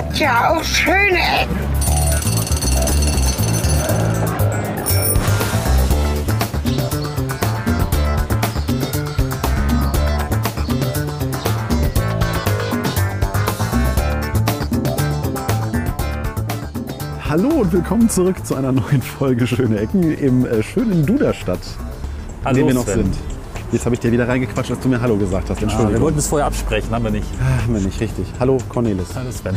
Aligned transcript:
hat 0.00 0.18
ja 0.18 0.50
auch 0.50 0.64
schöne 0.64 1.18
Ecken. 1.18 1.58
Hallo 17.28 17.48
und 17.48 17.72
willkommen 17.72 18.08
zurück 18.08 18.44
zu 18.44 18.54
einer 18.54 18.72
neuen 18.72 19.02
Folge 19.02 19.46
Schöne 19.46 19.80
Ecken 19.80 20.16
im 20.16 20.46
äh, 20.46 20.62
schönen 20.62 21.04
Duderstadt, 21.04 21.60
in 22.48 22.54
dem 22.54 22.66
wir 22.68 22.74
noch 22.74 22.84
Sven. 22.84 23.04
sind. 23.04 23.29
Jetzt 23.72 23.84
habe 23.84 23.94
ich 23.94 24.00
dir 24.00 24.10
wieder 24.10 24.26
reingequatscht, 24.26 24.72
als 24.72 24.80
du 24.80 24.88
mir 24.88 25.00
Hallo 25.00 25.16
gesagt 25.16 25.48
hast. 25.48 25.58
Ah, 25.58 25.60
wir 25.60 25.68
Entschuldigung. 25.68 26.02
wollten 26.02 26.18
es 26.18 26.26
vorher 26.26 26.46
absprechen, 26.46 26.90
haben 26.90 27.04
wir 27.04 27.10
nicht. 27.12 27.26
Ah, 27.40 27.62
haben 27.62 27.74
wir 27.74 27.80
nicht 27.80 28.00
richtig. 28.00 28.26
Hallo 28.40 28.58
Cornelis. 28.68 29.14
Hallo 29.14 29.30
Sven. 29.30 29.56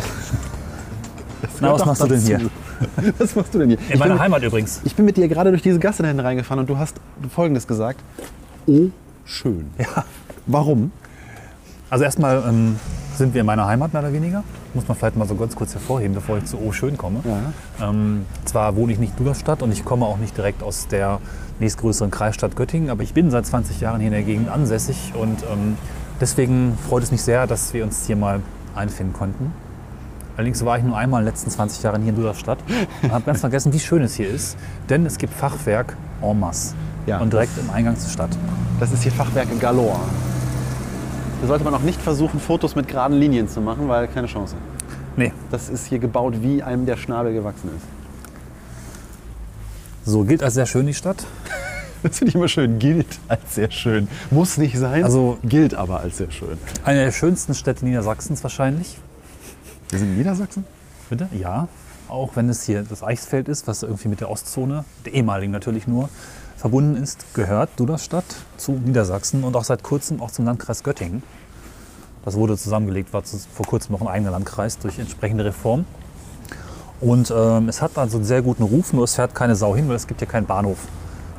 Na, 1.59 1.73
was 1.73 1.85
machst 1.85 2.02
du 2.04 2.08
denn 2.08 2.21
hier? 2.21 2.40
Was 3.18 3.34
machst 3.35 3.54
du 3.54 3.59
denn 3.59 3.70
hier? 3.70 3.77
In 3.90 3.99
meiner 3.99 4.20
Heimat 4.20 4.44
übrigens. 4.44 4.81
ich 4.84 4.94
bin 4.94 5.05
mit 5.05 5.16
dir 5.16 5.30
gerade 5.30 5.52
durch 5.52 5.62
diese 5.62 5.80
Gasse 5.80 6.02
da 6.02 6.09
hinten 6.09 6.26
reingefahren 6.26 6.59
und 6.59 6.70
du 6.70 6.77
hast 6.77 6.98
Folgendes 7.34 7.66
gesagt. 7.66 8.02
Oh, 8.68 8.88
schön. 9.23 9.70
Ja. 9.77 10.04
Warum? 10.48 10.91
Also 11.93 12.05
erstmal 12.05 12.43
ähm, 12.49 12.79
sind 13.15 13.35
wir 13.35 13.41
in 13.41 13.45
meiner 13.45 13.67
Heimat 13.67 13.93
mehr 13.93 14.01
oder 14.01 14.11
weniger. 14.11 14.43
Muss 14.73 14.88
man 14.88 14.97
vielleicht 14.97 15.15
mal 15.15 15.27
so 15.27 15.35
ganz 15.35 15.55
kurz 15.55 15.75
hervorheben, 15.75 16.15
bevor 16.15 16.39
ich 16.39 16.45
zu 16.45 16.57
O 16.59 16.71
schön 16.71 16.97
komme. 16.97 17.20
Ja. 17.23 17.88
Ähm, 17.88 18.25
zwar 18.45 18.75
wohne 18.75 18.93
ich 18.93 18.97
nicht 18.97 19.11
in 19.11 19.17
Duderstadt 19.17 19.61
und 19.61 19.71
ich 19.71 19.85
komme 19.85 20.07
auch 20.07 20.17
nicht 20.17 20.35
direkt 20.35 20.63
aus 20.63 20.87
der 20.87 21.20
nächstgrößeren 21.59 22.09
Kreisstadt 22.09 22.55
Göttingen, 22.55 22.89
aber 22.89 23.03
ich 23.03 23.13
bin 23.13 23.29
seit 23.29 23.45
20 23.45 23.79
Jahren 23.79 23.99
hier 23.99 24.07
in 24.07 24.13
der 24.13 24.23
Gegend 24.23 24.49
ansässig 24.49 25.13
und 25.13 25.43
ähm, 25.43 25.77
deswegen 26.20 26.75
freut 26.89 27.03
es 27.03 27.11
mich 27.11 27.21
sehr, 27.21 27.45
dass 27.45 27.75
wir 27.75 27.84
uns 27.84 28.07
hier 28.07 28.15
mal 28.15 28.40
einfinden 28.73 29.13
konnten. 29.13 29.53
Allerdings 30.35 30.65
war 30.65 30.79
ich 30.79 30.84
nur 30.84 30.98
einmal 30.98 31.21
in 31.21 31.27
den 31.27 31.31
letzten 31.31 31.51
20 31.51 31.84
Jahren 31.84 32.01
hier 32.01 32.09
in 32.09 32.15
Duderstadt 32.15 32.57
und 33.03 33.12
habe 33.12 33.23
ganz 33.23 33.41
vergessen, 33.41 33.71
wie 33.71 33.79
schön 33.79 34.01
es 34.01 34.15
hier 34.15 34.27
ist, 34.29 34.57
denn 34.90 35.05
es 35.05 35.20
gibt 35.20 35.31
Fachwerk 35.31 35.96
en 36.23 36.40
masse 36.40 36.73
Ja. 37.05 37.20
und 37.20 37.31
direkt 37.31 37.55
im 37.59 37.70
Eingang 37.70 37.99
zur 37.99 38.09
Stadt. 38.09 38.31
Das 38.79 38.91
ist 38.91 39.03
hier 39.03 39.12
Fachwerke 39.12 39.55
Galore. 39.57 39.99
Hier 41.44 41.49
sollte 41.49 41.66
man 41.66 41.74
auch 41.76 41.82
nicht 41.82 42.02
versuchen, 42.02 42.40
Fotos 42.40 42.74
mit 42.74 42.88
geraden 42.88 43.20
Linien 43.20 43.49
zu 43.49 43.60
machen, 43.60 43.90
weil 43.90 44.08
keine 44.08 44.27
Chance. 44.27 44.55
Nee, 45.18 45.34
Das 45.52 45.68
ist 45.68 45.88
hier 45.88 45.99
gebaut, 45.99 46.36
wie 46.41 46.63
einem 46.63 46.86
der 46.86 46.96
Schnabel 46.96 47.34
gewachsen 47.34 47.70
ist. 47.76 47.84
so 50.10 50.24
gilt 50.24 50.41
als 50.41 50.54
sehr 50.54 50.66
schön 50.66 50.86
die 50.88 50.94
Stadt. 50.94 51.26
Das 52.02 52.18
finde 52.18 52.30
ich 52.30 52.36
immer 52.36 52.48
schön. 52.48 52.80
Gilt 52.80 53.20
als 53.27 53.55
sehr 53.55 53.71
schön. 53.71 54.08
Muss 54.32 54.58
nicht 54.58 54.77
sein, 54.77 55.04
Also- 55.04 55.38
gilt 55.44 55.74
aber 55.74 55.99
als 55.99 56.18
sehr 56.18 56.32
schön. 56.32 56.58
Eine 56.86 57.04
der 57.04 57.12
schönsten 57.12 57.54
Städte 57.55 57.84
Niedersachsens 57.84 58.41
wahrscheinlich. 58.41 58.98
Wir 59.90 59.99
sind 59.99 60.12
in 60.12 60.18
Niedersachsen? 60.18 60.64
Bitte? 61.10 61.27
Ja. 61.38 61.68
Auch 62.08 62.38
wenn 62.38 62.48
es 62.48 62.64
hier 62.64 62.84
das 62.84 63.04
Eichsfeld 63.04 63.49
ist, 63.49 63.68
was 63.68 63.84
irgendwie 63.84 64.08
mit 64.08 64.22
der 64.22 64.30
Ostzone, 64.30 64.86
der 65.06 65.14
ehemaligen 65.14 65.52
natürlich 65.52 65.88
nur, 65.88 66.08
verbunden 66.63 66.95
ist, 66.95 67.25
gehört 67.33 67.72
Duderstadt 67.75 68.23
zu 68.56 68.72
Niedersachsen 68.72 69.44
und 69.44 69.53
auch 69.57 69.66
seit 69.66 69.83
kurzem 69.83 70.22
auch 70.22 70.31
zum 70.31 70.45
Landkreis 70.45 70.81
Göttingen. 70.81 71.22
Das 72.23 72.35
wurde 72.35 72.57
zusammengelegt, 72.57 73.11
war 73.11 73.22
vor 73.53 73.66
kurzem 73.66 73.91
noch 73.91 74.00
ein 74.00 74.07
eigener 74.07 74.31
Landkreis 74.31 74.78
durch 74.79 74.97
entsprechende 74.97 75.44
Reform. 75.44 75.84
Und 77.01 77.34
ähm, 77.35 77.67
es 77.67 77.81
hat 77.81 77.97
also 77.97 78.16
einen 78.16 78.25
sehr 78.25 78.41
guten 78.41 78.63
Ruf, 78.63 78.94
nur 78.94 79.03
es 79.03 79.16
fährt 79.16 79.35
keine 79.35 79.57
Sau 79.57 79.75
hin, 79.75 79.89
weil 79.89 79.97
es 79.97 80.07
gibt 80.07 80.22
hier 80.22 80.28
keinen 80.29 80.45
Bahnhof. 80.45 80.78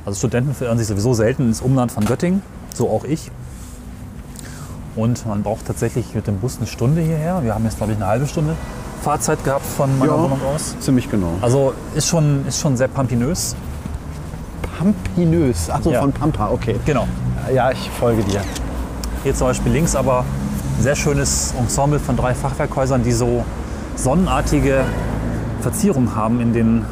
Also 0.04 0.18
Studenten 0.18 0.52
verirren 0.54 0.76
sich 0.76 0.88
sowieso 0.88 1.14
selten 1.14 1.44
ins 1.48 1.62
Umland 1.62 1.90
von 1.90 2.04
Göttingen, 2.04 2.42
so 2.74 2.90
auch 2.90 3.04
ich. 3.04 3.30
Und 4.94 5.24
man 5.24 5.42
braucht 5.42 5.64
tatsächlich 5.64 6.14
mit 6.14 6.26
dem 6.26 6.36
Bus 6.36 6.58
eine 6.58 6.66
Stunde 6.66 7.00
hierher. 7.00 7.42
Wir 7.42 7.54
haben 7.54 7.64
jetzt, 7.64 7.78
glaube 7.78 7.92
ich, 7.92 7.96
eine 7.96 8.08
halbe 8.08 8.26
Stunde 8.26 8.56
Fahrzeit 9.00 9.42
gehabt 9.42 9.64
von 9.64 9.98
meiner 9.98 10.12
Ja. 10.12 10.22
Wohnung 10.22 10.40
aus. 10.54 10.76
Ziemlich 10.80 11.10
genau. 11.10 11.32
Also 11.40 11.72
ist 11.94 12.08
schon, 12.08 12.46
ist 12.46 12.60
schon 12.60 12.76
sehr 12.76 12.88
pampinös. 12.88 13.56
Pampinös. 14.78 15.70
Achso, 15.70 15.90
Ja. 15.92 16.00
von 16.00 16.12
Pampa, 16.12 16.50
okay. 16.50 16.76
Genau. 16.84 17.06
Ja, 17.52 17.70
ich 17.70 17.90
folge 17.90 18.22
dir. 18.24 18.40
Hier 19.22 19.34
zum 19.34 19.48
Beispiel 19.48 19.72
links 19.72 19.94
aber 19.96 20.20
ein 20.78 20.82
sehr 20.82 20.96
schönes 20.96 21.54
Ensemble 21.58 21.98
von 21.98 22.16
drei 22.16 22.34
Fachwerkhäusern, 22.34 23.02
die 23.02 23.12
so 23.12 23.44
sonnenartige 23.96 24.84
Verzierungen 25.60 26.14
haben 26.14 26.40
in 26.40 26.52
den 26.52 26.84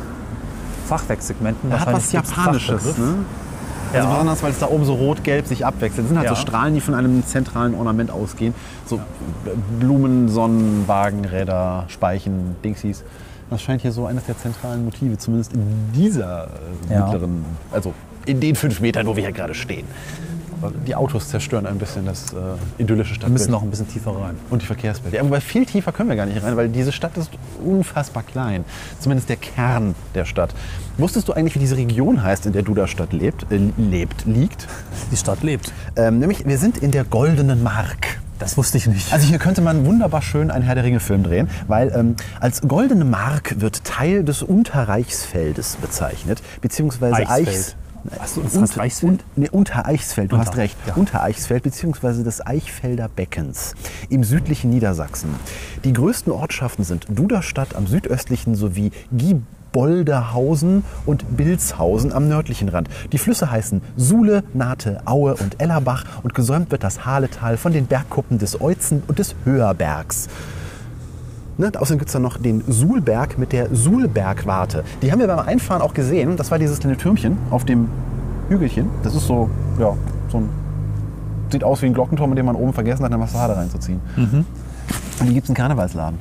Fachwerksegmenten. 0.86 1.70
Er 1.70 1.80
hat 1.80 1.92
was 1.92 2.12
Japanisches. 2.12 2.96
Ne? 2.98 3.14
Also 3.92 4.08
Ja. 4.08 4.10
besonders, 4.14 4.42
weil 4.42 4.50
es 4.52 4.58
da 4.58 4.68
oben 4.68 4.84
so 4.86 4.94
rot-gelb 4.94 5.46
sich 5.46 5.66
abwechselt. 5.66 6.04
Das 6.04 6.08
sind 6.08 6.16
halt 6.18 6.28
Ja. 6.28 6.34
so 6.34 6.40
Strahlen, 6.40 6.74
die 6.74 6.80
von 6.80 6.94
einem 6.94 7.26
zentralen 7.26 7.74
Ornament 7.74 8.10
ausgehen. 8.10 8.54
So 8.86 9.00
Blumen, 9.78 10.28
Sonnen, 10.28 10.84
Wagenräder, 10.86 11.84
Speichen, 11.88 12.56
Dingsies. 12.64 13.04
Das 13.52 13.62
scheint 13.62 13.82
hier 13.82 13.92
so 13.92 14.06
eines 14.06 14.24
der 14.24 14.36
zentralen 14.38 14.84
Motive, 14.84 15.16
zumindest 15.18 15.52
in 15.52 15.62
dieser 15.94 16.48
äh, 16.88 16.94
Ja. 16.94 17.00
mittleren, 17.04 17.44
also 17.70 17.92
in 18.26 18.40
den 18.40 18.54
fünf 18.56 18.80
Metern, 18.80 19.06
wo 19.06 19.14
wir 19.16 19.22
hier 19.22 19.32
gerade 19.32 19.54
stehen. 19.54 19.86
Aber 20.60 20.70
Die 20.86 20.94
Autos 20.94 21.28
zerstören 21.28 21.66
ein 21.66 21.76
bisschen 21.78 22.06
das 22.06 22.32
äh, 22.32 22.36
idyllische 22.82 23.10
Wir 23.10 23.14
Stadtbild. 23.16 23.32
müssen 23.32 23.50
noch 23.50 23.62
ein 23.62 23.70
bisschen 23.70 23.88
tiefer 23.88 24.12
rein. 24.12 24.36
Und 24.48 24.62
die 24.62 24.66
Verkehrsbilder. 24.66 25.16
Ja, 25.18 25.24
wobei 25.24 25.40
viel 25.40 25.66
tiefer 25.66 25.90
können 25.90 26.08
wir 26.08 26.14
gar 26.16 26.26
nicht 26.26 26.40
rein, 26.42 26.56
weil 26.56 26.68
diese 26.68 26.92
Stadt 26.92 27.16
ist 27.16 27.30
unfassbar 27.64 28.22
klein. 28.22 28.64
Zumindest 29.00 29.28
der 29.28 29.36
Kern 29.36 29.96
der 30.14 30.24
Stadt. 30.24 30.54
Wusstest 30.98 31.26
du 31.28 31.32
eigentlich, 31.32 31.56
wie 31.56 31.58
diese 31.58 31.76
Region 31.76 32.22
heißt, 32.22 32.46
in 32.46 32.52
der 32.52 32.62
du 32.62 32.74
da 32.74 32.86
Stadt 32.86 33.12
lebt, 33.12 33.50
äh, 33.50 33.58
lebt, 33.76 34.24
liegt? 34.24 34.68
Die 35.10 35.16
Stadt 35.16 35.42
lebt. 35.42 35.72
Ähm, 35.96 36.20
nämlich, 36.20 36.46
wir 36.46 36.58
sind 36.58 36.78
in 36.78 36.92
der 36.92 37.02
Goldenen 37.04 37.62
Mark. 37.64 38.20
Das 38.42 38.56
wusste 38.56 38.76
ich 38.76 38.86
nicht. 38.88 39.12
Also 39.12 39.26
hier 39.28 39.38
könnte 39.38 39.60
man 39.62 39.86
wunderbar 39.86 40.20
schön 40.20 40.50
einen 40.50 40.64
Herr 40.64 40.74
der 40.74 40.82
Ringe-Film 40.84 41.22
drehen, 41.22 41.48
weil 41.68 41.92
ähm, 41.94 42.16
als 42.40 42.60
Goldene 42.62 43.04
Mark 43.04 43.60
wird 43.60 43.84
Teil 43.84 44.24
des 44.24 44.42
Unterreichsfeldes 44.42 45.76
bezeichnet, 45.76 46.42
beziehungsweise 46.60 47.14
Eichsfeld. 47.16 47.48
Eichs... 47.48 47.76
Achso, 48.20 48.40
das 48.40 48.60
heißt 48.60 48.78
Reichsfeld? 48.78 49.12
Un, 49.12 49.18
nee, 49.36 49.48
Untereichsfeld, 49.48 50.32
du 50.32 50.36
Unter- 50.36 50.50
hast 50.50 50.56
recht. 50.56 50.76
ja. 50.88 50.94
Untereichsfeld 50.94 51.62
beziehungsweise 51.62 52.24
des 52.24 52.44
Eichfelder 52.44 53.08
Beckens 53.08 53.74
im 54.08 54.24
südlichen 54.24 54.70
Niedersachsen. 54.70 55.32
Die 55.84 55.92
größten 55.92 56.32
Ortschaften 56.32 56.82
sind 56.82 57.06
Duderstadt 57.08 57.76
am 57.76 57.86
südöstlichen 57.86 58.56
sowie 58.56 58.90
Gieboldehausen 59.72 60.84
und 61.06 61.36
Bilzhausen 61.36 62.12
am 62.12 62.28
nördlichen 62.28 62.68
Rand. 62.68 62.88
Die 63.12 63.18
Flüsse 63.18 63.50
heißen 63.50 63.80
Suhle, 63.96 64.44
Nate, 64.52 65.00
Aue 65.06 65.34
und 65.34 65.60
Ellerbach 65.60 66.04
und 66.22 66.34
gesäumt 66.34 66.70
wird 66.70 66.84
das 66.84 67.04
Haletal 67.06 67.56
von 67.56 67.72
den 67.72 67.86
Bergkuppen 67.86 68.38
des 68.38 68.60
Euzen 68.60 69.02
und 69.08 69.18
des 69.18 69.34
Höherbergs. 69.44 70.28
Ne? 71.58 71.72
Außerdem 71.74 71.98
gibt 71.98 72.08
es 72.08 72.12
dann 72.12 72.22
noch 72.22 72.38
den 72.38 72.62
Suhlberg 72.66 73.38
mit 73.38 73.52
der 73.52 73.74
Suhlbergwarte. 73.74 74.84
Die 75.00 75.10
haben 75.10 75.20
wir 75.20 75.26
beim 75.26 75.40
Einfahren 75.40 75.82
auch 75.82 75.94
gesehen. 75.94 76.36
Das 76.36 76.50
war 76.50 76.58
dieses 76.58 76.78
kleine 76.78 76.96
Türmchen 76.96 77.38
auf 77.50 77.64
dem 77.64 77.88
Hügelchen. 78.48 78.88
Das 79.02 79.14
ist 79.14 79.26
so, 79.26 79.50
ja, 79.78 79.94
so 80.30 80.38
ein. 80.38 80.48
Sieht 81.50 81.64
aus 81.64 81.82
wie 81.82 81.86
ein 81.86 81.94
Glockenturm, 81.94 82.30
in 82.30 82.36
dem 82.36 82.46
man 82.46 82.56
oben 82.56 82.72
vergessen 82.72 83.04
hat, 83.04 83.10
eine 83.10 83.18
Massade 83.18 83.54
reinzuziehen. 83.54 84.00
Und 85.20 85.28
die 85.28 85.34
gibt 85.34 85.44
es 85.44 85.50
im 85.50 85.54
Karnevalsladen. 85.54 86.18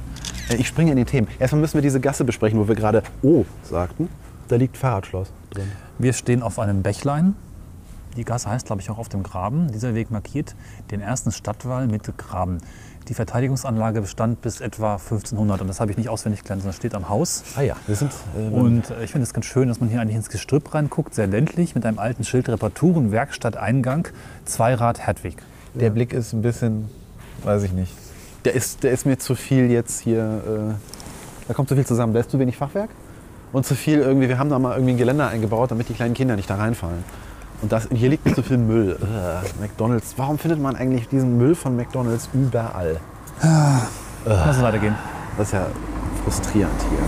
Äh, 0.53 0.61
Ich 0.61 0.67
springe 0.67 0.91
in 0.91 0.97
die 0.97 1.05
Themen. 1.05 1.27
Erstmal 1.39 1.61
müssen 1.61 1.75
wir 1.75 1.81
diese 1.81 1.99
Gasse 1.99 2.23
besprechen, 2.23 2.59
wo 2.59 2.67
wir 2.67 2.75
gerade 2.75 3.03
O 3.21 3.45
sagten. 3.63 4.09
Da 4.47 4.55
liegt 4.57 4.77
Fahrradschloss 4.77 5.31
drin. 5.51 5.71
Wir 5.99 6.13
stehen 6.13 6.41
auf 6.43 6.59
einem 6.59 6.81
Bächlein. 6.81 7.35
Die 8.17 8.25
Gasse 8.25 8.49
heißt, 8.49 8.65
glaube 8.65 8.81
ich, 8.81 8.89
auch 8.89 8.97
auf 8.97 9.07
dem 9.07 9.23
Graben. 9.23 9.71
Dieser 9.71 9.95
Weg 9.95 10.11
markiert 10.11 10.55
den 10.91 10.99
ersten 10.99 11.31
Stadtwall 11.31 11.87
mit 11.87 12.17
Graben. 12.17 12.57
Die 13.07 13.13
Verteidigungsanlage 13.13 14.01
bestand 14.01 14.41
bis 14.41 14.61
etwa 14.61 14.93
1500 14.95 15.61
und 15.61 15.67
das 15.67 15.79
habe 15.79 15.89
ich 15.91 15.97
nicht 15.97 16.09
auswendig 16.09 16.43
gelernt, 16.43 16.61
sondern 16.61 16.75
steht 16.75 16.93
am 16.93 17.09
Haus. 17.09 17.43
Ah 17.55 17.61
ja, 17.61 17.75
wir 17.87 17.95
sind. 17.95 18.11
Äh, 18.37 18.49
Und 18.53 18.89
äh, 18.91 19.03
ich 19.03 19.11
finde 19.11 19.23
es 19.23 19.33
ganz 19.33 19.45
schön, 19.47 19.69
dass 19.69 19.79
man 19.79 19.89
hier 19.89 20.01
eigentlich 20.01 20.17
ins 20.17 20.29
Gestrüpp 20.29 20.73
reinguckt, 20.73 21.15
sehr 21.15 21.25
ländlich, 21.27 21.73
mit 21.73 21.85
einem 21.85 21.97
alten 21.97 22.23
Schild 22.23 22.47
Reparaturen, 22.49 23.11
Werkstatt, 23.11 23.57
Eingang, 23.57 24.07
Zweirad, 24.45 24.99
Hertwig. 25.07 25.37
der 25.73 25.89
Blick 25.89 26.13
ist 26.13 26.33
ein 26.33 26.41
bisschen, 26.43 26.89
weiß 27.43 27.63
ich 27.63 27.71
nicht. 27.71 27.91
Der 28.45 28.53
ist, 28.53 28.83
der 28.83 28.91
ist 28.91 29.05
mir 29.05 29.17
zu 29.17 29.35
viel 29.35 29.69
jetzt 29.69 29.99
hier. 29.99 30.19
Äh, 30.19 30.73
da 31.47 31.53
kommt 31.53 31.69
zu 31.69 31.75
viel 31.75 31.85
zusammen. 31.85 32.13
Da 32.13 32.19
ist 32.19 32.31
zu 32.31 32.39
wenig 32.39 32.57
Fachwerk 32.57 32.89
und 33.51 33.65
zu 33.65 33.75
viel 33.75 33.99
irgendwie. 33.99 34.29
Wir 34.29 34.39
haben 34.39 34.49
da 34.49 34.57
mal 34.57 34.73
irgendwie 34.73 34.93
ein 34.93 34.97
Geländer 34.97 35.27
eingebaut, 35.27 35.71
damit 35.71 35.89
die 35.89 35.93
kleinen 35.93 36.13
Kinder 36.13 36.35
nicht 36.35 36.49
da 36.49 36.55
reinfallen. 36.55 37.03
Und 37.61 37.71
das, 37.71 37.87
hier 37.93 38.09
liegt 38.09 38.33
zu 38.33 38.41
viel 38.41 38.57
Müll. 38.57 38.97
Ugh, 38.99 39.07
McDonalds. 39.59 40.15
Warum 40.17 40.39
findet 40.39 40.59
man 40.59 40.75
eigentlich 40.75 41.07
diesen 41.09 41.37
Müll 41.37 41.53
von 41.53 41.75
McDonalds 41.75 42.29
überall? 42.33 42.99
Lass 44.25 44.55
uns 44.55 44.63
weitergehen. 44.63 44.95
Das 45.37 45.47
ist 45.47 45.53
ja 45.53 45.67
frustrierend 46.23 46.81
hier. 46.89 46.99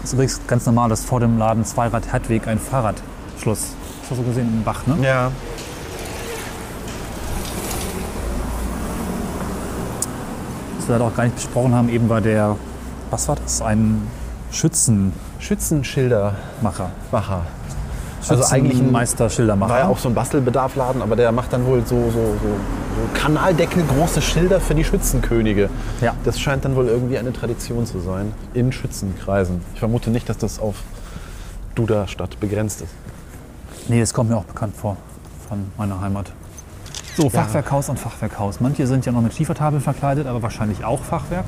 Das 0.00 0.10
ist 0.10 0.12
übrigens 0.14 0.40
ganz 0.46 0.64
normal, 0.66 0.88
dass 0.88 1.04
vor 1.04 1.20
dem 1.20 1.38
Laden 1.38 1.64
Zweirad, 1.64 2.12
Hertwig 2.12 2.46
ein 2.46 2.58
Fahrradschloss. 2.58 3.74
Das 4.02 4.02
hast 4.02 4.10
du 4.10 4.14
so 4.14 4.22
gesehen 4.22 4.48
im 4.48 4.62
Bach, 4.62 4.86
ne? 4.86 4.96
Ja. 5.02 5.32
Was 10.88 10.94
wir 10.94 10.98
leider 11.00 11.12
auch 11.12 11.16
gar 11.16 11.24
nicht 11.24 11.36
besprochen 11.36 11.74
haben, 11.74 11.90
eben 11.90 12.08
war 12.08 12.22
der, 12.22 12.56
was 13.10 13.28
war 13.28 13.36
das? 13.36 13.60
Ein 13.60 14.08
Schützenmacher. 14.50 15.12
Schützenschilder, 15.38 16.34
Wacher. 16.62 17.42
Also 18.26 18.44
eigentlich 18.46 18.80
ein 18.80 18.90
Meister 18.90 19.28
Schildermacher. 19.28 19.70
War 19.70 19.78
ja 19.80 19.88
auch 19.88 19.98
so 19.98 20.08
ein 20.08 20.14
Bastelbedarfladen, 20.14 21.02
aber 21.02 21.14
der 21.14 21.30
macht 21.30 21.52
dann 21.52 21.66
wohl 21.66 21.86
so, 21.86 22.04
so, 22.06 22.12
so, 22.12 22.38
so 22.40 23.20
Kanaldeckel 23.20 23.84
große 23.84 24.22
Schilder 24.22 24.62
für 24.62 24.74
die 24.74 24.82
Schützenkönige. 24.82 25.68
Ja. 26.00 26.14
Das 26.24 26.40
scheint 26.40 26.64
dann 26.64 26.74
wohl 26.74 26.88
irgendwie 26.88 27.18
eine 27.18 27.34
Tradition 27.34 27.84
zu 27.84 28.00
sein 28.00 28.32
in 28.54 28.72
Schützenkreisen. 28.72 29.60
Ich 29.74 29.80
vermute 29.80 30.08
nicht, 30.08 30.26
dass 30.30 30.38
das 30.38 30.58
auf 30.58 30.76
Duderstadt 31.74 32.40
begrenzt 32.40 32.80
ist. 32.80 32.94
Nee, 33.88 34.00
das 34.00 34.14
kommt 34.14 34.30
mir 34.30 34.38
auch 34.38 34.44
bekannt 34.44 34.74
vor 34.74 34.96
von 35.50 35.70
meiner 35.76 36.00
Heimat. 36.00 36.32
So, 37.18 37.28
Fachwerkhaus 37.28 37.88
und 37.88 37.98
Fachwerkhaus. 37.98 38.60
Manche 38.60 38.86
sind 38.86 39.04
ja 39.04 39.10
noch 39.10 39.22
mit 39.22 39.34
Schiefertafeln 39.34 39.82
verkleidet, 39.82 40.28
aber 40.28 40.40
wahrscheinlich 40.40 40.84
auch 40.84 41.02
Fachwerk. 41.02 41.46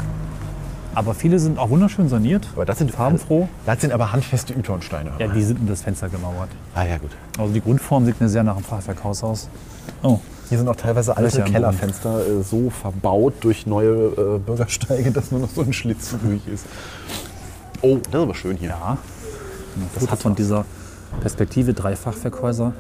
Aber 0.97 1.15
viele 1.15 1.39
sind 1.39 1.61
auch 1.61 1.71
wunderschön 1.71 2.09
saniert. 2.09 2.49
Aber 2.57 2.65
das 2.65 2.79
sind 2.79 2.91
farbenfroh. 2.91 3.49
Das 3.67 3.81
sind 3.81 3.93
aber 3.93 4.11
handfeste 4.11 4.53
Yternsteine. 4.53 5.13
Ja, 5.21 5.29
die 5.29 5.43
sind 5.45 5.61
in 5.61 5.69
das 5.69 5.83
Fenster 5.83 6.09
gemauert. 6.09 6.49
ah 6.75 6.85
ja, 6.85 6.99
gut. 6.99 7.13
Also 7.39 7.53
die 7.53 7.61
Grundform 7.61 8.05
sieht 8.05 8.21
mir 8.21 8.29
sehr 8.29 8.43
nach 8.43 8.57
einem 8.57 8.65
Fachwerkhaus 8.65 9.23
aus. 9.23 9.49
Oh, 10.03 10.19
Hier 10.49 10.59
sind 10.59 10.67
auch 10.69 10.75
teilweise 10.75 11.17
alte 11.17 11.45
Kellerfenster 11.45 12.19
äh, 12.27 12.43
so 12.43 12.71
verbaut 12.71 13.35
durch 13.43 13.65
neue 13.65 13.93
äh, 13.93 14.39
Bürgersteige, 14.45 15.11
dass 15.13 15.31
nur 15.31 15.39
noch 15.39 15.51
so 15.51 15.63
ein 15.63 15.73
Schlitz 15.73 16.13
übrig 16.13 16.43
ist. 16.53 16.67
Oh, 17.81 17.99
das 17.99 18.09
ist 18.09 18.15
aber 18.17 18.35
schön 18.35 18.57
hier. 18.57 18.71
ja. 18.71 18.99
Das 19.95 20.03
hat 20.03 20.11
hat 20.11 20.23
von 20.23 20.35
dieser 20.35 20.65
Perspektive 21.21 21.75
drei 21.75 21.95
Fachwerkhäuser, 21.95 22.73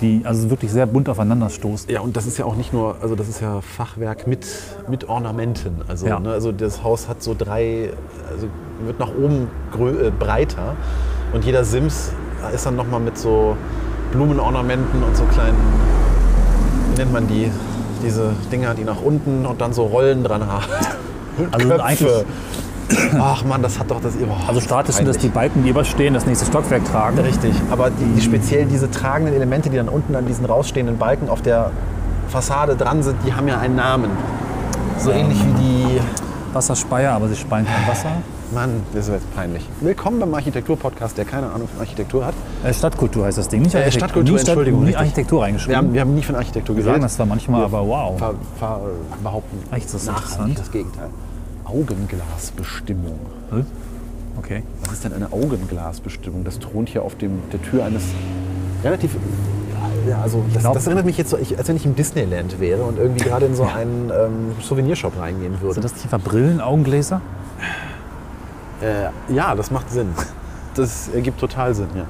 die 0.00 0.22
also 0.24 0.50
wirklich 0.50 0.70
sehr 0.72 0.86
bunt 0.86 1.08
aufeinander 1.08 1.50
stoßen. 1.50 1.90
Ja, 1.90 2.00
und 2.00 2.16
das 2.16 2.26
ist 2.26 2.38
ja 2.38 2.44
auch 2.44 2.56
nicht 2.56 2.72
nur, 2.72 2.96
also 3.02 3.14
das 3.16 3.28
ist 3.28 3.40
ja 3.40 3.60
Fachwerk 3.60 4.26
mit, 4.26 4.46
mit 4.88 5.08
Ornamenten. 5.08 5.82
Also, 5.88 6.06
Ja. 6.06 6.20
ne, 6.20 6.30
also 6.32 6.52
das 6.52 6.82
Haus 6.82 7.08
hat 7.08 7.22
so 7.22 7.34
drei, 7.36 7.90
also 8.30 8.46
wird 8.84 8.98
nach 9.00 9.10
oben 9.10 9.48
äh, 9.78 10.10
breiter 10.10 10.76
und 11.32 11.44
jeder 11.44 11.64
Sims 11.64 12.12
ist 12.54 12.64
dann 12.66 12.76
nochmal 12.76 13.00
mit 13.00 13.18
so 13.18 13.56
Blumenornamenten 14.12 15.02
und 15.02 15.16
so 15.16 15.24
kleinen, 15.24 15.56
wie 16.92 16.98
nennt 16.98 17.12
man 17.12 17.26
die, 17.26 17.50
diese 18.04 18.30
Dinger, 18.52 18.74
die 18.74 18.84
nach 18.84 19.02
unten 19.02 19.44
und 19.46 19.60
dann 19.60 19.72
so 19.72 19.84
Rollen 19.86 20.22
dran 20.24 20.46
haben. 20.46 20.64
Also 21.52 21.68
Köpfe. 21.68 21.84
eigentlich- 21.84 22.24
Ach 23.18 23.44
man, 23.44 23.62
das 23.62 23.78
hat 23.78 23.90
doch 23.90 24.00
das 24.00 24.16
immer. 24.16 24.36
Also 24.46 24.60
statisch 24.60 24.96
sind 24.96 25.06
das 25.08 25.18
die 25.18 25.28
Balken, 25.28 25.62
die 25.64 25.70
überstehen, 25.70 26.14
das 26.14 26.26
nächste 26.26 26.46
Stockwerk 26.46 26.84
tragen. 26.86 27.18
Richtig, 27.18 27.52
aber 27.70 27.90
die, 27.90 28.04
die 28.16 28.20
speziell 28.20 28.66
diese 28.66 28.90
tragenden 28.90 29.34
Elemente, 29.34 29.68
die 29.70 29.76
dann 29.76 29.88
unten 29.88 30.14
an 30.16 30.26
diesen 30.26 30.44
rausstehenden 30.46 30.96
Balken 30.98 31.28
auf 31.28 31.42
der 31.42 31.70
Fassade 32.28 32.76
dran 32.76 33.02
sind, 33.02 33.16
die 33.26 33.32
haben 33.34 33.46
ja 33.48 33.58
einen 33.58 33.76
Namen. 33.76 34.10
So 34.98 35.10
ähnlich 35.10 35.38
wie 35.44 35.62
die. 35.62 36.00
Wasserspeier, 36.52 37.12
aber 37.12 37.28
sie 37.28 37.36
speien 37.36 37.66
kein 37.66 37.86
Wasser. 37.86 38.08
Mann, 38.54 38.82
das 38.94 39.06
ist 39.08 39.12
jetzt 39.12 39.36
peinlich. 39.36 39.68
Willkommen 39.82 40.18
beim 40.18 40.32
Architektur-Podcast, 40.32 41.18
der 41.18 41.26
keine 41.26 41.46
Ahnung 41.52 41.68
von 41.68 41.80
Architektur 41.80 42.24
hat. 42.24 42.32
Äh, 42.64 42.72
Stadtkultur 42.72 43.26
heißt 43.26 43.36
das 43.36 43.48
Ding, 43.48 43.60
nicht 43.60 43.74
Äh, 43.74 43.78
Architektur. 43.80 44.00
Stadtkultur, 44.08 44.32
nie 44.34 44.38
Stadt- 44.40 44.48
Entschuldigung, 44.48 44.80
Nie 44.80 44.86
richtig. 44.86 45.00
Architektur 45.00 45.40
Wir 45.40 45.44
reingeschrieben. 45.44 45.76
haben, 45.76 45.92
wir 45.92 46.00
haben 46.00 46.14
nie 46.14 46.22
von 46.22 46.36
Architektur 46.36 46.74
Wir 46.74 46.82
geredet. 46.84 46.94
sagen 46.94 47.02
das 47.02 47.14
zwar 47.16 47.26
manchmal, 47.26 47.64
aber 47.64 47.86
wow. 47.86 48.18
Ver, 48.18 48.34
ver, 48.58 48.80
behaupten 49.22 49.58
Echt, 49.76 49.84
das 49.92 49.94
ist 50.02 50.08
interessant. 50.08 50.58
das 50.58 50.70
Gegenteil. 50.70 51.08
Augenglasbestimmung. 51.68 53.18
Hm? 53.50 53.66
Okay. 54.38 54.62
Was 54.84 54.94
ist 54.94 55.04
denn 55.04 55.12
eine 55.12 55.32
Augenglasbestimmung? 55.32 56.44
Das 56.44 56.58
thront 56.58 56.88
hier 56.88 57.02
auf 57.02 57.16
dem, 57.16 57.42
der 57.52 57.60
Tür 57.62 57.84
eines 57.84 58.02
relativ. 58.84 59.16
Ja, 60.08 60.22
also 60.22 60.42
das, 60.54 60.62
glaub- 60.62 60.74
das 60.74 60.86
erinnert 60.86 61.04
mich 61.04 61.18
jetzt 61.18 61.30
so, 61.30 61.36
ich, 61.36 61.58
als 61.58 61.68
wenn 61.68 61.76
ich 61.76 61.84
im 61.84 61.94
Disneyland 61.94 62.60
wäre 62.60 62.82
und 62.82 62.98
irgendwie 62.98 63.24
gerade 63.24 63.46
in 63.46 63.54
so 63.54 63.64
einen 63.64 64.10
ähm, 64.10 64.52
Souvenirshop 64.62 65.18
reingehen 65.18 65.60
würde. 65.60 65.74
Sind 65.74 65.84
das 65.84 65.92
nicht 65.92 66.04
einfach 66.04 66.20
Brillen, 66.20 66.60
Augengläser? 66.60 67.20
Äh, 68.80 69.08
ja, 69.34 69.54
das 69.54 69.70
macht 69.70 69.90
Sinn. 69.90 70.08
Das 70.74 71.08
ergibt 71.08 71.40
total 71.40 71.74
Sinn, 71.74 71.88
ja. 71.96 72.04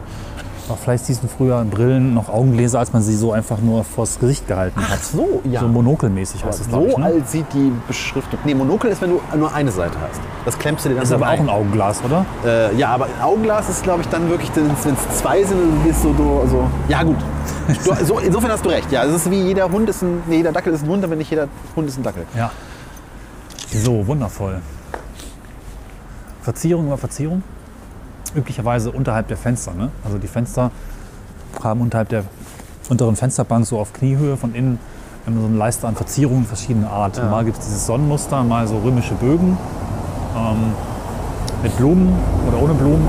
Auch 0.68 0.76
vielleicht 0.76 1.06
hießen 1.06 1.28
früher 1.28 1.64
Brillen 1.64 2.12
noch 2.12 2.28
Augengläser, 2.28 2.78
als 2.78 2.92
man 2.92 3.02
sie 3.02 3.16
so 3.16 3.32
einfach 3.32 3.58
nur 3.58 3.84
vors 3.84 4.18
Gesicht 4.18 4.46
gehalten 4.46 4.80
hat. 4.86 5.02
so, 5.02 5.40
ja. 5.44 5.60
So 5.60 5.68
monokelmäßig 5.68 6.44
heißt 6.44 6.60
es, 6.60 6.68
glaub 6.68 6.82
so 6.82 6.88
ich. 6.88 6.96
Ne? 6.98 7.04
alt 7.04 7.28
sieht 7.28 7.46
die 7.54 7.72
Beschriftung. 7.86 8.38
Nee, 8.44 8.54
Monokel 8.54 8.90
ist, 8.90 9.00
wenn 9.00 9.10
du 9.10 9.20
nur 9.36 9.52
eine 9.54 9.70
Seite 9.72 9.96
hast. 10.00 10.20
Das 10.44 10.58
klemmst 10.58 10.84
du 10.84 10.90
dir 10.90 10.96
dann 10.96 11.04
Ist 11.04 11.08
so 11.10 11.14
aber 11.14 11.26
auch 11.26 11.30
rein. 11.30 11.40
ein 11.40 11.48
Augenglas, 11.48 12.02
oder? 12.04 12.26
Äh, 12.44 12.76
ja, 12.76 12.90
aber 12.90 13.06
ein 13.06 13.22
Augenglas 13.22 13.68
ist, 13.70 13.82
glaube 13.82 14.02
ich, 14.02 14.08
dann 14.08 14.28
wirklich, 14.28 14.50
wenn 14.54 14.70
es 14.70 15.18
zwei 15.18 15.42
sind, 15.42 15.58
dann 15.58 15.82
bist 15.86 16.04
du 16.04 16.14
so, 16.14 16.46
so. 16.50 16.64
Ja, 16.88 17.02
gut. 17.02 17.16
Du, 17.84 18.04
so, 18.04 18.18
insofern 18.18 18.50
hast 18.50 18.64
du 18.64 18.68
recht. 18.68 18.90
Ja, 18.92 19.04
es 19.04 19.14
ist 19.14 19.30
wie 19.30 19.40
jeder 19.42 19.70
Hund 19.70 19.88
ist 19.88 20.02
ein, 20.02 20.22
nee, 20.26 20.36
jeder 20.36 20.52
Dackel 20.52 20.72
ist 20.74 20.82
ein 20.84 20.88
Hund, 20.88 21.02
aber 21.04 21.16
nicht 21.16 21.30
jeder 21.30 21.48
Hund 21.76 21.88
ist 21.88 21.96
ein 21.98 22.02
Dackel. 22.02 22.24
Ja. 22.36 22.50
So, 23.72 24.06
wundervoll. 24.06 24.60
Verzierung 26.42 26.86
über 26.86 26.96
Verzierung. 26.98 27.42
Üblicherweise 28.34 28.90
unterhalb 28.90 29.28
der 29.28 29.36
Fenster. 29.36 29.74
Ne? 29.74 29.90
Also 30.04 30.18
die 30.18 30.28
Fenster 30.28 30.70
haben 31.62 31.80
unterhalb 31.80 32.08
der 32.08 32.24
unteren 32.88 33.16
Fensterbank 33.16 33.66
so 33.66 33.78
auf 33.78 33.92
Kniehöhe 33.92 34.36
von 34.36 34.54
innen 34.54 34.78
so 35.26 35.46
eine 35.46 35.56
Leiste 35.56 35.86
an 35.86 35.94
Verzierungen 35.94 36.46
verschiedener 36.46 36.90
Art. 36.90 37.16
Mal 37.30 37.44
gibt 37.44 37.58
es 37.58 37.66
dieses 37.66 37.86
Sonnenmuster, 37.86 38.42
mal 38.44 38.66
so 38.66 38.78
römische 38.78 39.14
Bögen 39.14 39.58
ähm, 40.34 40.72
mit 41.62 41.76
Blumen 41.76 42.14
oder 42.48 42.62
ohne 42.62 42.74
Blumen. 42.74 43.06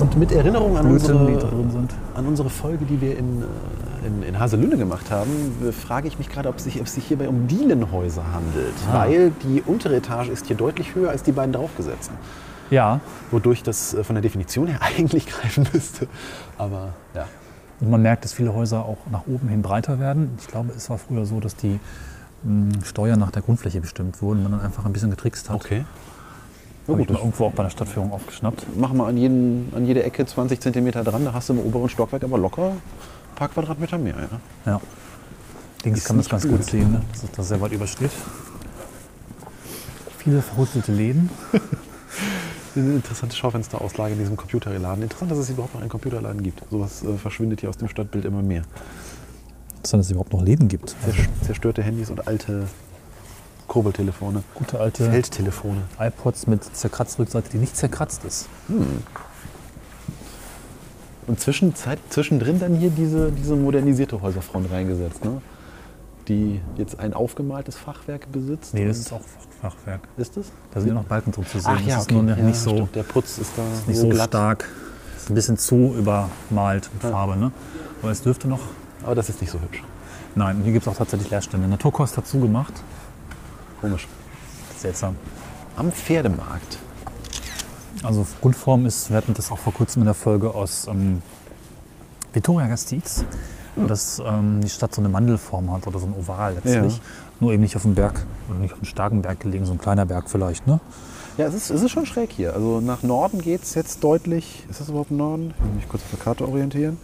Und 0.00 0.18
mit 0.18 0.32
Erinnerung 0.32 0.76
an 0.76 0.88
Blüten, 0.88 1.16
unsere, 1.16 1.84
an 2.14 2.26
unsere 2.26 2.50
Folge, 2.50 2.84
die 2.84 3.00
wir 3.00 3.16
in, 3.16 3.42
äh, 3.42 4.06
in, 4.06 4.22
in 4.22 4.40
Haselünne 4.40 4.76
gemacht 4.76 5.10
haben, 5.10 5.30
äh, 5.66 5.70
frage 5.70 6.08
ich 6.08 6.18
mich 6.18 6.28
gerade, 6.28 6.48
ob 6.48 6.56
es 6.56 6.64
sich, 6.64 6.80
ob 6.80 6.88
sich 6.88 7.04
hierbei 7.04 7.28
um 7.28 7.46
Dielenhäuser 7.46 8.24
handelt. 8.32 8.74
Ah. 8.90 9.00
Weil 9.00 9.32
die 9.44 9.62
untere 9.64 9.96
Etage 9.96 10.30
ist 10.30 10.46
hier 10.46 10.56
deutlich 10.56 10.94
höher 10.94 11.10
als 11.10 11.22
die 11.22 11.32
beiden 11.32 11.52
draufgesetzten. 11.52 12.16
Ja, 12.70 13.00
Wodurch 13.30 13.62
das 13.62 13.94
äh, 13.94 14.04
von 14.04 14.14
der 14.14 14.22
Definition 14.22 14.66
her 14.68 14.78
eigentlich 14.82 15.26
greifen 15.26 15.66
müsste. 15.72 16.08
Aber 16.58 16.94
ja. 17.14 17.26
Und 17.80 17.90
man 17.90 18.02
merkt, 18.02 18.24
dass 18.24 18.32
viele 18.32 18.54
Häuser 18.54 18.84
auch 18.84 18.98
nach 19.10 19.26
oben 19.26 19.48
hin 19.48 19.62
breiter 19.62 19.98
werden. 19.98 20.36
Ich 20.40 20.46
glaube, 20.46 20.72
es 20.76 20.88
war 20.90 20.98
früher 20.98 21.26
so, 21.26 21.40
dass 21.40 21.56
die 21.56 21.78
mh, 22.44 22.84
Steuern 22.84 23.18
nach 23.18 23.30
der 23.30 23.42
Grundfläche 23.42 23.80
bestimmt 23.80 24.22
wurden, 24.22 24.42
man 24.42 24.52
dann 24.52 24.60
einfach 24.60 24.84
ein 24.84 24.92
bisschen 24.92 25.10
getrickst 25.10 25.50
hat. 25.50 25.56
Okay. 25.56 25.84
Habe 26.86 26.98
gut, 26.98 27.06
ich 27.06 27.12
mal 27.14 27.18
irgendwo 27.18 27.46
auch 27.46 27.52
bei 27.52 27.62
der 27.62 27.70
Stadtführung 27.70 28.12
aufgeschnappt. 28.12 28.76
machen 28.76 28.96
wir 28.98 29.06
an, 29.06 29.16
jeden, 29.16 29.72
an 29.74 29.86
jede 29.86 30.02
Ecke 30.02 30.24
20 30.26 30.60
cm 30.60 30.90
dran, 30.92 31.24
da 31.24 31.32
hast 31.32 31.48
du 31.48 31.54
im 31.54 31.60
oberen 31.60 31.88
Stockwerk 31.88 32.22
aber 32.24 32.38
locker 32.38 32.70
ein 32.72 33.34
paar 33.36 33.48
Quadratmeter 33.48 33.98
mehr. 33.98 34.14
Ja? 34.66 34.72
Ja. 34.72 34.80
Links 35.82 36.00
Ist 36.00 36.06
kann 36.06 36.16
man 36.16 36.22
das 36.22 36.30
ganz 36.30 36.42
blöd. 36.44 36.56
gut 36.58 36.64
sehen, 36.66 36.92
ne? 36.92 37.02
dass 37.12 37.24
es 37.24 37.30
da 37.32 37.42
sehr 37.42 37.60
weit 37.60 37.72
übersteht. 37.72 38.10
Viele 40.18 40.40
verhustelte 40.42 40.92
Läden. 40.92 41.30
Eine 42.76 42.94
interessante 42.94 43.36
Schaufensterauslage 43.36 44.14
in 44.14 44.18
diesem 44.18 44.36
Computerladen. 44.36 45.02
Interessant, 45.02 45.30
dass 45.30 45.38
es 45.38 45.48
überhaupt 45.50 45.74
noch 45.74 45.80
einen 45.80 45.90
Computerladen 45.90 46.42
gibt. 46.42 46.62
Sowas 46.70 47.04
äh, 47.04 47.16
verschwindet 47.16 47.60
hier 47.60 47.68
aus 47.68 47.76
dem 47.76 47.88
Stadtbild 47.88 48.24
immer 48.24 48.42
mehr. 48.42 48.62
Dass 49.82 49.92
es 49.92 50.10
überhaupt 50.10 50.32
noch 50.32 50.42
Läden 50.42 50.66
gibt. 50.68 50.90
Zers- 50.90 51.46
Zerstörte 51.46 51.82
Handys 51.82 52.10
und 52.10 52.26
alte 52.26 52.66
Kurbeltelefone, 53.68 54.42
gute 54.54 54.80
alte 54.80 55.08
Feldtelefone. 55.10 55.82
iPods 55.98 56.46
mit 56.46 56.64
Zerkratzrückseite, 56.64 57.50
die 57.50 57.58
nicht 57.58 57.76
zerkratzt 57.76 58.24
ist. 58.24 58.48
Und 61.26 61.40
zwischenzeit, 61.40 61.98
zwischendrin 62.10 62.58
dann 62.58 62.74
hier 62.76 62.90
diese, 62.90 63.32
diese 63.32 63.56
modernisierte 63.56 64.20
Häuserfront 64.20 64.70
reingesetzt, 64.70 65.24
ne? 65.24 65.40
die 66.28 66.60
jetzt 66.76 66.98
ein 66.98 67.14
aufgemaltes 67.14 67.76
Fachwerk 67.76 68.30
besitzt. 68.32 68.74
Nee, 68.74 68.86
das 68.86 68.98
ist 68.98 69.12
auch 69.12 69.20
Fachwerk. 69.70 70.00
Ist 70.18 70.36
es? 70.36 70.52
Da 70.72 70.80
sind 70.80 70.90
ja 70.90 70.94
noch 70.94 71.04
Balken 71.04 71.32
drin 71.32 71.46
zu 71.46 71.58
sehen. 71.58 71.72
Ach 71.74 71.80
ja, 71.80 71.94
das 71.96 72.04
ist 72.06 72.12
okay. 72.12 72.22
ne- 72.22 72.36
ja, 72.36 72.44
nicht 72.44 72.58
so, 72.58 72.70
stimmt. 72.70 72.94
Der 72.94 73.02
Putz 73.02 73.38
ist 73.38 73.52
da 73.56 73.62
nicht 73.86 73.98
so 73.98 74.12
stark. 74.12 74.68
Ist 75.16 75.30
ein 75.30 75.34
bisschen 75.34 75.56
zu 75.56 75.94
übermalt 75.96 76.90
mit 76.92 77.00
Farbe. 77.02 77.36
Ne? 77.36 77.50
Aber 78.02 78.10
es 78.10 78.20
dürfte 78.20 78.46
noch. 78.46 78.60
Aber 79.02 79.14
das 79.14 79.30
ist 79.30 79.40
nicht 79.40 79.50
so 79.50 79.58
hübsch. 79.58 79.82
Nein, 80.34 80.60
hier 80.64 80.72
gibt 80.74 80.86
es 80.86 80.92
auch 80.92 80.96
tatsächlich 80.96 81.30
Leerstände. 81.30 81.66
Naturkost 81.66 82.16
hat 82.18 82.26
zugemacht. 82.26 82.74
Komisch. 83.80 84.06
Seltsam. 84.76 85.16
Am 85.76 85.90
Pferdemarkt. 85.90 86.78
Also 88.02 88.26
Grundform 88.42 88.84
ist, 88.84 89.08
wir 89.08 89.16
hatten 89.16 89.32
das 89.32 89.50
auch 89.50 89.58
vor 89.58 89.72
kurzem 89.72 90.02
in 90.02 90.06
der 90.06 90.14
Folge 90.14 90.54
aus 90.54 90.86
ähm, 90.88 91.22
Vittoria 92.34 92.66
Gasteiz, 92.66 93.24
wo 93.76 93.86
das, 93.86 94.22
ähm, 94.24 94.60
die 94.62 94.68
Stadt 94.68 94.94
so 94.94 95.00
eine 95.00 95.08
Mandelform 95.08 95.72
hat 95.72 95.86
oder 95.86 95.98
so 95.98 96.06
ein 96.06 96.14
Oval 96.14 96.54
letztlich. 96.54 96.96
Ja. 96.96 97.02
Nur 97.40 97.52
eben 97.52 97.62
nicht 97.62 97.76
auf 97.76 97.82
dem 97.82 97.94
Berg 97.94 98.24
oder 98.48 98.58
nicht 98.58 98.72
auf 98.72 98.78
einem 98.78 98.86
starken 98.86 99.22
Berg 99.22 99.40
gelegen, 99.40 99.66
so 99.66 99.72
ein 99.72 99.78
kleiner 99.78 100.06
Berg 100.06 100.30
vielleicht. 100.30 100.66
Ne? 100.66 100.80
Ja, 101.36 101.46
es 101.46 101.54
ist, 101.54 101.70
es 101.70 101.82
ist 101.82 101.90
schon 101.90 102.06
schräg 102.06 102.30
hier. 102.30 102.54
Also 102.54 102.80
nach 102.80 103.02
Norden 103.02 103.40
geht 103.40 103.62
es 103.62 103.74
jetzt 103.74 104.04
deutlich. 104.04 104.64
Ist 104.70 104.80
das 104.80 104.88
überhaupt 104.88 105.10
Norden? 105.10 105.52
Ich 105.58 105.64
will 105.64 105.74
mich 105.74 105.88
kurz 105.88 106.02
auf 106.04 106.10
der 106.10 106.20
Karte 106.20 106.46
orientieren. 106.46 106.98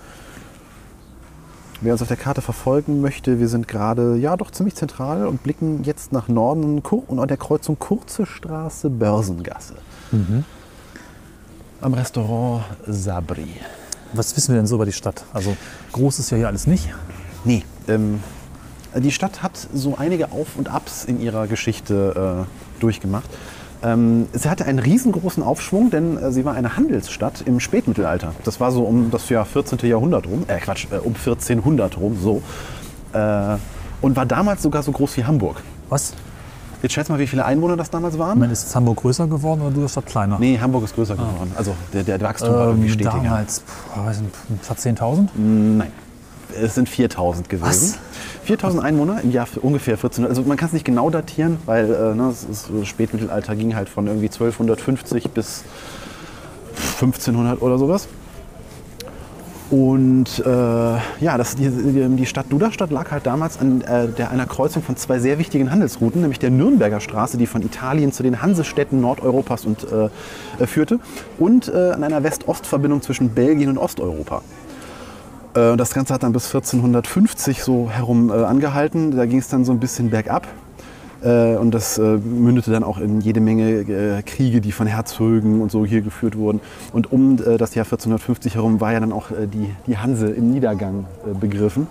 Wer 1.81 1.95
uns 1.95 2.03
auf 2.03 2.09
der 2.09 2.19
Karte 2.19 2.43
verfolgen 2.43 3.01
möchte, 3.01 3.41
wir 3.41 3.49
sind 3.49 3.67
gerade 3.67 4.17
ja 4.17 4.37
doch 4.37 4.51
ziemlich 4.51 4.75
zentral 4.75 5.27
und 5.27 5.43
blicken 5.43 5.83
jetzt 5.83 6.13
nach 6.13 6.29
Norden 6.29 6.81
und 6.81 7.19
an 7.19 7.27
der 7.27 7.39
Kreuzung 7.39 7.79
Kurze 7.79 8.27
Straße, 8.27 8.91
Börsengasse. 8.91 9.77
Am 11.81 11.95
Restaurant 11.95 12.65
Sabri. 12.87 13.49
Was 14.13 14.37
wissen 14.37 14.53
wir 14.55 14.57
denn 14.61 14.67
so 14.67 14.77
über 14.77 14.87
die 14.87 14.93
Stadt? 14.93 15.25
Also 15.33 15.57
groß 15.93 16.19
ist 16.19 16.31
ja 16.31 16.37
hier 16.37 16.49
alles 16.49 16.67
nicht. 16.67 16.89
Nee, 17.45 17.65
ähm, 17.89 18.21
die 18.97 19.13
Stadt 19.13 19.43
hat 19.43 19.53
so 19.73 19.97
einige 19.97 20.33
Auf- 20.33 20.57
und 20.57 20.69
Abs 20.69 21.05
in 21.05 21.21
ihrer 21.21 21.47
Geschichte 21.47 22.47
äh, 22.47 22.81
durchgemacht. 22.81 23.31
Ähm, 23.83 24.29
sie 24.33 24.51
hatte 24.51 24.67
einen 24.67 24.79
riesengroßen 24.79 25.43
Aufschwung, 25.43 25.91
denn 25.91 26.19
äh, 26.19 26.33
sie 26.33 26.45
war 26.45 26.55
eine 26.55 26.77
Handelsstadt 26.77 27.43
im 27.47 27.61
Spätmittelalter. 27.61 28.35
Das 28.45 28.61
war 28.61 28.73
so 28.73 28.83
um 28.83 29.11
das 29.11 29.29
Jahr 29.29 29.45
14. 29.45 29.79
Jahrhundert 29.89 30.27
rum, 30.27 30.45
äh 30.49 30.59
Quatsch, 30.59 30.87
äh, 30.91 30.97
um 30.97 31.15
1400 31.15 31.99
rum, 31.99 32.19
so. 32.21 32.43
Äh, 33.13 33.57
und 34.03 34.17
war 34.17 34.27
damals 34.27 34.63
sogar 34.63 34.83
so 34.83 34.93
groß 34.93 35.17
wie 35.17 35.25
Hamburg. 35.25 35.63
Was? 35.89 36.15
Jetzt 36.83 36.93
schätz 36.95 37.09
mal, 37.09 37.19
wie 37.19 37.27
viele 37.27 37.45
Einwohner 37.45 37.77
das 37.77 37.91
damals 37.91 38.15
Ich 38.15 38.21
waren? 38.21 38.39
meine, 38.39 38.53
ist 38.53 38.75
Hamburg 38.75 38.99
größer 38.99 39.27
geworden 39.27 39.61
oder 39.61 39.71
du 39.71 39.87
Stadt 39.87 40.07
kleiner? 40.07 40.39
Nee, 40.39 40.59
Hamburg 40.59 40.85
ist 40.85 40.95
größer 40.95 41.15
geworden. 41.15 41.53
Also 41.57 41.75
der, 41.93 42.05
der 42.05 42.21
Wachstum 42.21 42.55
war 42.55 42.69
irgendwie 42.69 42.89
ähm, 42.89 42.95
stetiger. 42.95 43.23
damals, 43.23 43.61
puh, 43.61 44.05
weiß 44.05 44.21
nicht, 44.21 44.35
fast 44.63 44.87
10.000? 44.87 45.29
Nein, 45.35 45.93
es 46.59 46.75
sind 46.75 46.89
4000 46.89 47.49
gewesen. 47.49 47.69
Was? 47.69 47.99
4000 48.45 48.83
Einwohner 48.83 49.21
im 49.23 49.31
Jahr 49.31 49.47
ungefähr 49.61 49.95
1400. 49.95 50.31
Also 50.31 50.49
man 50.49 50.57
kann 50.57 50.69
es 50.69 50.73
nicht 50.73 50.85
genau 50.85 51.11
datieren, 51.11 51.59
weil 51.67 51.93
äh, 51.93 52.15
ne, 52.15 52.29
es 52.31 52.45
ist, 52.45 52.67
so 52.67 52.85
Spätmittelalter 52.85 53.55
ging 53.57 53.75
halt 53.75 53.89
von 53.89 54.07
irgendwie 54.07 54.29
1250 54.29 55.31
bis 55.31 55.65
1500 56.95 57.61
oder 57.61 57.79
sowas. 57.79 58.09
Und 59.71 60.41
äh, 60.45 60.49
ja, 60.49 61.39
das, 61.39 61.55
die, 61.55 61.71
die 61.71 62.27
Stadt 62.27 62.47
Duderstadt 62.51 62.91
lag 62.91 63.13
halt 63.13 63.25
damals 63.25 63.61
an 63.61 63.83
äh, 63.83 64.09
der, 64.09 64.31
einer 64.31 64.47
Kreuzung 64.47 64.83
von 64.83 64.97
zwei 64.97 65.21
sehr 65.21 65.39
wichtigen 65.39 65.71
Handelsrouten, 65.71 66.21
nämlich 66.21 66.41
der 66.41 66.51
Nürnberger 66.51 66.99
Straße, 66.99 67.39
die 67.39 67.47
von 67.47 67.63
Italien 67.63 68.11
zu 68.11 68.25
den 68.25 68.43
Hansestädten 68.43 69.01
Nordeuropas 69.01 69.67
und, 69.67 69.87
äh, 69.93 70.67
führte, 70.67 70.99
und 71.39 71.69
äh, 71.69 71.93
an 71.93 72.03
einer 72.03 72.25
West-Ost-Verbindung 72.25 73.01
zwischen 73.03 73.31
Belgien 73.31 73.71
und 73.71 73.79
Osteuropa. 73.79 74.43
Äh, 75.55 75.77
Das 75.77 75.95
Ganze 75.95 76.15
hat 76.15 76.25
dann 76.25 76.33
bis 76.33 76.47
1450 76.47 77.63
so 77.63 77.89
herum 77.91 78.31
äh, 78.31 78.33
angehalten. 78.33 79.17
Da 79.17 79.25
ging 79.27 79.39
es 79.39 79.49
dann 79.49 79.65
so 79.65 79.71
ein 79.71 79.79
bisschen 79.79 80.11
bergab. 80.11 80.49
Äh, 81.23 81.57
Und 81.57 81.73
das 81.73 81.99
äh, 81.99 82.03
mündete 82.03 82.71
dann 82.71 82.85
auch 82.85 82.99
in 82.99 83.21
jede 83.21 83.41
Menge 83.41 83.81
äh, 83.81 84.23
Kriege, 84.23 84.61
die 84.61 84.73
von 84.73 84.87
Herzögen 84.87 85.61
und 85.61 85.71
so 85.71 85.85
hier 85.85 86.01
geführt 86.01 86.37
wurden. 86.37 86.61
Und 86.93 87.13
um 87.13 87.37
das 87.37 87.75
Jahr 87.75 87.85
1450 87.85 88.55
herum 88.55 88.81
war 88.81 88.93
ja 88.93 89.01
dann 89.01 89.13
auch 89.13 89.29
die, 89.31 89.71
die 89.87 89.99
Hanse 89.99 90.29
im 90.29 90.53
Niedergang 90.53 91.07
begriffen. 91.41 91.87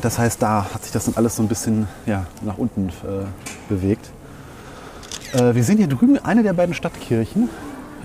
Das 0.00 0.18
heißt, 0.18 0.40
da 0.42 0.66
hat 0.72 0.82
sich 0.82 0.92
das 0.92 1.04
dann 1.06 1.14
alles 1.16 1.36
so 1.36 1.42
ein 1.42 1.48
bisschen 1.48 1.86
ja, 2.06 2.26
nach 2.42 2.58
unten 2.58 2.90
bewegt. 3.68 4.10
Wir 5.32 5.62
sehen 5.62 5.78
hier 5.78 5.86
drüben 5.86 6.18
eine 6.18 6.42
der 6.42 6.52
beiden 6.54 6.74
Stadtkirchen. 6.74 7.48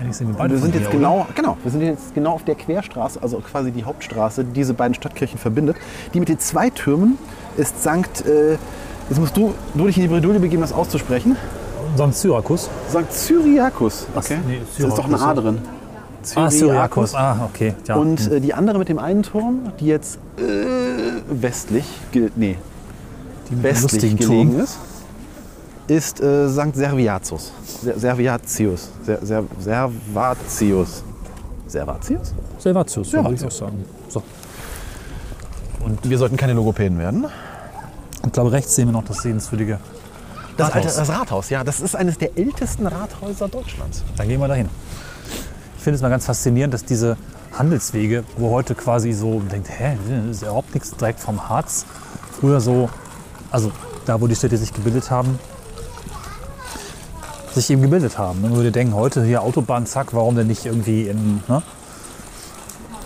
Eigentlich 0.00 0.16
sind 0.16 0.38
wir 0.38 0.50
wir 0.50 0.58
sind 0.58 0.74
jetzt 0.74 0.90
hier, 0.90 1.00
oder? 1.00 1.26
genau, 1.26 1.26
genau, 1.34 1.56
wir 1.62 1.70
sind 1.70 1.82
jetzt 1.82 2.14
genau 2.14 2.32
auf 2.34 2.44
der 2.44 2.54
Querstraße, 2.54 3.20
also 3.20 3.38
quasi 3.38 3.72
die 3.72 3.84
Hauptstraße, 3.84 4.44
die 4.44 4.52
diese 4.52 4.74
beiden 4.74 4.94
Stadtkirchen 4.94 5.38
verbindet. 5.38 5.76
Die 6.14 6.20
mit 6.20 6.28
den 6.28 6.38
zwei 6.38 6.70
Türmen 6.70 7.18
ist 7.56 7.82
Sankt, 7.82 8.24
äh, 8.24 8.58
jetzt 9.08 9.18
musst 9.18 9.36
du, 9.36 9.54
du 9.74 9.86
dich 9.86 9.96
in 9.96 10.02
die 10.02 10.08
Bredouille 10.08 10.40
begeben, 10.40 10.62
das 10.62 10.72
auszusprechen. 10.72 11.36
St. 11.96 12.14
Syrakus. 12.14 12.68
Sankt 12.90 13.12
Cyriakus. 13.12 14.06
Okay. 14.14 14.38
nee, 14.46 14.60
da 14.78 14.88
ist 14.88 14.98
doch 14.98 15.06
ein 15.06 15.14
A 15.14 15.18
Syrakus, 15.18 15.42
drin. 15.42 15.58
Ah, 16.36 16.50
Syrakus. 16.50 17.14
Ah, 17.14 17.48
okay. 17.48 17.74
Ja. 17.86 17.96
Und 17.96 18.30
äh, 18.30 18.40
die 18.40 18.54
andere 18.54 18.78
mit 18.78 18.88
dem 18.88 18.98
einen 18.98 19.22
Turm, 19.22 19.72
die 19.80 19.86
jetzt 19.86 20.18
äh, 20.36 20.42
westlich, 21.28 21.84
nee, 22.36 22.56
die 23.50 23.62
westlich 23.62 24.16
gelegen 24.16 24.52
Turm. 24.52 24.60
ist, 24.60 24.78
ist 25.88 26.20
äh, 26.20 26.48
Sankt 26.48 26.76
Serviatius. 26.76 27.52
Ser 27.82 27.98
Serviatius. 27.98 28.90
Ser 29.04 29.24
Ser 29.24 29.44
Servatius. 29.58 31.02
Servatius? 31.66 32.34
Servatius, 32.58 33.12
ja, 33.12 33.22
würde 33.22 33.34
ich 33.34 33.44
auch 33.44 33.50
sagen. 33.50 33.84
So. 34.08 34.22
Wir 36.02 36.18
sollten 36.18 36.36
keine 36.36 36.54
Logopäden 36.54 36.98
werden. 36.98 37.26
Ich 38.28 38.32
glaube, 38.34 38.52
rechts 38.52 38.74
sehen 38.74 38.88
wir 38.88 38.92
noch 38.92 39.04
das 39.04 39.22
sehenswürdige 39.22 39.78
Das, 40.58 40.68
Rathaus. 40.68 40.84
alte, 40.86 40.98
das 40.98 41.08
Rathaus, 41.08 41.50
ja, 41.50 41.64
das 41.64 41.80
ist 41.80 41.96
eines 41.96 42.18
der 42.18 42.36
ältesten 42.36 42.86
Rathäuser 42.86 43.48
Deutschlands. 43.48 44.04
Dann 44.16 44.28
gehen 44.28 44.38
wir 44.38 44.48
dahin. 44.48 44.68
Ich 45.78 45.82
finde 45.82 45.96
es 45.96 46.02
mal 46.02 46.10
ganz 46.10 46.26
faszinierend, 46.26 46.74
dass 46.74 46.84
diese 46.84 47.16
Handelswege, 47.58 48.24
wo 48.36 48.50
heute 48.50 48.74
quasi 48.74 49.12
so 49.12 49.38
man 49.38 49.48
denkt, 49.48 49.70
hä, 49.70 49.96
das 50.06 50.36
ist 50.36 50.42
ja 50.42 50.48
überhaupt 50.48 50.74
nichts 50.74 50.90
direkt 50.94 51.20
vom 51.20 51.48
Harz, 51.48 51.86
früher 52.38 52.60
so, 52.60 52.90
also 53.50 53.72
da, 54.04 54.20
wo 54.20 54.26
die 54.26 54.36
Städte 54.36 54.58
sich 54.58 54.74
gebildet 54.74 55.10
haben, 55.10 55.38
sich 57.54 57.70
eben 57.70 57.80
gebildet 57.80 58.18
haben. 58.18 58.42
Man 58.42 58.54
würde 58.54 58.70
denken, 58.70 58.94
heute 58.94 59.24
hier 59.24 59.42
Autobahn, 59.42 59.86
zack, 59.86 60.12
warum 60.12 60.36
denn 60.36 60.48
nicht 60.48 60.66
irgendwie 60.66 61.08
in, 61.08 61.42
ne? 61.48 61.62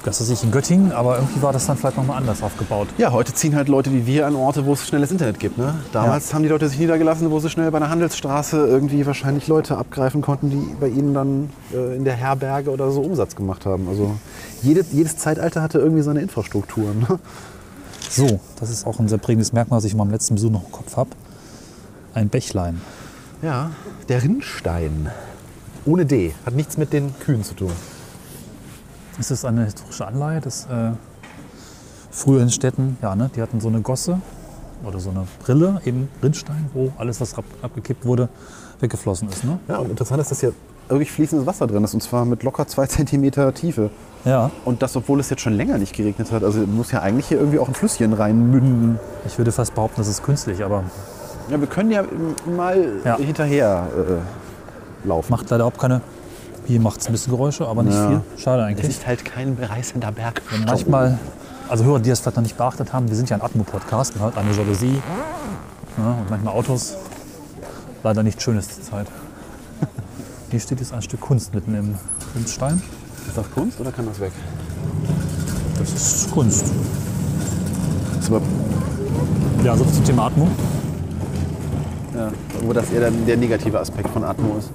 Das 0.05 0.21
ist 0.21 0.31
nicht 0.31 0.43
in 0.43 0.51
Göttingen, 0.51 0.91
aber 0.91 1.17
irgendwie 1.17 1.43
war 1.43 1.53
das 1.53 1.67
dann 1.67 1.77
vielleicht 1.77 1.97
nochmal 1.97 2.17
anders 2.17 2.43
aufgebaut. 2.43 2.89
Ja, 2.99 3.13
heute 3.13 3.33
ziehen 3.35 3.55
halt 3.55 3.69
Leute 3.69 3.93
wie 3.93 4.05
wir 4.05 4.27
an 4.27 4.35
Orte, 4.35 4.67
wo 4.67 4.73
es 4.73 4.87
schnelles 4.87 5.13
Internet 5.13 5.39
gibt. 5.39 5.59
Ne? 5.59 5.75
Damals 5.93 6.35
haben 6.35 6.43
die 6.43 6.49
Leute 6.49 6.69
sich 6.69 6.79
niedergelassen, 6.79 7.31
wo 7.31 7.39
sie 7.39 7.49
schnell 7.49 7.71
bei 7.71 7.77
einer 7.77 7.89
Handelsstraße 7.89 8.57
irgendwie 8.67 9.07
wahrscheinlich 9.07 9.47
Leute 9.47 9.77
abgreifen 9.77 10.21
konnten, 10.21 10.51
die 10.51 10.77
bei 10.81 10.89
ihnen 10.89 11.15
dann 11.15 11.51
äh, 11.73 11.97
in 11.97 12.05
der 12.05 12.15
Herberge 12.15 12.71
oder 12.71 12.91
so 12.91 13.01
Umsatz 13.01 13.37
gemacht 13.37 13.65
haben. 13.65 13.89
Also 13.89 14.17
jedes, 14.63 14.93
jedes 14.93 15.17
Zeitalter 15.17 15.63
hatte 15.63 15.79
irgendwie 15.79 16.03
seine 16.03 16.21
Infrastruktur. 16.21 16.93
Ne? 16.95 17.21
So, 18.11 18.41
das 18.59 18.71
ist 18.71 18.87
auch 18.87 18.99
ein 18.99 19.09
sehr 19.09 19.19
prägendes 19.19 19.53
Merkmal, 19.53 19.79
was 19.79 19.85
ich 19.85 19.93
in 19.93 19.99
meinem 19.99 20.11
letzten 20.11 20.35
Besuch 20.35 20.51
noch 20.51 20.65
im 20.65 20.73
Kopf 20.73 20.97
habe. 20.97 21.11
Ein 22.13 22.29
Bächlein. 22.29 22.81
Ja, 23.41 23.71
der 24.09 24.23
Rinnstein. 24.23 25.11
Ohne 25.85 26.07
D. 26.07 26.35
Hat 26.45 26.55
nichts 26.55 26.77
mit 26.77 26.93
den 26.93 27.15
Kühen 27.21 27.43
zu 27.43 27.55
tun. 27.55 27.73
Ist 29.19 29.31
das 29.31 29.45
eine 29.45 29.65
historische 29.65 30.07
Anleihe 30.07 30.41
des 30.41 30.65
äh, 30.67 30.93
früheren 32.11 32.51
Städten? 32.51 32.97
Ja, 33.03 33.15
ne? 33.15 33.31
Die 33.35 33.43
hatten 33.43 33.61
so 33.61 33.69
eine 33.69 33.81
Gosse 33.81 34.21
oder 34.85 34.99
so 34.99 35.11
eine 35.11 35.27
Brille, 35.45 35.81
eben 35.85 36.09
Rinnstein, 36.23 36.69
wo 36.73 36.93
alles, 36.99 37.21
was 37.21 37.35
ab, 37.37 37.45
abgekippt 37.63 38.05
wurde, 38.05 38.29
weggeflossen 38.81 39.29
ist. 39.29 39.45
Ne? 39.45 39.59
Ja, 39.69 39.79
und 39.79 39.91
interessant 39.91 40.21
ist, 40.21 40.31
dass 40.31 40.41
hier 40.41 40.53
wirklich 40.89 41.13
fließendes 41.13 41.47
Wasser 41.47 41.67
drin 41.67 41.85
ist. 41.85 41.95
Und 41.95 42.03
zwar 42.03 42.25
mit 42.25 42.43
locker 42.43 42.67
zwei 42.67 42.87
Zentimeter 42.87 43.53
Tiefe. 43.55 43.91
Ja, 44.25 44.51
Und 44.65 44.83
das, 44.83 44.97
obwohl 44.97 45.21
es 45.21 45.31
jetzt 45.31 45.41
schon 45.43 45.53
länger 45.55 45.79
nicht 45.79 45.95
geregnet 45.95 46.31
hat. 46.33 46.43
Also 46.45 46.61
muss 46.61 46.91
ja 46.91 47.01
eigentlich 47.01 47.27
hier 47.29 47.39
irgendwie 47.39 47.59
auch 47.59 47.69
ein 47.69 47.75
Flüsschen 47.75 48.13
reinmünden. 48.13 48.99
ich 49.27 49.39
würde 49.39 49.53
fast 49.53 49.75
behaupten, 49.75 49.97
das 49.99 50.09
ist 50.09 50.23
künstlich, 50.23 50.65
aber 50.65 50.85
Ja, 51.51 51.59
wir 51.61 51.67
können 51.69 51.91
ja 51.91 52.03
mal 52.57 53.01
Ja. 53.05 53.17
hinterher 53.19 53.87
äh, 53.97 55.07
laufen. 55.09 55.31
macht 55.31 55.49
leider 55.51 55.65
auch 55.65 55.77
keine. 55.77 56.01
Hier 56.67 56.81
macht 56.81 57.01
es 57.01 57.07
ein 57.09 57.13
bisschen 57.13 57.33
Geräusche, 57.33 57.67
aber 57.67 57.83
nicht 57.83 57.95
Ja. 57.95 58.09
viel. 58.09 58.21
Schade 58.39 58.63
Es 58.63 58.69
eigentlich. 58.69 58.89
ist 58.89 59.07
halt 59.07 59.25
kein 59.25 59.57
reißender 59.61 60.13
Berg. 60.13 60.43
Manchmal, 60.67 61.19
also 61.69 61.85
Hörer, 61.85 61.99
die 62.01 62.11
das 62.11 62.21
vielleicht 62.21 62.37
noch 62.37 62.43
nicht 62.43 62.57
beachtet 62.57 62.93
haben, 62.93 63.09
wir 63.09 63.17
sind 63.17 63.31
ja 63.31 63.37
ein 63.37 63.43
Atmo-Podcast, 63.43 64.15
man 64.17 64.25
hört 64.25 64.39
eine 64.39 64.53
Jalousie 64.53 65.03
ja, 65.99 66.11
und 66.13 66.31
manchmal 66.31 66.55
Autos. 66.55 66.95
Leider 68.05 68.23
nicht 68.23 68.41
schön 68.43 68.57
ist 68.59 68.77
die 68.79 68.83
Zeit. 68.83 69.07
Hier 70.51 70.61
steht 70.61 70.81
jetzt 70.81 70.93
ein 70.93 71.03
Stück 71.03 71.21
Kunst 71.21 71.55
mitten 71.55 71.75
im, 71.75 71.95
im 72.35 72.47
Stein. 72.47 72.83
Ist 73.27 73.37
das 73.37 73.51
Kunst 73.53 73.81
oder 73.81 73.93
kann 73.93 74.07
das 74.07 74.19
weg? 74.21 74.33
Das 75.79 75.93
ist 75.93 76.31
Kunst. 76.31 76.65
Das 78.17 78.29
ist 78.29 78.33
Ja, 79.65 79.77
so 79.77 79.85
zum 79.85 80.05
Thema 80.05 80.27
Atmung. 80.27 80.51
ja, 82.15 82.31
wo 82.63 82.73
das 82.73 82.91
eher 82.91 83.01
dann 83.03 83.27
der 83.27 83.37
negative 83.37 83.79
Aspekt 83.81 84.09
von 84.11 84.25
Atmo 84.25 84.59
ist. 84.59 84.71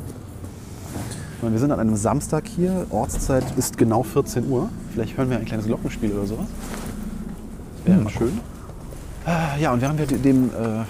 Meine, 1.42 1.54
Wir 1.54 1.60
sind 1.60 1.72
an 1.72 1.80
einem 1.80 1.96
Samstag 1.96 2.48
hier. 2.48 2.88
Ortszeit 2.90 3.44
ist 3.58 3.78
genau 3.78 4.04
14 4.04 4.50
Uhr. 4.50 4.70
Vielleicht 4.94 5.18
hören 5.18 5.30
wir 5.30 5.38
ein 5.38 5.46
kleines 5.46 5.66
Glockenspiel 5.68 6.12
oder 6.14 6.26
sowas. 6.26 6.48
Das 7.78 7.86
wäre 7.88 7.98
Hm, 7.98 8.04
mal 8.04 8.10
schön. 8.10 8.40
Ah, 9.26 9.56
Ja, 9.60 9.72
und 9.74 9.82
wir 9.82 9.88
haben 9.90 9.98
wir 10.00 10.06
dem 10.08 10.50
äh, 10.50 10.84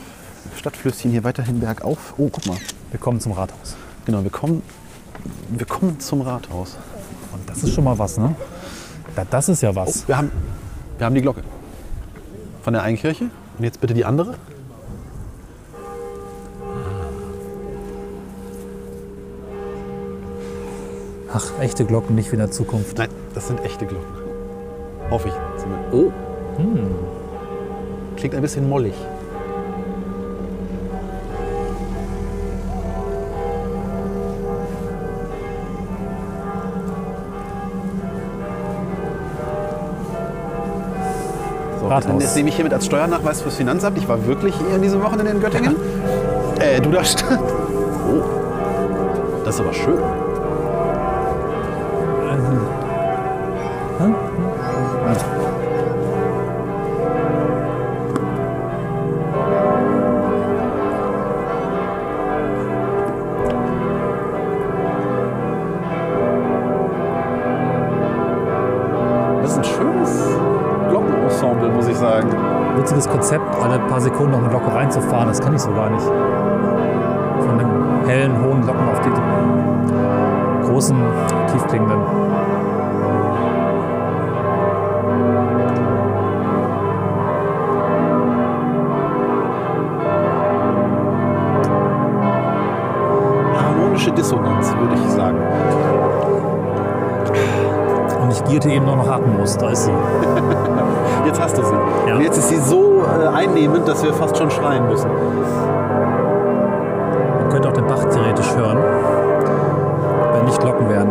Stadtflüsschen 0.58 1.12
hier 1.12 1.24
weiterhin 1.24 1.60
bergauf. 1.60 2.14
Oh, 2.18 2.30
guck 2.32 2.46
mal. 2.48 2.58
Wir 2.92 3.00
kommen 3.00 3.20
zum 3.20 3.34
Rathaus. 3.34 3.76
Genau, 4.06 4.24
wir 4.24 4.30
kommen, 4.32 4.62
wir 5.50 5.66
kommen 5.66 6.00
zum 6.00 6.22
Rathaus. 6.22 6.78
Und 7.34 7.48
das 7.50 7.64
ist 7.64 7.74
schon 7.74 7.84
mal 7.84 8.00
was, 8.00 8.18
ne? 8.18 8.34
Da, 9.16 9.26
das 9.30 9.50
ist 9.50 9.62
ja 9.62 9.72
Oh, 9.72 9.76
was. 9.76 10.08
wir, 10.08 10.18
haben, 10.18 10.32
wir 10.98 11.06
haben 11.06 11.16
die 11.16 11.22
Glocke 11.22 11.44
von 12.64 12.72
der 12.74 12.84
einen 12.84 12.98
Kirche. 12.98 13.26
Und 13.58 13.64
jetzt 13.66 13.82
bitte 13.82 13.94
die 13.94 14.06
andere. 14.06 14.36
Ach, 21.34 21.60
echte 21.60 21.86
Glocken, 21.86 22.16
nicht 22.16 22.32
wie 22.32 22.36
in 22.36 22.40
der 22.40 22.52
Zukunft. 22.52 22.98
Nein, 22.98 23.10
das 23.34 23.48
sind 23.48 23.64
echte 23.64 23.86
Glocken. 23.86 24.08
Hoffe 25.10 25.30
ich. 25.30 25.34
zumindest. 25.62 25.94
Oh. 25.94 26.12
Klingt 28.16 28.36
ein 28.36 28.42
bisschen 28.42 28.68
mollig. 28.68 28.94
So, 41.80 41.88
Rathaus. 41.88 42.24
dann 42.24 42.34
nehme 42.36 42.50
ich 42.50 42.56
hiermit 42.56 42.74
als 42.74 42.86
Steuernachweis 42.86 43.42
fürs 43.42 43.56
Finanzamt. 43.56 43.98
Ich 43.98 44.08
war 44.08 44.26
wirklich 44.26 44.56
hier 44.56 44.76
in 44.76 44.82
diesem 44.82 45.04
Wochenende 45.04 45.32
in 45.32 45.40
Göttingen. 45.42 45.76
äh, 46.60 46.82
du 46.82 46.92
da 46.92 47.04
stand. 47.04 47.40
Oh. 48.10 48.24
Das 49.44 49.56
ist 49.56 49.62
aber 49.62 49.74
schön. 49.74 49.98
Witziges 72.78 73.10
Konzept, 73.10 73.44
alle 73.62 73.80
paar 73.80 74.00
Sekunden 74.00 74.32
noch 74.32 74.44
eine 74.44 74.54
Locke 74.54 74.74
reinzufahren, 74.74 75.28
das 75.28 75.42
kann 75.42 75.56
ich 75.56 75.62
so 75.62 75.72
gar 75.72 75.90
nicht. 75.90 76.06
Von 76.06 77.58
den 77.58 78.08
hellen, 78.08 78.44
hohen 78.44 78.66
Locken 78.66 78.88
auf 78.90 79.02
die 79.02 80.68
großen, 80.68 80.96
tiefklingenden. 81.52 81.98
Harmonische 93.60 94.12
Dissonanz, 94.12 94.76
würde 94.76 94.96
ich 94.96 95.10
sagen. 95.12 95.40
Und 98.22 98.32
ich 98.32 98.44
gierte 98.44 98.70
eben 98.70 98.86
noch 98.86 98.98
nach 98.98 99.16
Atmos, 99.16 99.58
da 99.58 99.70
ist 99.70 99.86
sie. 99.86 99.92
Jetzt 101.28 101.42
hast 101.42 101.58
du 101.58 101.62
sie. 101.62 101.76
Ja. 102.08 102.16
Und 102.16 102.22
jetzt 102.22 102.38
ist 102.38 102.48
sie 102.48 102.56
so 102.56 103.02
äh, 103.02 103.28
einnehmend, 103.28 103.86
dass 103.86 104.02
wir 104.02 104.14
fast 104.14 104.38
schon 104.38 104.50
schreien 104.50 104.88
müssen. 104.88 105.12
Man 107.40 107.50
könnte 107.50 107.68
auch 107.68 107.74
den 107.74 107.86
Bach 107.86 108.02
theoretisch 108.06 108.56
hören, 108.56 108.78
wenn 110.34 110.46
nicht 110.46 110.58
Glocken 110.58 110.90
wären. 110.90 111.10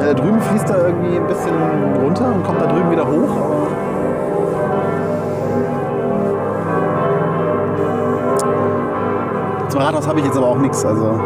Ja, 0.00 0.06
da 0.06 0.14
drüben 0.14 0.40
fließt 0.40 0.70
er 0.70 0.86
irgendwie 0.86 1.18
ein 1.18 1.26
bisschen 1.26 1.52
runter 2.02 2.24
und 2.34 2.42
kommt 2.42 2.58
da 2.58 2.66
drüben 2.66 2.90
wieder 2.90 3.06
hoch. 3.06 3.36
Zum 9.68 9.80
Rathaus 9.82 10.08
habe 10.08 10.20
ich 10.20 10.24
jetzt 10.24 10.38
aber 10.38 10.46
auch 10.46 10.58
nichts. 10.58 10.86
Also 10.86 11.20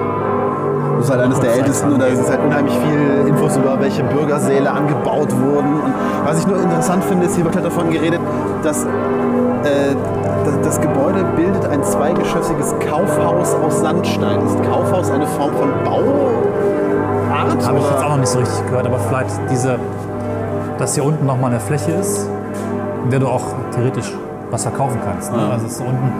ist 1.03 1.11
halt 1.11 1.21
eines 1.21 1.41
der 1.41 1.55
ältesten 1.55 1.93
und 1.93 2.01
da 2.01 2.07
ist 2.07 2.29
halt 2.29 2.41
unheimlich 2.41 2.75
viel 2.75 3.29
Infos 3.29 3.57
über 3.57 3.81
welche 3.81 4.05
Bürgersäle 4.05 4.71
angebaut 4.71 5.33
wurden. 5.33 5.81
Und 5.83 5.95
was 6.25 6.39
ich 6.39 6.47
nur 6.47 6.61
interessant 6.63 7.05
finde, 7.05 7.27
ist, 7.27 7.35
hier 7.35 7.45
wird 7.45 7.55
halt 7.55 7.67
davon 7.67 7.91
geredet, 7.91 8.21
dass 8.63 8.85
äh, 8.85 9.95
das, 10.45 10.61
das 10.63 10.81
Gebäude 10.81 11.25
bildet 11.37 11.67
ein 11.67 11.83
zweigeschossiges 11.83 12.75
Kaufhaus 12.89 13.55
aus 13.55 13.81
Sandstein. 13.81 14.45
Ist 14.47 14.63
Kaufhaus 14.65 15.11
eine 15.11 15.27
Form 15.27 15.53
von 15.55 15.71
Bauart? 15.85 16.47
Habe 17.31 17.79
ich 17.79 17.91
jetzt 17.91 18.05
auch 18.05 18.09
noch 18.11 18.19
nicht 18.19 18.29
so 18.29 18.39
richtig 18.39 18.67
gehört, 18.67 18.87
aber 18.87 18.99
vielleicht 18.99 19.31
diese, 19.51 19.79
dass 20.79 20.95
hier 20.95 21.05
unten 21.05 21.27
nochmal 21.27 21.51
eine 21.51 21.61
Fläche 21.61 21.93
ist, 21.93 22.29
in 23.05 23.11
der 23.11 23.21
du 23.21 23.29
auch 23.29 23.45
theoretisch 23.75 24.13
was 24.51 24.63
verkaufen 24.63 24.99
kannst. 25.05 25.33
Ne? 25.33 25.39
Ja. 25.39 25.51
Also 25.51 25.67
es 25.67 25.73
ist 25.75 25.81
unten 25.81 26.13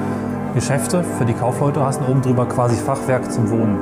Geschäfte 0.55 1.05
für 1.19 1.25
die 1.25 1.35
Kaufleute 1.35 1.85
hast 1.85 2.01
und 2.01 2.09
oben 2.09 2.23
drüber 2.23 2.47
quasi 2.47 2.77
Fachwerk 2.77 3.31
zum 3.31 3.51
Wohnen 3.51 3.79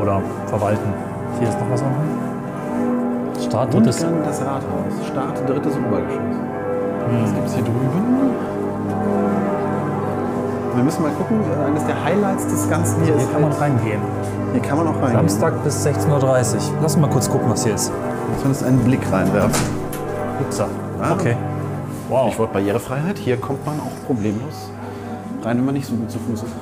oder 0.00 0.20
Verwalten. 0.46 0.92
Hier 1.38 1.48
ist 1.48 1.58
noch 1.60 1.70
was 1.70 1.82
unten. 1.82 3.42
Start 3.42 3.74
drittes. 3.74 4.02
Rundgang 4.02 4.24
das 4.24 4.40
Rathaus. 4.40 5.06
Start 5.06 5.48
drittes 5.48 5.74
Obergeschoss. 5.76 6.36
Was 7.22 7.34
gibt 7.34 7.46
es 7.46 7.54
hier 7.54 7.64
drüben? 7.64 8.32
Wir 10.74 10.84
müssen 10.84 11.02
mal 11.02 11.12
gucken. 11.12 11.40
Eines 11.66 11.84
der 11.86 12.04
Highlights 12.04 12.46
des 12.48 12.68
Ganzen 12.68 13.02
hier, 13.04 13.14
Hier 13.14 13.22
ist 13.24 13.32
kann 13.32 13.42
man 13.42 13.50
halt, 13.52 13.60
reingehen. 13.62 14.00
hier 14.52 14.62
kann 14.62 14.78
man 14.78 14.88
auch 14.88 15.02
rein. 15.02 15.12
Samstag 15.12 15.64
bis 15.64 15.86
16.30 15.86 16.10
Uhr. 16.10 16.60
Lass 16.82 16.96
mal 16.96 17.08
kurz 17.08 17.30
gucken, 17.30 17.48
was 17.50 17.64
hier 17.64 17.74
ist. 17.74 17.92
Zumindest 18.38 18.64
einen 18.64 18.78
Blick 18.80 19.00
reinwerfen. 19.10 19.54
Upsa. 20.40 20.66
Ah. 21.00 21.12
Okay. 21.12 21.36
Wow. 22.08 22.26
Stichwort 22.28 22.52
Barrierefreiheit. 22.52 23.18
Hier 23.18 23.36
kommt 23.38 23.64
man 23.64 23.80
auch 23.80 24.06
problemlos 24.06 24.70
rein, 25.46 25.58
wenn 25.58 25.64
man 25.64 25.74
nicht 25.74 25.86
so 25.86 25.94
gut 25.94 26.10
zu 26.10 26.18
Fuß 26.18 26.42
ist. 26.42 26.52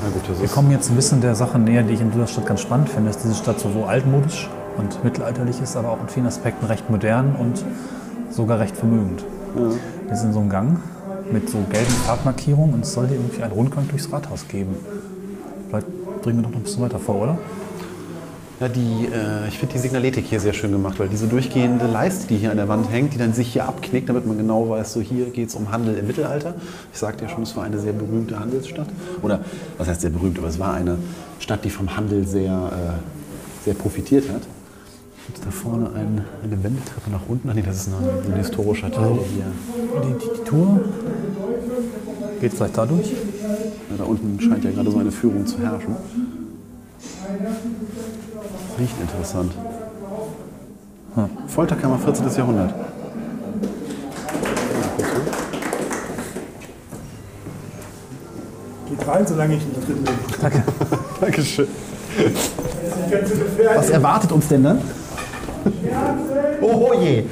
Gut, 0.00 0.40
Wir 0.40 0.48
kommen 0.48 0.70
jetzt 0.70 0.90
ein 0.90 0.96
bisschen 0.96 1.20
der 1.20 1.34
Sache 1.34 1.58
näher, 1.58 1.82
die 1.82 1.94
ich 1.94 2.00
in 2.00 2.12
Duderstadt 2.12 2.46
ganz 2.46 2.60
spannend 2.60 2.88
finde, 2.88 3.10
dass 3.10 3.20
diese 3.20 3.34
Stadt 3.34 3.58
sowohl 3.58 3.84
altmodisch 3.84 4.48
und 4.76 5.02
mittelalterlich 5.02 5.60
ist, 5.60 5.76
aber 5.76 5.90
auch 5.90 6.00
in 6.00 6.08
vielen 6.08 6.26
Aspekten 6.26 6.66
recht 6.66 6.88
modern 6.88 7.34
und 7.34 7.64
sogar 8.30 8.60
recht 8.60 8.76
vermögend. 8.76 9.24
Wir 10.06 10.16
sind 10.16 10.28
in 10.28 10.32
so 10.34 10.40
einem 10.40 10.50
Gang 10.50 10.78
mit 11.32 11.50
so 11.50 11.58
gelben 11.68 11.90
Farbmarkierungen 12.06 12.74
und 12.74 12.84
es 12.84 12.92
soll 12.92 13.08
hier 13.08 13.16
irgendwie 13.16 13.42
einen 13.42 13.52
Rundgang 13.52 13.88
durchs 13.88 14.10
Rathaus 14.12 14.46
geben. 14.46 14.76
Vielleicht 15.68 15.86
bringen 16.22 16.38
wir 16.38 16.42
doch 16.44 16.50
noch 16.50 16.58
ein 16.58 16.62
bisschen 16.62 16.82
weiter 16.82 17.00
vor, 17.00 17.16
oder? 17.16 17.38
Ja, 18.60 18.68
die, 18.68 19.06
äh, 19.06 19.46
ich 19.46 19.56
finde 19.56 19.74
die 19.74 19.78
Signaletik 19.78 20.26
hier 20.26 20.40
sehr 20.40 20.52
schön 20.52 20.72
gemacht, 20.72 20.98
weil 20.98 21.08
diese 21.08 21.28
durchgehende 21.28 21.86
Leiste, 21.86 22.26
die 22.26 22.38
hier 22.38 22.50
an 22.50 22.56
der 22.56 22.66
Wand 22.66 22.90
hängt, 22.90 23.14
die 23.14 23.18
dann 23.18 23.32
sich 23.32 23.52
hier 23.52 23.68
abknickt, 23.68 24.08
damit 24.08 24.26
man 24.26 24.36
genau 24.36 24.68
weiß, 24.68 24.94
so 24.94 25.00
hier 25.00 25.26
geht 25.30 25.50
es 25.50 25.54
um 25.54 25.70
Handel 25.70 25.96
im 25.96 26.08
Mittelalter. 26.08 26.54
Ich 26.92 26.98
sagte 26.98 27.24
ja 27.24 27.30
schon, 27.30 27.44
es 27.44 27.54
war 27.54 27.62
eine 27.62 27.78
sehr 27.78 27.92
berühmte 27.92 28.40
Handelsstadt. 28.40 28.88
Oder, 29.22 29.40
was 29.76 29.86
heißt 29.86 30.00
sehr 30.00 30.10
berühmt, 30.10 30.38
aber 30.38 30.48
es 30.48 30.58
war 30.58 30.74
eine 30.74 30.98
Stadt, 31.38 31.64
die 31.64 31.70
vom 31.70 31.96
Handel 31.96 32.26
sehr, 32.26 32.50
äh, 32.50 33.64
sehr 33.64 33.74
profitiert 33.74 34.28
hat. 34.28 34.42
Gibt 35.26 35.46
da 35.46 35.50
vorne 35.52 35.90
ein, 35.94 36.24
eine 36.42 36.64
Wendeltreppe 36.64 37.10
nach 37.12 37.28
unten? 37.28 37.48
Ach 37.50 37.54
nee, 37.54 37.62
das 37.62 37.76
ist 37.76 37.88
ein, 37.88 38.32
ein 38.32 38.38
historischer 38.38 38.90
Teil 38.90 39.18
hier. 39.34 39.44
Die, 40.02 40.12
die, 40.14 40.38
die 40.38 40.44
Tour 40.44 40.80
geht 42.40 42.54
vielleicht 42.54 42.76
dadurch. 42.76 43.10
Ja, 43.10 43.98
da 43.98 44.04
unten 44.04 44.40
scheint 44.40 44.64
ja 44.64 44.72
gerade 44.72 44.90
so 44.90 44.98
eine 44.98 45.12
Führung 45.12 45.46
zu 45.46 45.60
herrschen. 45.60 45.94
Riecht 48.78 49.00
interessant. 49.00 49.52
Hm. 51.14 51.28
Folterkammer 51.48 51.98
14. 51.98 52.28
Jahrhundert. 52.36 52.74
Geht 58.88 59.06
rein, 59.06 59.26
solange 59.26 59.56
ich 59.56 59.66
nicht 59.66 59.86
drin 59.86 60.04
bin. 60.04 60.14
Danke. 60.40 60.62
Dankeschön. 61.20 61.66
Was 63.74 63.90
erwartet 63.90 64.32
uns 64.32 64.48
denn 64.48 64.62
dann? 64.64 64.80
Oh, 66.60 66.88
oh 66.90 66.94
je. 66.94 67.24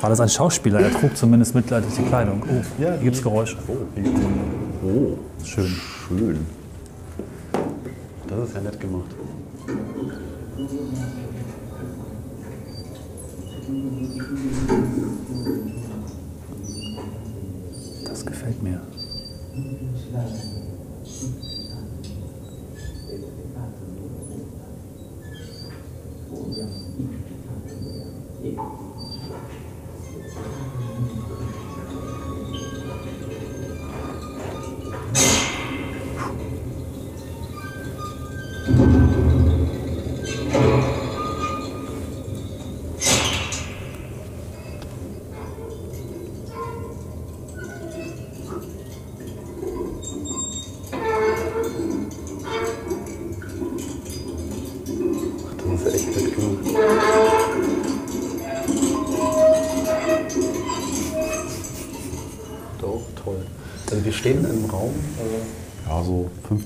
War 0.00 0.10
das 0.10 0.20
ein 0.20 0.28
Schauspieler? 0.28 0.80
Er 0.80 0.90
trug 0.92 1.16
zumindest 1.16 1.54
mittelalterliche 1.54 2.02
Kleidung. 2.02 2.42
Oh, 2.46 2.82
Ja, 2.82 2.92
hier 2.94 2.98
gibt 2.98 3.16
es 3.16 3.22
Geräusche. 3.22 3.56
Oh, 3.68 3.76
oh, 4.86 5.18
Schön. 5.44 5.76
schön. 6.08 6.46
Das 8.26 8.48
ist 8.48 8.54
ja 8.54 8.60
nett 8.62 8.80
gemacht. 8.80 9.04
Das 18.04 18.26
gefällt 18.26 18.62
mir. 18.62 18.80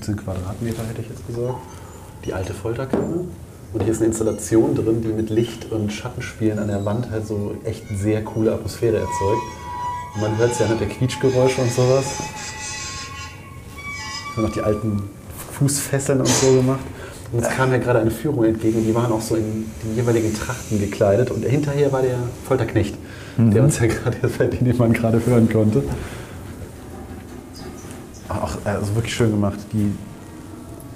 15 0.05 0.17
Quadratmeter 0.17 0.83
hätte 0.87 1.01
ich 1.01 1.09
jetzt 1.09 1.25
gesagt. 1.25 1.55
Die 2.25 2.33
alte 2.33 2.53
Folterkammer. 2.53 3.25
Und 3.73 3.83
hier 3.83 3.91
ist 3.91 3.97
eine 3.97 4.07
Installation 4.07 4.75
drin, 4.75 5.01
die 5.01 5.09
mit 5.09 5.29
Licht 5.29 5.71
und 5.71 5.91
Schattenspielen 5.91 6.59
an 6.59 6.67
der 6.67 6.85
Wand 6.85 7.09
halt 7.09 7.27
so 7.27 7.55
echt 7.65 7.83
sehr 7.97 8.23
coole 8.23 8.53
Atmosphäre 8.53 8.97
erzeugt. 8.97 9.41
Und 10.13 10.21
man 10.21 10.37
hört 10.37 10.51
es 10.51 10.59
ja 10.59 10.67
mit 10.67 10.79
der 10.79 10.87
Quietschgeräusche 10.87 11.61
und 11.61 11.71
sowas. 11.71 12.05
Wir 14.33 14.37
haben 14.37 14.43
noch 14.43 14.53
die 14.53 14.61
alten 14.61 15.09
Fußfesseln 15.53 16.19
und 16.19 16.27
so 16.27 16.53
gemacht. 16.53 16.85
Und 17.31 17.43
es 17.43 17.49
kam 17.49 17.71
ja 17.71 17.79
gerade 17.79 17.99
eine 17.99 18.11
Führung 18.11 18.45
entgegen, 18.45 18.85
die 18.85 18.93
waren 18.93 19.11
auch 19.11 19.21
so 19.21 19.35
in 19.35 19.65
die 19.83 19.95
jeweiligen 19.95 20.33
Trachten 20.33 20.79
gekleidet. 20.79 21.31
Und 21.31 21.43
hinterher 21.43 21.91
war 21.91 22.01
der 22.03 22.17
Folterknecht, 22.47 22.95
der 23.37 23.63
uns 23.63 23.79
ja 23.79 23.87
gerade, 23.87 24.17
den 24.47 24.77
man 24.77 24.93
gerade 24.93 25.25
hören 25.25 25.49
konnte. 25.51 25.83
Auch 28.65 28.69
also 28.79 28.95
wirklich 28.95 29.13
schön 29.13 29.31
gemacht. 29.31 29.59
Die 29.73 29.91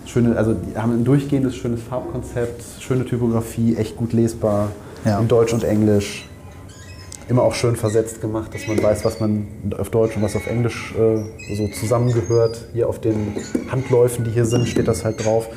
schöne, 0.05 0.35
also 0.35 0.53
die 0.55 0.75
haben 0.75 0.91
ein 0.93 1.05
durchgehendes 1.05 1.55
schönes 1.55 1.81
Farbkonzept, 1.83 2.63
schöne 2.79 3.05
Typografie, 3.05 3.75
echt 3.75 3.95
gut 3.95 4.11
lesbar, 4.13 4.69
Ja. 5.05 5.19
in 5.19 5.27
Deutsch 5.27 5.53
und 5.53 5.63
Englisch. 5.63 6.25
Immer 7.29 7.43
auch 7.43 7.53
schön 7.53 7.75
versetzt 7.75 8.21
gemacht, 8.21 8.55
dass 8.55 8.67
man 8.67 8.81
weiß, 8.81 9.05
was 9.05 9.19
man 9.19 9.47
auf 9.77 9.91
Deutsch 9.91 10.15
und 10.17 10.23
was 10.23 10.35
auf 10.35 10.47
Englisch 10.47 10.95
äh, 10.97 11.55
so 11.55 11.67
zusammengehört. 11.79 12.65
Hier 12.73 12.89
auf 12.89 12.99
den 12.99 13.35
Handläufen, 13.71 14.25
die 14.25 14.31
hier 14.31 14.45
sind, 14.45 14.67
steht 14.67 14.87
das 14.87 15.05
halt 15.05 15.23
drauf. 15.23 15.47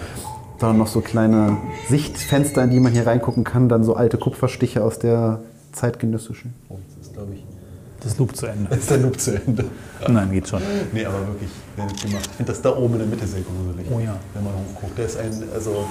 Dann 0.59 0.77
noch 0.77 0.87
so 0.87 1.01
kleine 1.01 1.57
Sichtfenster, 1.88 2.62
in 2.62 2.70
die 2.70 2.79
man 2.79 2.92
hier 2.92 3.07
reingucken 3.07 3.42
kann. 3.42 3.70
Dann 3.70 3.85
so 3.85 3.94
alte 3.94 4.18
Kupferstiche 4.18 4.85
aus 4.85 4.98
der 4.98 5.40
zeitgenössischen. 5.72 6.53
Oh, 6.68 6.77
das 6.98 7.07
ist, 7.07 7.14
glaube 7.14 7.33
ich. 7.35 7.44
Das 8.03 8.19
Loop 8.19 8.35
zu 8.35 8.47
Ende. 8.47 8.75
Ist 8.75 8.91
der 8.91 8.99
Loop 8.99 9.19
zu 9.21 9.35
Ende? 9.35 9.65
Nein, 10.09 10.33
geht 10.33 10.49
schon. 10.49 10.61
Nee, 10.93 11.05
aber 11.05 11.27
wirklich, 11.29 11.51
sehr 11.77 11.87
nett 11.87 12.03
gemacht. 12.03 12.27
Ich 12.31 12.37
finde 12.37 12.53
das 12.53 12.62
da 12.62 12.77
oben 12.77 12.95
in 12.95 12.99
der 13.01 13.09
Mitte 13.09 13.27
sehr 13.27 13.43
gruselig. 13.43 13.87
Oh 13.91 14.01
ja. 14.01 14.17
Wenn 14.35 14.45
man 14.45 14.53
hochguckt. 14.55 14.99
Der 14.99 15.07
ist 15.07 15.19
ein, 15.19 15.31
also, 15.55 15.87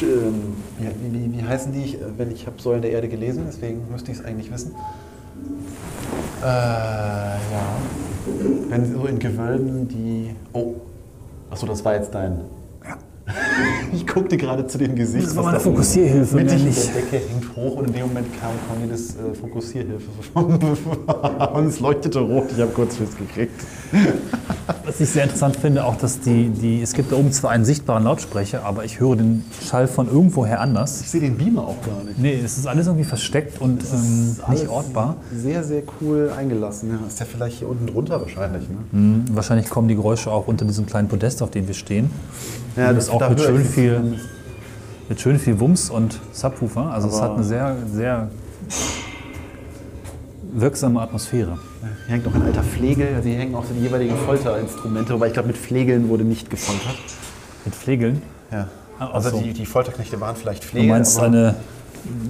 ähm, 0.00 0.54
ja, 0.80 0.90
wie, 1.00 1.12
wie, 1.12 1.38
wie 1.38 1.42
heißen 1.44 1.72
die? 1.72 1.84
Ich, 1.84 1.98
wenn 2.16 2.30
ich 2.30 2.46
habe 2.46 2.60
Säulen 2.60 2.80
der 2.80 2.92
Erde 2.92 3.08
gelesen, 3.08 3.44
deswegen 3.46 3.82
müsste 3.90 4.12
ich 4.12 4.18
es 4.18 4.24
eigentlich 4.24 4.50
wissen. 4.50 4.72
Äh, 6.42 6.46
ja. 6.46 7.38
Wenn 8.68 8.92
so 8.92 9.04
in 9.04 9.18
Gewölben 9.18 9.88
die. 9.88 10.34
Oh. 10.52 10.74
Achso, 11.50 11.66
das 11.66 11.84
war 11.84 11.94
jetzt 11.94 12.14
dein. 12.14 12.40
Ich 13.92 14.06
guckte 14.06 14.36
gerade 14.36 14.66
zu 14.66 14.78
dem 14.78 14.94
Gesicht. 14.94 15.26
Das 15.26 15.36
war 15.36 15.44
meine 15.44 15.60
Fokussierhilfe, 15.60 16.36
Mittig 16.36 16.64
in 16.64 16.74
der 16.74 17.02
Decke 17.02 17.28
hängt 17.28 17.56
hoch 17.56 17.76
und 17.76 17.88
in 17.88 17.92
dem 17.92 18.08
Moment 18.08 18.26
kam 18.40 18.52
Cornelis 18.68 19.16
äh, 19.16 19.34
Fokussierhilfe. 19.34 20.08
und 21.54 21.66
es 21.66 21.80
leuchtete 21.80 22.20
rot. 22.20 22.46
Ich 22.54 22.60
habe 22.60 22.72
kurz 22.72 22.96
Schiss 22.96 23.16
gekriegt. 23.16 23.60
Was 24.84 25.00
ich 25.00 25.10
sehr 25.10 25.24
interessant 25.24 25.56
finde, 25.56 25.84
auch, 25.84 25.96
dass 25.96 26.20
die, 26.20 26.48
die, 26.48 26.82
es 26.82 26.94
gibt 26.94 27.12
da 27.12 27.16
oben 27.16 27.32
zwar 27.32 27.50
einen 27.50 27.64
sichtbaren 27.64 28.04
Lautsprecher, 28.04 28.64
aber 28.64 28.84
ich 28.84 29.00
höre 29.00 29.16
den 29.16 29.44
Schall 29.62 29.86
von 29.86 30.08
irgendwoher 30.08 30.60
anders. 30.60 31.02
Ich 31.02 31.10
sehe 31.10 31.20
den 31.20 31.36
Beamer 31.36 31.62
auch 31.62 31.82
gar 31.82 32.02
nicht. 32.04 32.18
Nee, 32.18 32.40
es 32.42 32.58
ist 32.58 32.66
alles 32.66 32.86
irgendwie 32.86 33.04
versteckt 33.04 33.60
und 33.60 33.82
ähm, 33.92 34.36
nicht 34.48 34.68
ortbar. 34.68 35.16
Sehr, 35.34 35.62
sehr 35.64 35.82
cool 36.00 36.30
eingelassen. 36.36 36.90
Ja, 36.90 37.06
ist 37.06 37.20
ja 37.20 37.26
vielleicht 37.26 37.58
hier 37.58 37.68
unten 37.68 37.86
drunter 37.86 38.20
wahrscheinlich. 38.20 38.68
Ne? 38.68 38.76
Mhm. 38.92 39.24
Wahrscheinlich 39.32 39.68
kommen 39.68 39.88
die 39.88 39.96
Geräusche 39.96 40.30
auch 40.30 40.46
unter 40.46 40.64
diesem 40.64 40.86
kleinen 40.86 41.08
Podest, 41.08 41.42
auf 41.42 41.50
dem 41.50 41.66
wir 41.66 41.74
stehen. 41.74 42.10
Ja, 42.76 42.92
das 42.92 43.10
auch 43.12 43.18
da 43.18 43.28
mit 43.30 43.40
schön 43.40 43.64
viel, 43.64 44.18
mit 45.08 45.20
schön 45.20 45.38
viel 45.38 45.58
Wumms 45.60 45.90
und 45.90 46.18
Subwoofer. 46.32 46.86
Also 46.92 47.08
es 47.08 47.14
Aber- 47.14 47.24
hat 47.24 47.34
eine 47.34 47.44
sehr, 47.44 47.76
sehr 47.92 48.28
wirksame 50.54 51.00
Atmosphäre. 51.00 51.58
Hier 52.06 52.14
hängt 52.14 52.26
noch 52.26 52.34
ein 52.34 52.42
alter 52.42 52.62
Flegel. 52.62 53.08
Also 53.14 53.28
hier 53.28 53.38
hängen 53.38 53.54
auch 53.54 53.64
so 53.64 53.74
die 53.74 53.80
jeweiligen 53.80 54.16
Folterinstrumente. 54.16 55.14
Wobei 55.14 55.28
ich 55.28 55.32
glaube, 55.32 55.48
mit 55.48 55.56
Flegeln 55.56 56.08
wurde 56.08 56.24
nicht 56.24 56.50
gefoltert. 56.50 56.96
Mit 57.64 57.74
Flegeln. 57.74 58.22
Ja. 58.50 58.68
ach 58.98 59.14
Also 59.14 59.30
so. 59.30 59.40
die, 59.40 59.52
die 59.52 59.66
Folterknechte 59.66 60.20
waren 60.20 60.36
vielleicht 60.36 60.64
Du 60.64 60.68
Flegel. 60.68 60.88
meinst 60.90 61.18
eine, 61.18 61.54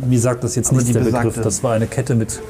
wie 0.07 0.19
sagt 0.19 0.45
das 0.45 0.55
jetzt 0.55 0.73
nicht 0.73 0.89
die 0.89 0.93
der 0.93 1.01
Begriff, 1.01 1.41
das 1.41 1.63
war 1.65 1.75
eine 1.75 1.87
Kette 1.87 2.15
mit 2.15 2.41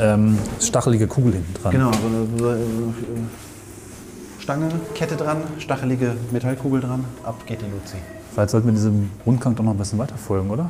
ähm, 0.00 0.38
stachelige 0.60 1.06
Kugel 1.06 1.32
hinten 1.34 1.54
dran. 1.62 1.72
Genau, 1.72 1.90
so 1.92 2.06
eine, 2.06 2.38
so 2.38 2.48
eine 2.48 2.56
äh, 2.58 2.64
Stange, 4.44 4.68
Kette 4.94 5.16
dran, 5.16 5.38
stachelige 5.56 6.16
Metallkugel 6.30 6.82
dran. 6.82 7.06
Ab 7.24 7.46
geht 7.46 7.62
die 7.62 7.64
Luzi. 7.64 7.96
Vielleicht 8.30 8.50
sollten 8.50 8.66
wir 8.66 8.74
diesem 8.74 9.10
Rundgang 9.24 9.54
doch 9.54 9.64
noch 9.64 9.70
ein 9.70 9.78
bisschen 9.78 9.98
weiter 9.98 10.18
folgen, 10.18 10.50
oder? 10.50 10.68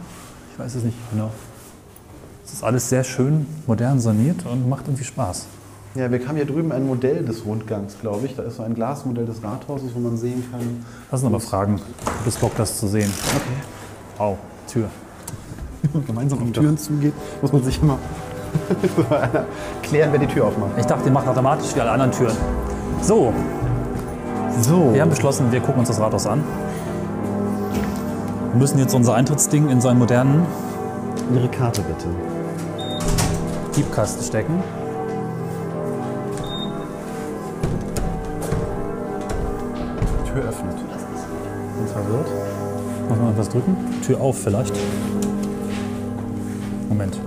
Ich 0.52 0.58
weiß 0.60 0.76
es 0.76 0.84
nicht 0.84 0.96
genau. 1.10 1.32
Es 2.46 2.52
ist 2.52 2.62
alles 2.62 2.88
sehr 2.88 3.02
schön 3.02 3.48
modern 3.66 3.98
saniert 3.98 4.46
und 4.46 4.68
macht 4.68 4.86
irgendwie 4.86 5.02
Spaß. 5.02 5.46
Ja, 5.96 6.08
wir 6.08 6.24
haben 6.24 6.36
hier 6.36 6.44
drüben 6.44 6.70
ein 6.70 6.86
Modell 6.86 7.24
des 7.24 7.44
Rundgangs, 7.44 7.96
glaube 8.00 8.26
ich. 8.26 8.36
Da 8.36 8.44
ist 8.44 8.58
so 8.58 8.62
ein 8.62 8.76
Glasmodell 8.76 9.26
des 9.26 9.42
Rathauses, 9.42 9.92
wo 9.92 9.98
man 9.98 10.16
sehen 10.16 10.44
kann. 10.52 10.84
Lass 11.10 11.22
uns 11.22 11.28
aber 11.28 11.40
fragen. 11.40 11.80
Du 12.04 12.24
bist 12.24 12.40
Bock, 12.40 12.52
das 12.56 12.78
zu 12.78 12.86
sehen. 12.86 13.12
Okay. 13.34 14.22
Au, 14.22 14.38
Tür. 14.68 14.88
gemeinsam 16.06 16.40
um 16.42 16.52
Türen 16.52 16.78
zugeht, 16.78 17.14
muss 17.42 17.52
man 17.52 17.64
sich 17.64 17.82
immer 17.82 17.98
klären, 19.82 20.12
wer 20.12 20.20
die 20.20 20.28
Tür 20.28 20.44
aufmacht. 20.46 20.78
Ich 20.78 20.86
dachte, 20.86 21.02
die 21.06 21.10
macht 21.10 21.26
automatisch 21.26 21.74
wie 21.74 21.80
alle 21.80 21.90
anderen 21.90 22.12
Türen. 22.12 22.36
So, 23.02 23.34
So, 24.60 24.94
wir 24.94 25.02
haben 25.02 25.10
beschlossen, 25.10 25.50
wir 25.50 25.60
gucken 25.60 25.80
uns 25.80 25.88
das 25.88 26.00
Rathaus 26.00 26.26
an. 26.26 26.42
Wir 28.52 28.58
müssen 28.58 28.78
jetzt 28.78 28.94
unser 28.94 29.14
Eintrittsding 29.14 29.68
in 29.68 29.80
seinen 29.80 29.98
modernen 29.98 30.46
Ihre 31.34 31.48
Karte 31.48 31.82
bitte. 31.82 32.06
Diebkasten 33.76 34.24
stecken. 34.24 34.62
Tür 40.26 40.44
öffnet. 40.44 40.76
Bin 40.76 41.86
verwirrt. 41.88 42.28
Muss 43.08 43.18
man 43.18 43.32
etwas 43.32 43.48
drücken? 43.48 43.76
Tür 44.06 44.20
auf 44.20 44.38
vielleicht. 44.38 44.74
Moment. 46.88 47.18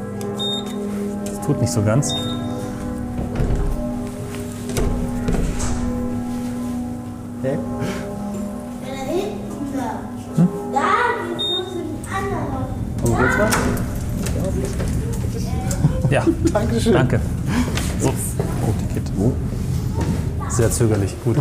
Das 1.25 1.41
tut 1.41 1.59
nicht 1.59 1.71
so 1.71 1.81
ganz. 1.81 2.13
Hä? 7.47 7.53
Ja, 7.53 7.59
da 8.85 8.93
hinten 9.09 9.77
da. 9.77 9.89
Da 10.73 10.83
geht's 11.27 11.49
noch 11.49 11.65
zu 11.71 11.77
den 11.77 11.95
anderen. 12.13 12.65
Oh, 13.03 13.15
geht's 13.15 13.37
was? 13.39 13.53
Ja, 16.11 16.25
Dankeschön. 16.53 16.93
danke. 16.93 17.19
So. 18.01 18.09
Oh, 18.09 18.73
die 18.79 18.93
geht. 18.93 19.07
Sehr 20.51 20.71
zögerlich. 20.71 21.15
Gut. 21.23 21.37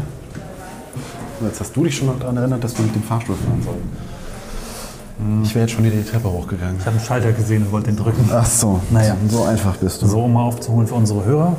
Jetzt 1.43 1.61
hast 1.61 1.75
du 1.77 1.85
dich 1.85 1.97
schon 1.97 2.07
noch 2.09 2.19
daran 2.19 2.37
erinnert, 2.37 2.63
dass 2.65 2.77
wir 2.79 2.85
mit 2.85 2.95
dem 2.95 3.03
Fahrstuhl 3.03 3.37
fahren 3.37 3.63
sollen. 3.63 5.43
Ich 5.43 5.55
wäre 5.55 5.65
jetzt 5.67 5.75
schon 5.75 5.85
wieder 5.85 5.97
die 5.97 6.05
Treppe 6.05 6.31
hochgegangen. 6.31 6.77
Ich 6.79 6.87
habe 6.87 6.97
einen 6.97 7.05
Schalter 7.07 7.33
gesehen 7.33 7.63
und 7.65 7.73
wollte 7.73 7.87
den 7.91 7.97
drücken. 7.97 8.29
Ach 8.33 8.45
so, 8.47 8.81
Naja. 8.91 9.17
so 9.29 9.43
einfach 9.45 9.77
bist 9.77 10.03
du. 10.03 10.07
So, 10.07 10.23
um 10.25 10.33
mal 10.35 10.43
aufzuholen 10.45 10.87
für 10.87 10.95
unsere 10.95 11.25
Hörer. 11.25 11.57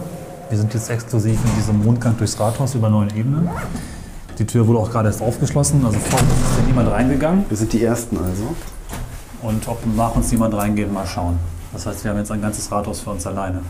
Wir 0.50 0.58
sind 0.58 0.74
jetzt 0.74 0.90
exklusiv 0.90 1.38
in 1.44 1.56
diesem 1.58 1.82
Rundgang 1.82 2.16
durchs 2.18 2.40
Rathaus 2.40 2.76
über 2.76 2.90
neun 2.90 3.10
Ebenen. 3.16 3.50
Die 4.40 4.46
Tür 4.46 4.68
wurde 4.68 4.80
auch 4.80 4.92
gerade 4.92 5.08
erst 5.08 5.24
aufgeschlossen, 5.24 5.84
also 5.84 5.98
vor 5.98 6.20
uns 6.20 6.30
ist 6.30 6.60
ja 6.60 6.68
niemand 6.68 6.92
reingegangen. 6.92 7.46
Wir 7.50 7.58
sind 7.58 7.74
die 7.74 7.84
Ersten 7.84 8.18
also. 8.18 8.56
Und 9.42 9.68
ob 9.68 9.80
nach 9.96 10.16
uns 10.16 10.32
jemand 10.32 10.54
reingeht, 10.54 10.92
mal 10.94 11.08
schauen. 11.08 11.40
Das 11.74 11.88
heißt, 11.88 12.04
wir 12.04 12.12
haben 12.12 12.20
jetzt 12.20 12.32
ein 12.32 12.42
ganzes 12.42 12.72
Rathaus 12.72 13.00
für 13.00 13.10
uns 13.10 13.26
alleine. 13.26 13.62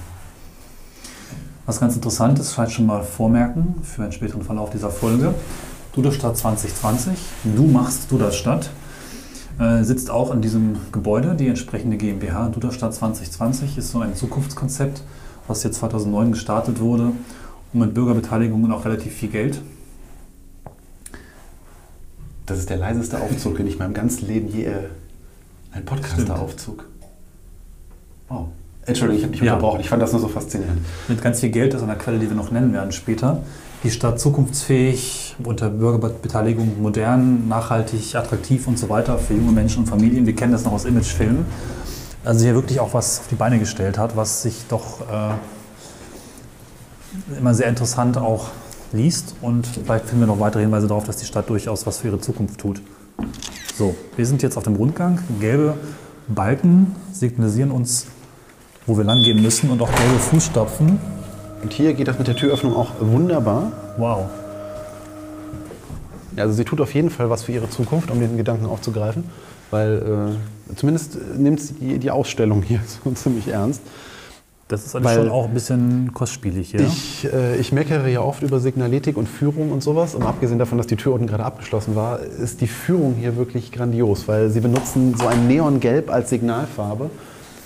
Was 1.65 1.79
ganz 1.79 1.95
interessant 1.95 2.37
ist, 2.39 2.51
vielleicht 2.51 2.73
schon 2.73 2.85
mal 2.85 3.03
vormerken 3.03 3.75
für 3.81 4.03
einen 4.03 4.11
späteren 4.11 4.41
Verlauf 4.41 4.69
dieser 4.69 4.89
Folge. 4.89 5.33
Duderstadt 5.93 6.37
2020, 6.37 7.17
du 7.43 7.63
machst 7.63 8.11
Duderstadt, 8.11 8.69
äh, 9.59 9.83
sitzt 9.83 10.11
auch 10.11 10.33
in 10.33 10.41
diesem 10.41 10.77
Gebäude, 10.91 11.35
die 11.35 11.47
entsprechende 11.47 11.95
GmbH. 11.95 12.49
Duderstadt 12.49 12.93
2020 12.93 13.77
ist 13.77 13.91
so 13.91 14.01
ein 14.01 14.15
Zukunftskonzept, 14.15 15.01
was 15.47 15.63
jetzt 15.63 15.79
2009 15.79 16.33
gestartet 16.33 16.81
wurde 16.81 17.13
und 17.73 17.79
mit 17.79 17.93
Bürgerbeteiligung 17.93 18.65
und 18.65 18.71
auch 18.73 18.83
relativ 18.83 19.13
viel 19.13 19.29
Geld. 19.29 19.61
Das 22.47 22.57
ist 22.59 22.69
der 22.69 22.77
leiseste 22.77 23.19
Aufzug, 23.21 23.57
den 23.57 23.67
ich 23.67 23.73
in 23.73 23.79
meinem 23.79 23.93
ganzen 23.93 24.25
Leben 24.27 24.47
je. 24.47 24.65
Äh, 24.65 24.71
ein. 25.73 25.85
Podcaster-Aufzug. 25.85 26.85
Wow. 28.29 28.47
Entschuldigung, 28.85 29.17
ich 29.19 29.23
habe 29.25 29.33
dich 29.33 29.41
Ja. 29.43 29.53
unterbrochen. 29.55 29.81
Ich 29.81 29.89
fand 29.89 30.01
das 30.01 30.13
nur 30.13 30.21
so 30.21 30.29
faszinierend. 30.29 30.79
mit 31.09 31.21
ganz 31.21 31.41
viel 31.41 31.49
Geld, 31.49 31.73
ist 31.73 31.83
eine 31.83 31.95
Quelle, 31.97 32.19
die 32.19 32.29
wir 32.29 32.35
noch 32.37 32.49
nennen 32.51 32.71
werden 32.73 32.91
später, 32.93 33.43
die 33.83 33.91
Stadt 33.91 34.17
zukunftsfähig, 34.19 35.35
unter 35.43 35.69
Bürgerbeteiligung 35.69 36.81
modern, 36.81 37.47
nachhaltig, 37.49 38.15
attraktiv 38.15 38.65
und 38.67 38.79
so 38.79 38.87
weiter 38.89 39.19
für 39.19 39.33
junge 39.33 39.51
Menschen 39.51 39.79
und 39.83 39.87
Familien. 39.87 40.25
Wir 40.25 40.35
kennen 40.35 40.53
das 40.53 40.63
noch 40.63 40.71
aus 40.71 40.85
Imagefilmen. 40.85 41.45
Also 42.23 42.45
hier 42.45 42.55
wirklich 42.55 42.79
auch 42.79 42.93
was 42.93 43.19
auf 43.19 43.27
die 43.27 43.35
Beine 43.35 43.59
gestellt 43.59 43.97
hat, 43.97 44.15
was 44.15 44.41
sich 44.43 44.63
doch 44.69 45.01
äh, 45.01 45.33
immer 47.37 47.53
sehr 47.53 47.67
interessant 47.67 48.17
auch 48.17 48.47
liest 48.93 49.35
und 49.41 49.67
vielleicht 49.67 50.05
finden 50.05 50.21
wir 50.21 50.27
noch 50.27 50.39
weitere 50.39 50.61
Hinweise 50.61 50.87
darauf, 50.87 51.05
dass 51.05 51.17
die 51.17 51.25
Stadt 51.25 51.49
durchaus 51.49 51.85
was 51.85 51.99
für 51.99 52.07
ihre 52.07 52.19
Zukunft 52.19 52.59
tut. 52.59 52.81
So, 53.75 53.95
wir 54.15 54.25
sind 54.25 54.41
jetzt 54.41 54.57
auf 54.57 54.63
dem 54.63 54.75
Rundgang. 54.75 55.19
Gelbe 55.39 55.75
Balken 56.27 56.95
signalisieren 57.11 57.71
uns, 57.71 58.07
wo 58.85 58.97
wir 58.97 59.03
lang 59.03 59.23
gehen 59.23 59.41
müssen 59.41 59.69
und 59.69 59.81
auch 59.81 59.93
gelbe 59.93 60.19
Fußstapfen. 60.19 60.99
Und 61.61 61.73
hier 61.73 61.93
geht 61.93 62.07
das 62.07 62.17
mit 62.17 62.27
der 62.27 62.35
Türöffnung 62.35 62.75
auch 62.75 62.91
wunderbar. 62.99 63.71
Wow. 63.97 64.25
Also 66.35 66.53
sie 66.53 66.65
tut 66.65 66.81
auf 66.81 66.93
jeden 66.93 67.09
Fall 67.09 67.29
was 67.29 67.43
für 67.43 67.51
ihre 67.51 67.69
Zukunft, 67.69 68.11
um 68.11 68.19
den 68.19 68.37
Gedanken 68.37 68.65
aufzugreifen. 68.65 69.23
Weil 69.71 70.37
äh, 70.71 70.75
zumindest 70.75 71.17
nimmt 71.35 71.59
sie 71.59 71.73
die, 71.73 71.99
die 71.99 72.11
Ausstellung 72.11 72.61
hier 72.61 72.79
so 73.03 73.11
ziemlich 73.11 73.47
ernst. 73.47 73.81
Das 74.67 74.85
ist 74.85 74.95
alles 74.95 75.13
schon 75.13 75.29
auch 75.29 75.45
ein 75.45 75.53
bisschen 75.53 76.13
kostspielig 76.13 76.71
hier. 76.71 76.81
Ich, 76.81 77.25
äh, 77.31 77.55
ich 77.55 77.71
meckere 77.71 78.07
ja 78.09 78.19
oft 78.19 78.43
über 78.43 78.59
Signaletik 78.59 79.15
und 79.15 79.27
Führung 79.27 79.71
und 79.71 79.81
sowas. 79.81 80.13
Und 80.13 80.23
abgesehen 80.23 80.59
davon, 80.59 80.77
dass 80.77 80.87
die 80.87 80.97
Tür 80.97 81.13
unten 81.13 81.27
gerade 81.27 81.45
abgeschlossen 81.45 81.95
war, 81.95 82.19
ist 82.19 82.59
die 82.59 82.67
Führung 82.67 83.15
hier 83.17 83.37
wirklich 83.37 83.71
grandios, 83.71 84.27
weil 84.27 84.49
sie 84.49 84.59
benutzen 84.59 85.15
so 85.17 85.27
ein 85.27 85.47
Neongelb 85.47 86.11
als 86.11 86.29
Signalfarbe. 86.29 87.09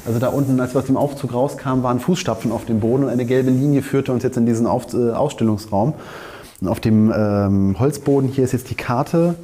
Also 0.06 0.20
da 0.20 0.28
unten, 0.28 0.60
als 0.60 0.76
wir 0.76 0.80
aus 0.80 0.86
dem 0.86 0.98
Aufzug 0.98 1.34
rauskamen, 1.34 1.84
waren 1.84 2.00
Fußstapfen 2.00 2.52
auf 2.52 2.66
dem 2.66 2.80
Boden 2.80 3.04
und 3.04 3.10
eine 3.10 3.26
gelbe 3.26 3.50
Linie 3.50 3.82
führte 3.82 4.12
uns 4.12 4.22
jetzt 4.22 4.38
in 4.38 4.46
diesen 4.46 4.68
auf 4.68 4.94
äh, 4.94 5.12
Ausstellungsraum. 5.12 5.94
Und 6.62 6.68
auf 6.68 6.80
dem 6.80 7.12
ähm, 7.16 7.76
Holzboden 7.80 8.30
hier 8.30 8.44
ist 8.44 8.52
jetzt 8.52 8.70
die 8.70 8.76
Karte, 8.76 9.36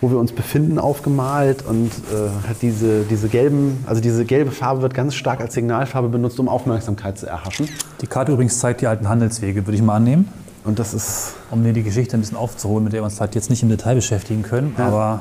wo 0.00 0.10
wir 0.10 0.18
uns 0.18 0.32
befinden, 0.32 0.78
aufgemalt 0.78 1.64
und 1.66 1.88
äh, 1.88 2.48
hat 2.48 2.62
diese, 2.62 3.02
diese 3.02 3.28
gelben, 3.28 3.84
also 3.86 4.00
diese 4.00 4.24
gelbe 4.24 4.50
Farbe 4.52 4.82
wird 4.82 4.94
ganz 4.94 5.14
stark 5.14 5.40
als 5.40 5.54
Signalfarbe 5.54 6.08
benutzt, 6.08 6.38
um 6.38 6.48
Aufmerksamkeit 6.48 7.18
zu 7.18 7.26
erhaschen. 7.26 7.68
Die 8.00 8.06
Karte 8.06 8.32
übrigens 8.32 8.58
zeigt 8.58 8.80
die 8.80 8.86
alten 8.86 9.08
Handelswege, 9.08 9.66
würde 9.66 9.76
ich 9.76 9.82
mal 9.82 9.96
annehmen, 9.96 10.28
Und 10.64 10.78
das 10.78 10.92
ist 10.92 11.34
um 11.50 11.64
dir 11.64 11.72
die 11.72 11.82
Geschichte 11.82 12.16
ein 12.16 12.20
bisschen 12.20 12.36
aufzuholen, 12.36 12.84
mit 12.84 12.92
der 12.92 13.00
wir 13.00 13.06
uns 13.06 13.14
vielleicht 13.14 13.34
jetzt 13.34 13.48
nicht 13.48 13.62
im 13.62 13.70
Detail 13.70 13.94
beschäftigen 13.94 14.42
können. 14.42 14.74
Ja. 14.76 14.86
Aber 14.86 15.20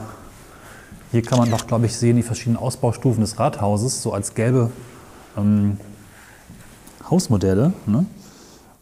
hier 1.11 1.21
kann 1.21 1.39
man 1.39 1.49
doch, 1.49 1.65
glaube 1.67 1.85
ich, 1.85 1.95
sehen, 1.95 2.17
die 2.17 2.23
verschiedenen 2.23 2.57
Ausbaustufen 2.57 3.21
des 3.21 3.39
Rathauses, 3.39 4.01
so 4.01 4.11
als 4.11 4.33
gelbe 4.33 4.71
ähm, 5.37 5.77
Hausmodelle. 7.09 7.71
Ne? 7.85 8.05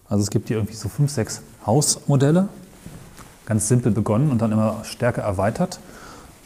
Also 0.09 0.23
es 0.23 0.31
gibt 0.31 0.47
hier 0.47 0.57
irgendwie 0.57 0.75
so 0.75 0.89
fünf, 0.89 1.11
sechs 1.11 1.41
Hausmodelle. 1.65 2.49
Ganz 3.45 3.67
simpel 3.67 3.91
begonnen 3.91 4.31
und 4.31 4.41
dann 4.41 4.51
immer 4.51 4.83
stärker 4.83 5.21
erweitert, 5.21 5.79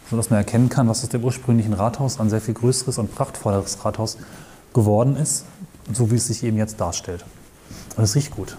sodass 0.10 0.30
man 0.30 0.38
erkennen 0.38 0.70
kann, 0.70 0.88
was 0.88 1.04
aus 1.04 1.10
dem 1.10 1.24
ursprünglichen 1.24 1.74
Rathaus 1.74 2.20
ein 2.20 2.30
sehr 2.30 2.42
viel 2.42 2.54
größeres 2.54 2.98
und 2.98 3.14
prachtvolleres 3.16 3.86
Rathaus 3.86 4.18
geworden 4.74 5.16
ist, 5.16 5.46
so 5.94 6.12
wie 6.12 6.16
es 6.16 6.28
sich 6.28 6.44
eben 6.44 6.58
jetzt 6.58 6.80
darstellt. 6.80 7.26
Und 7.96 8.04
es 8.04 8.16
riecht 8.16 8.32
gut. 8.32 8.58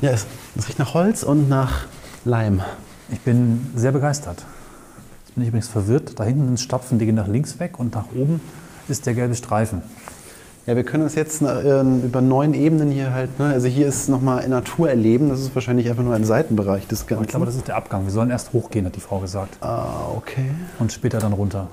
Ja, 0.00 0.10
es, 0.10 0.26
es 0.56 0.68
riecht 0.68 0.78
nach 0.78 0.94
Holz 0.94 1.22
und 1.22 1.48
nach 1.48 1.86
Leim. 2.24 2.62
Ich 3.10 3.20
bin 3.20 3.70
sehr 3.74 3.92
begeistert. 3.92 4.44
Jetzt 5.24 5.34
bin 5.34 5.42
ich 5.42 5.48
übrigens 5.48 5.68
verwirrt. 5.68 6.18
Da 6.18 6.24
hinten 6.24 6.46
sind 6.46 6.60
Stapfen, 6.60 6.98
die 6.98 7.06
gehen 7.06 7.14
nach 7.14 7.28
links 7.28 7.58
weg 7.58 7.78
und 7.78 7.94
nach 7.94 8.06
oben 8.14 8.40
ist 8.88 9.06
der 9.06 9.14
gelbe 9.14 9.34
Streifen. 9.34 9.82
Ja, 10.66 10.76
wir 10.76 10.84
können 10.84 11.04
das 11.04 11.14
jetzt 11.14 11.40
äh, 11.42 11.80
über 11.80 12.20
neun 12.20 12.52
Ebenen 12.54 12.90
hier 12.90 13.12
halt, 13.12 13.38
ne? 13.38 13.46
also 13.46 13.66
hier 13.66 13.86
ist 13.86 14.08
nochmal 14.08 14.46
Natur 14.46 14.90
erleben, 14.90 15.30
das 15.30 15.40
ist 15.40 15.54
wahrscheinlich 15.54 15.88
einfach 15.88 16.02
nur 16.02 16.14
ein 16.14 16.24
Seitenbereich 16.24 16.86
des 16.86 17.00
Aber 17.02 17.08
Ganzen. 17.08 17.24
ich 17.24 17.30
glaube, 17.30 17.46
das 17.46 17.56
ist 17.56 17.66
der 17.68 17.76
Abgang. 17.76 18.04
Wir 18.04 18.12
sollen 18.12 18.30
erst 18.30 18.52
hochgehen, 18.52 18.84
hat 18.86 18.94
die 18.94 19.00
Frau 19.00 19.20
gesagt. 19.20 19.56
ah, 19.62 20.08
okay. 20.14 20.50
Und 20.78 20.92
später 20.92 21.18
dann 21.18 21.32
runter. 21.32 21.68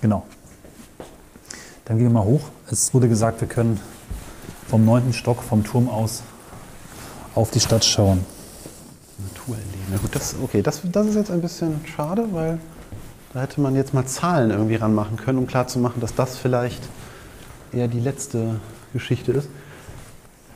Genau. 0.00 0.24
Dann 1.84 1.98
gehen 1.98 2.06
wir 2.06 2.12
mal 2.14 2.24
hoch. 2.24 2.42
Es 2.70 2.94
wurde 2.94 3.08
gesagt, 3.08 3.40
wir 3.40 3.48
können 3.48 3.80
vom 4.68 4.84
neunten 4.84 5.12
Stock, 5.12 5.42
vom 5.42 5.64
Turm 5.64 5.88
aus, 5.88 6.22
auf 7.34 7.50
die 7.50 7.60
Stadt 7.60 7.84
schauen. 7.84 8.24
Natur 9.18 9.56
erleben. 9.56 9.86
Na 9.90 9.98
gut, 9.98 10.14
das, 10.14 10.36
okay, 10.42 10.62
das, 10.62 10.80
das 10.84 11.06
ist 11.08 11.16
jetzt 11.16 11.30
ein 11.30 11.40
bisschen 11.40 11.80
schade, 11.84 12.26
weil 12.32 12.58
da 13.34 13.40
hätte 13.40 13.60
man 13.60 13.74
jetzt 13.74 13.94
mal 13.94 14.04
Zahlen 14.06 14.50
irgendwie 14.50 14.76
ranmachen 14.76 15.16
können, 15.16 15.38
um 15.38 15.46
klarzumachen, 15.46 16.00
dass 16.00 16.14
das 16.14 16.36
vielleicht 16.36 16.82
eher 17.72 17.88
die 17.88 18.00
letzte 18.00 18.60
Geschichte 18.92 19.32
ist. 19.32 19.48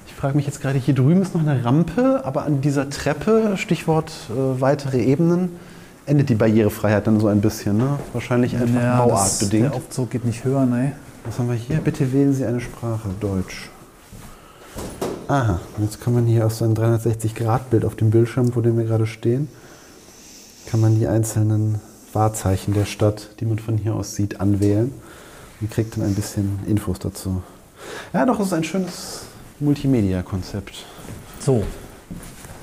Ich 0.06 0.14
frage 0.14 0.36
mich 0.36 0.46
jetzt 0.46 0.60
gerade, 0.60 0.78
hier 0.78 0.94
drüben 0.94 1.22
ist 1.22 1.34
noch 1.34 1.42
eine 1.42 1.64
Rampe, 1.64 2.22
aber 2.24 2.44
an 2.44 2.60
dieser 2.60 2.88
Treppe, 2.90 3.56
Stichwort 3.56 4.12
äh, 4.30 4.60
weitere 4.60 5.02
Ebenen, 5.02 5.50
endet 6.06 6.28
die 6.28 6.34
Barrierefreiheit 6.34 7.06
dann 7.06 7.18
so 7.18 7.26
ein 7.26 7.40
bisschen. 7.40 7.78
Ne? 7.78 7.98
Wahrscheinlich 8.12 8.56
einfach 8.56 8.80
das, 8.80 8.98
bauartbedingt. 8.98 9.64
der 9.64 9.74
Aufzug 9.74 10.10
geht 10.10 10.24
nicht 10.24 10.44
höher, 10.44 10.64
ne? 10.64 10.92
Was 11.24 11.38
haben 11.38 11.48
wir 11.48 11.56
hier? 11.56 11.78
Bitte 11.78 12.12
wählen 12.12 12.32
Sie 12.32 12.46
eine 12.46 12.60
Sprache, 12.60 13.08
Deutsch. 13.20 13.68
Aha, 15.26 15.58
jetzt 15.80 16.00
kann 16.00 16.14
man 16.14 16.24
hier 16.24 16.46
auf 16.46 16.54
so 16.54 16.64
ein 16.64 16.74
360-Grad-Bild 16.74 17.84
auf 17.84 17.96
dem 17.96 18.10
Bildschirm, 18.10 18.52
vor 18.52 18.62
dem 18.62 18.78
wir 18.78 18.84
gerade 18.84 19.06
stehen, 19.06 19.48
kann 20.70 20.80
man 20.80 20.96
die 20.96 21.08
einzelnen 21.08 21.80
Wahrzeichen 22.16 22.72
der 22.72 22.86
Stadt, 22.86 23.28
die 23.38 23.44
man 23.44 23.58
von 23.58 23.76
hier 23.76 23.94
aus 23.94 24.14
sieht, 24.16 24.40
anwählen 24.40 24.90
und 25.60 25.70
kriegt 25.70 25.96
dann 25.96 26.04
ein 26.04 26.14
bisschen 26.14 26.58
Infos 26.66 26.98
dazu. 26.98 27.42
Ja, 28.14 28.24
doch, 28.24 28.40
es 28.40 28.46
ist 28.46 28.52
ein 28.54 28.64
schönes 28.64 29.20
Multimedia-Konzept. 29.60 30.86
So, 31.40 31.62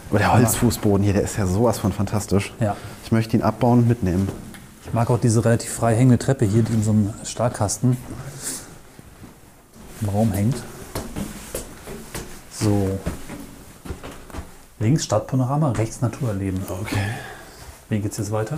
Aber 0.09 0.17
der 0.17 0.33
Holzfußboden 0.33 1.03
hier, 1.03 1.13
der 1.13 1.21
ist 1.21 1.37
ja 1.37 1.45
sowas 1.45 1.77
von 1.77 1.93
fantastisch. 1.93 2.51
ja. 2.59 2.75
Ich 3.05 3.11
möchte 3.11 3.37
ihn 3.37 3.43
abbauen 3.43 3.79
und 3.79 3.87
mitnehmen. 3.87 4.27
Ich 4.85 4.93
mag 4.93 5.09
auch 5.11 5.19
diese 5.19 5.45
relativ 5.45 5.71
frei 5.71 5.95
hängende 5.95 6.17
Treppe 6.17 6.45
hier, 6.45 6.63
die 6.63 6.73
in 6.73 6.83
so 6.83 6.91
einem 6.91 7.13
Stahlkasten 7.23 7.95
im 10.01 10.09
Raum 10.09 10.31
hängt. 10.31 10.55
So. 12.51 12.97
Links 14.79 15.03
Stadtpanorama, 15.05 15.73
rechts 15.73 16.01
Naturerleben. 16.01 16.61
Okay. 16.67 16.97
Wie 17.89 17.99
geht's 17.99 18.17
jetzt 18.17 18.31
weiter? 18.31 18.57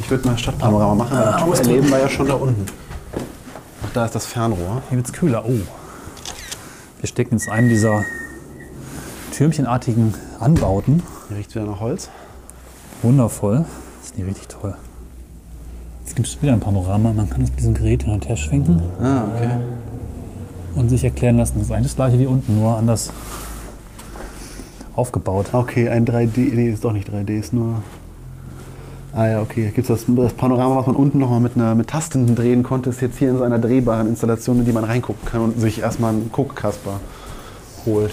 Ich 0.00 0.10
würde 0.10 0.26
mal 0.28 0.38
Stadtpanorama 0.38 0.94
machen, 0.94 1.16
weil 1.18 1.26
Natur 1.30 1.56
erleben 1.56 1.90
war 1.90 1.98
ja 1.98 2.08
schon 2.08 2.26
da 2.26 2.34
unten. 2.34 2.66
Ach, 3.84 3.88
da 3.92 4.04
ist 4.06 4.14
das 4.14 4.26
Fernrohr. 4.26 4.82
Hier 4.88 4.96
wird's 4.98 5.12
kühler. 5.12 5.44
Oh. 5.46 5.52
Wir 7.00 7.06
stecken 7.08 7.36
jetzt 7.36 7.48
einem 7.48 7.68
dieser 7.68 8.04
türmchenartigen 9.36 10.14
Anbauten. 10.38 11.02
Hier 11.28 11.38
riecht 11.38 11.54
wieder 11.54 11.66
nach 11.66 11.80
Holz. 11.80 12.08
Wundervoll. 13.02 13.64
Das 14.00 14.10
ist 14.10 14.18
nicht 14.18 14.26
richtig 14.26 14.48
toll. 14.48 14.74
Jetzt 16.04 16.16
gibt 16.16 16.28
es 16.28 16.42
wieder 16.42 16.52
ein 16.52 16.60
Panorama. 16.60 17.12
Man 17.12 17.28
kann 17.30 17.42
es 17.42 17.50
mit 17.50 17.60
diesem 17.60 17.74
Gerät 17.74 18.02
hin 18.02 18.12
und 18.12 18.28
her 18.28 18.36
schwenken 18.36 18.82
Ah, 19.00 19.24
okay. 19.34 19.50
und 20.74 20.88
sich 20.88 21.04
erklären 21.04 21.36
lassen. 21.38 21.54
Das 21.58 21.66
ist 21.66 21.72
eigentlich 21.72 21.86
das 21.88 21.96
gleiche 21.96 22.18
wie 22.18 22.26
unten, 22.26 22.58
nur 22.58 22.76
anders 22.76 23.10
aufgebaut. 24.96 25.46
Okay, 25.52 25.88
ein 25.88 26.04
3D, 26.04 26.54
nee, 26.54 26.70
ist 26.70 26.84
doch 26.84 26.92
nicht 26.92 27.08
3D, 27.08 27.38
ist 27.38 27.52
nur. 27.52 27.82
Ah 29.12 29.26
ja, 29.26 29.42
okay. 29.42 29.72
Gibt 29.74 29.90
es 29.90 30.04
das, 30.06 30.14
das 30.14 30.32
Panorama, 30.34 30.76
was 30.76 30.86
man 30.86 30.96
unten 30.96 31.18
nochmal 31.18 31.40
mit, 31.40 31.56
einer, 31.56 31.74
mit 31.74 31.88
Tasten 31.88 32.34
drehen 32.34 32.62
konnte, 32.62 32.90
ist 32.90 33.00
jetzt 33.00 33.18
hier 33.18 33.30
in 33.30 33.38
so 33.38 33.42
einer 33.44 33.58
drehbaren 33.58 34.06
Installation, 34.06 34.60
in 34.60 34.64
die 34.64 34.72
man 34.72 34.84
reingucken 34.84 35.26
kann 35.28 35.40
und 35.40 35.60
sich 35.60 35.80
erstmal 35.80 36.12
einen 36.12 36.30
Guckkasper 36.30 37.00
holt. 37.86 38.12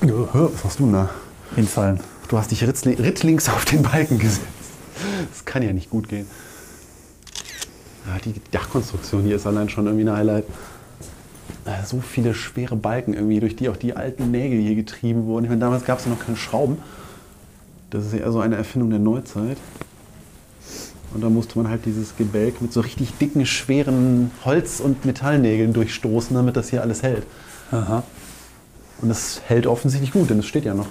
Was 0.00 0.64
machst 0.64 0.78
du 0.78 0.84
denn 0.84 0.92
da? 0.94 1.10
Hinfallen. 1.54 2.00
Du 2.28 2.38
hast 2.38 2.50
dich 2.50 2.62
ritzli- 2.64 2.98
rittlings 2.98 3.48
auf 3.50 3.64
den 3.66 3.82
Balken 3.82 4.18
gesetzt. 4.18 4.40
Das 5.30 5.44
kann 5.44 5.62
ja 5.62 5.72
nicht 5.72 5.90
gut 5.90 6.08
gehen. 6.08 6.26
Ja, 8.06 8.18
die 8.24 8.40
Dachkonstruktion 8.52 9.22
hier 9.24 9.36
ist 9.36 9.46
allein 9.46 9.68
schon 9.68 9.86
irgendwie 9.86 10.08
ein 10.08 10.16
Highlight. 10.16 10.44
Äh, 11.66 11.84
So 11.84 12.00
viele 12.00 12.32
schwere 12.32 12.76
Balken 12.76 13.12
irgendwie, 13.12 13.40
durch 13.40 13.56
die 13.56 13.68
auch 13.68 13.76
die 13.76 13.94
alten 13.94 14.30
Nägel 14.30 14.58
hier 14.60 14.74
getrieben 14.74 15.26
wurden. 15.26 15.44
Ich 15.44 15.50
meine, 15.50 15.60
damals 15.60 15.84
gab 15.84 15.98
es 15.98 16.06
ja 16.06 16.10
noch 16.10 16.20
keine 16.20 16.36
Schrauben. 16.38 16.78
Das 17.90 18.06
ist 18.06 18.12
ja 18.12 18.20
eher 18.20 18.32
so 18.32 18.40
eine 18.40 18.56
Erfindung 18.56 18.90
der 18.90 19.00
Neuzeit. 19.00 19.58
Und 21.12 21.22
da 21.22 21.28
musste 21.28 21.58
man 21.58 21.68
halt 21.68 21.86
dieses 21.86 22.16
Gebälk 22.16 22.62
mit 22.62 22.72
so 22.72 22.80
richtig 22.80 23.14
dicken, 23.18 23.44
schweren 23.44 24.30
Holz- 24.44 24.78
und 24.78 25.04
Metallnägeln 25.04 25.72
durchstoßen, 25.72 26.36
damit 26.36 26.56
das 26.56 26.70
hier 26.70 26.82
alles 26.82 27.02
hält. 27.02 27.24
Aha. 27.72 28.04
Und 29.02 29.08
das 29.08 29.40
hält 29.46 29.66
offensichtlich 29.66 30.12
gut, 30.12 30.30
denn 30.30 30.38
es 30.38 30.46
steht 30.46 30.64
ja 30.64 30.74
noch. 30.74 30.86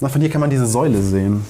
Na, 0.00 0.08
von 0.08 0.20
hier 0.20 0.30
kann 0.30 0.40
man 0.40 0.50
diese 0.50 0.66
Säule 0.66 1.02
sehen. 1.02 1.44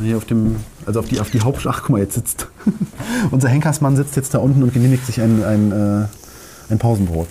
Hier 0.00 0.18
auf 0.18 0.26
dem, 0.26 0.56
also 0.84 1.00
auf 1.00 1.08
die, 1.08 1.18
auf 1.18 1.30
die 1.30 1.40
Haupt... 1.40 1.66
Ach, 1.66 1.80
guck 1.82 1.90
mal, 1.90 2.00
jetzt 2.00 2.14
sitzt... 2.14 2.48
Unser 3.30 3.48
Henkersmann 3.48 3.96
sitzt 3.96 4.16
jetzt 4.16 4.34
da 4.34 4.38
unten 4.38 4.62
und 4.62 4.74
genehmigt 4.74 5.06
sich 5.06 5.22
ein, 5.22 5.42
ein, 5.44 5.72
äh, 5.72 6.72
ein 6.72 6.78
Pausenbrot. 6.78 7.28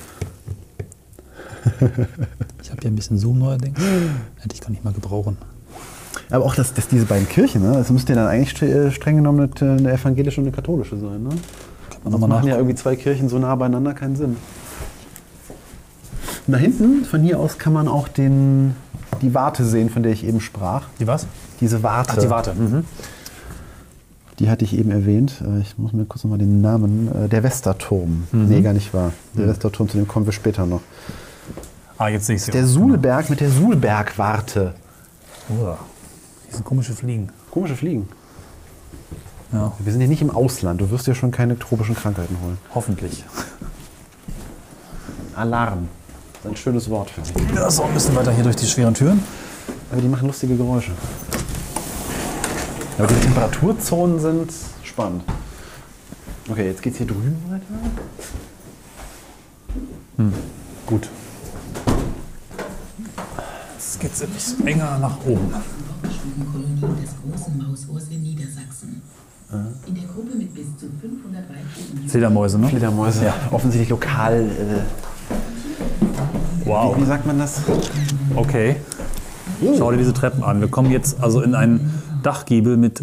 Ich 2.64 2.72
habe 2.72 2.82
hier 2.82 2.90
ein 2.90 2.96
bisschen 2.96 3.18
Zoom 3.18 3.40
neuerdings. 3.40 3.80
Hätte 4.40 4.56
ich 4.56 4.62
gar 4.62 4.70
nicht 4.72 4.84
mal 4.84 4.94
gebrauchen. 4.94 5.38
Aber 6.30 6.46
auch 6.46 6.56
dass, 6.56 6.74
dass 6.74 6.88
diese 6.88 7.06
beiden 7.06 7.28
Kirchen, 7.30 7.62
ne? 7.64 7.74
das 7.74 7.90
müsste 7.90 8.14
ja 8.14 8.20
dann 8.20 8.28
eigentlich 8.28 8.62
äh, 8.62 8.92
streng 8.92 9.16
genommen 9.18 9.50
eine, 9.62 9.94
evangelische 9.94 10.42
und 10.42 10.48
eine 10.48 10.56
katholische 10.56 10.98
sein. 10.98 11.24
Ne? 11.24 11.30
Sonst 12.04 12.28
machen 12.28 12.48
ja 12.48 12.56
irgendwie 12.56 12.76
zwei 12.76 12.96
Kirchen 12.96 13.30
so 13.30 13.40
nah 13.40 13.56
beieinander 13.56 13.94
keinen 13.94 14.16
Sinn. 14.16 14.38
Und 16.46 16.54
da 16.54 16.58
hinten, 16.58 17.06
von 17.06 17.22
hier 17.22 17.40
aus, 17.40 17.58
kann 17.58 17.74
man 17.74 17.88
auch 17.88 18.08
den, 18.08 18.76
die 19.22 19.34
Warte 19.34 19.66
sehen, 19.66 19.90
von 19.90 20.04
der 20.04 20.12
ich 20.12 20.26
eben 20.26 20.40
sprach. 20.42 20.84
Die 21.00 21.08
was? 21.08 21.28
Diese 21.60 21.84
Warte. 21.84 22.14
Ach, 22.16 22.22
die 22.22 22.30
Warte. 22.30 22.54
Mhm. 22.54 22.86
Die 24.40 24.50
hatte 24.50 24.64
ich 24.66 24.78
eben 24.78 24.92
erwähnt. 24.92 25.42
Äh, 25.42 25.62
Ich 25.62 25.78
muss 25.78 25.94
mir 25.94 26.06
kurz 26.06 26.24
nochmal 26.24 26.40
den 26.40 26.62
Namen. 26.62 27.10
äh, 27.26 27.28
Der 27.28 27.44
Westerturm. 27.44 28.24
Nee, 28.32 28.62
gar 28.62 28.74
nicht 28.74 28.94
wahr. 28.94 29.12
Der 29.34 29.48
Westerturm, 29.48 29.90
zu 29.90 29.98
dem 29.98 30.08
kommen 30.08 30.26
wir 30.26 30.34
später 30.34 30.66
noch. 30.66 30.82
Ah, 31.98 32.10
jetzt 32.10 32.28
sehe 32.28 32.36
ich 32.36 32.44
sie. 32.44 32.52
Der 32.52 32.66
Suhlberg 32.66 33.30
mit 33.30 33.40
der 33.40 33.50
Suhlbergwarte. 33.50 34.74
Uah. 35.50 35.78
Die 36.48 36.54
sind 36.54 36.66
komische 36.66 36.94
Fliegen. 36.94 37.30
Komische 37.52 37.76
Fliegen. 37.76 38.08
Ja, 39.52 39.72
Wir 39.80 39.92
sind 39.92 40.02
hier 40.02 40.10
nicht 40.10 40.22
im 40.22 40.32
Ausland. 40.32 40.82
Du 40.82 40.90
wirst 40.92 41.08
dir 41.08 41.16
schon 41.16 41.32
keine 41.32 41.58
tropischen 41.58 41.96
Krankheiten 41.96 42.38
holen. 42.44 42.58
hoffentlich. 42.76 43.24
Alarm. 45.36 45.88
Das 46.34 46.46
ist 46.46 46.52
ein 46.52 46.58
schönes 46.58 46.90
Wort 46.90 47.10
für 47.10 47.24
sie. 47.24 47.34
Ja, 47.56 47.70
so 47.70 47.84
ein 47.84 47.94
bisschen 47.94 48.16
weiter 48.16 48.32
hier 48.32 48.44
durch 48.44 48.56
die 48.56 48.66
schweren 48.66 48.94
Türen. 48.94 49.24
Aber 49.92 50.02
die 50.02 50.08
machen 50.08 50.28
lustige 50.28 50.56
Geräusche. 50.56 50.92
Aber 52.98 53.08
diese 53.08 53.20
Temperaturzonen 53.22 54.20
sind 54.20 54.52
spannend. 54.84 55.24
Okay, 56.50 56.68
jetzt 56.68 56.82
geht's 56.82 56.98
hier 56.98 57.08
drüben 57.08 57.38
weiter. 57.50 57.64
Gut. 60.86 61.10
Jetzt 63.76 64.00
geht 64.00 64.14
es 64.14 64.22
etwas 64.22 64.56
enger 64.66 64.98
nach 65.00 65.18
oben. 65.26 65.54
Kolonien 66.52 67.02
des 67.02 67.12
Großen 67.22 67.58
Mausohrs 67.58 68.08
in 68.10 68.24
Niedersachsen. 68.24 69.02
In 69.88 69.96
der 69.96 70.04
Gruppe 70.04 70.36
mit 70.38 70.54
bis 70.54 70.66
zu 70.78 70.88
500 71.00 71.44
weiblichen 71.50 72.10
Fledermäuse, 72.10 72.60
ne? 72.60 72.68
Fledermäuse. 72.68 73.26
Ja. 73.26 73.34
Offensichtlich 73.52 73.90
lokal. 73.90 74.42
Äh, 74.42 75.08
Wow. 76.68 76.98
Wie 76.98 77.06
sagt 77.06 77.26
man 77.26 77.40
das? 77.40 77.62
Okay. 78.36 78.76
Schau 79.78 79.90
dir 79.92 79.98
diese 79.98 80.14
Treppen 80.14 80.44
an. 80.44 80.60
Wir 80.60 80.68
kommen 80.68 80.92
jetzt 80.92 81.24
also 81.24 81.42
in 81.42 81.56
einen 81.56 81.94
Dachgiebel 82.24 82.76
mit 82.76 83.02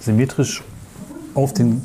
symmetrisch 0.00 0.62
auf 1.34 1.52
den 1.52 1.82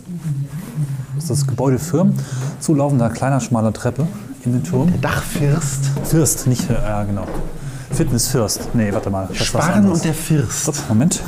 ist 1.17 1.29
das 1.29 1.45
Gebäude 1.45 1.79
Firm 1.79 2.13
zulaufender 2.59 3.09
kleiner 3.09 3.41
schmaler 3.41 3.73
Treppe 3.73 4.07
in 4.45 4.53
den 4.53 4.63
Turm. 4.63 4.89
Dachfirst. 5.01 5.91
Fürst, 6.05 6.47
nicht 6.47 6.69
äh, 6.69 6.73
ja 6.75 7.03
genau. 7.03 7.27
Fitnessfürst. 7.93 8.69
Nee, 8.73 8.91
warte 8.93 9.09
mal. 9.09 9.27
das 9.29 9.45
Sparren 9.45 9.89
und 9.91 10.03
der 10.03 10.13
First. 10.13 10.71
Moment. 10.89 11.21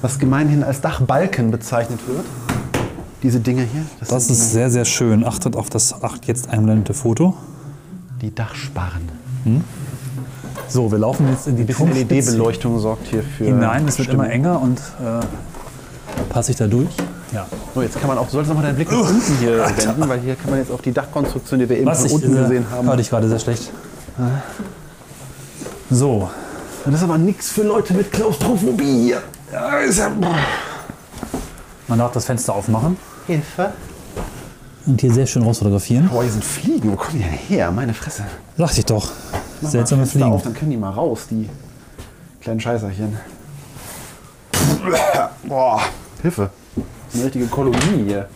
Was 0.00 0.18
gemeinhin 0.18 0.62
als 0.64 0.80
Dachbalken 0.80 1.50
bezeichnet 1.50 2.00
wird. 2.06 2.24
diese 3.22 3.40
Dinge 3.40 3.62
hier. 3.62 3.82
Das 4.00 4.08
sind 4.26 4.32
ist 4.36 4.52
sehr, 4.52 4.70
sehr 4.70 4.84
schön. 4.84 5.24
Achtet 5.24 5.56
auf 5.56 5.70
das 5.70 6.02
acht 6.02 6.26
jetzt 6.26 6.48
einblendete 6.48 6.94
Foto. 6.94 7.34
die, 8.20 8.34
Dachsparren. 8.34 9.08
So, 10.68 10.90
wir 10.90 10.98
laufen 10.98 11.28
jetzt 11.28 11.46
in 11.48 11.56
die 11.56 11.62
Ein 11.62 11.66
bisschen 11.66 11.92
LED-Beleuchtung 11.92 12.78
sorgt 12.78 13.06
hier 13.08 13.22
für. 13.22 13.44
hinein. 13.44 13.86
Es 13.86 13.98
wird 13.98 14.08
Stimmung. 14.08 14.24
immer 14.26 14.34
enger 14.34 14.60
und 14.60 14.78
äh, 14.78 15.20
passe 16.30 16.52
ich 16.52 16.56
da 16.56 16.66
durch. 16.66 16.88
Ja. 17.32 17.46
So, 17.74 17.82
jetzt 17.82 17.98
kann 17.98 18.08
man 18.08 18.18
auch, 18.18 18.26
du 18.26 18.32
solltest 18.32 18.48
nochmal 18.48 18.66
deinen 18.66 18.76
Blick 18.76 18.90
nach 18.90 19.00
unten 19.08 19.36
hier 19.40 19.58
wenden, 19.58 20.08
weil 20.08 20.20
hier 20.20 20.34
kann 20.36 20.50
man 20.50 20.58
jetzt 20.58 20.70
auf 20.70 20.82
die 20.82 20.92
Dachkonstruktion, 20.92 21.60
die 21.60 21.68
wir 21.68 21.76
eben 21.78 21.86
Was 21.86 22.02
von 22.02 22.12
unten 22.12 22.36
äh, 22.36 22.40
gesehen 22.42 22.66
haben. 22.70 22.86
hörte 22.86 23.00
ich 23.02 23.10
gerade 23.10 23.28
sehr 23.28 23.38
schlecht. 23.38 23.70
So, 25.92 26.30
Das 26.86 26.94
ist 26.94 27.02
aber 27.02 27.18
nichts 27.18 27.50
für 27.50 27.64
Leute 27.64 27.92
mit 27.92 28.10
Klaustrophobie. 28.10 29.14
Man 31.86 31.98
darf 31.98 32.12
das 32.12 32.24
Fenster 32.24 32.54
aufmachen 32.54 32.96
Hilfe. 33.26 33.72
und 34.86 34.98
hier 34.98 35.12
sehr 35.12 35.26
schön 35.26 35.42
rausfotografieren. 35.42 36.08
Boah, 36.08 36.22
hier 36.22 36.32
sind 36.32 36.44
Fliegen. 36.44 36.92
Wo 36.92 36.96
kommen 36.96 37.18
die 37.18 37.24
denn 37.24 37.32
her? 37.32 37.70
Meine 37.70 37.92
Fresse. 37.92 38.24
Sagte 38.56 38.78
ich 38.80 38.86
doch. 38.86 39.10
Mach 39.60 39.70
Seltsame 39.70 40.06
Fliegen. 40.06 40.32
Auf, 40.32 40.42
dann 40.42 40.54
können 40.54 40.70
die 40.70 40.78
mal 40.78 40.88
raus, 40.92 41.26
die 41.30 41.50
kleinen 42.40 42.60
Scheißerchen. 42.60 43.18
Boah, 45.44 45.82
Hilfe. 46.22 46.48
Eine 47.12 47.24
richtige 47.24 47.46
Kolonie 47.48 48.04
hier. 48.06 48.28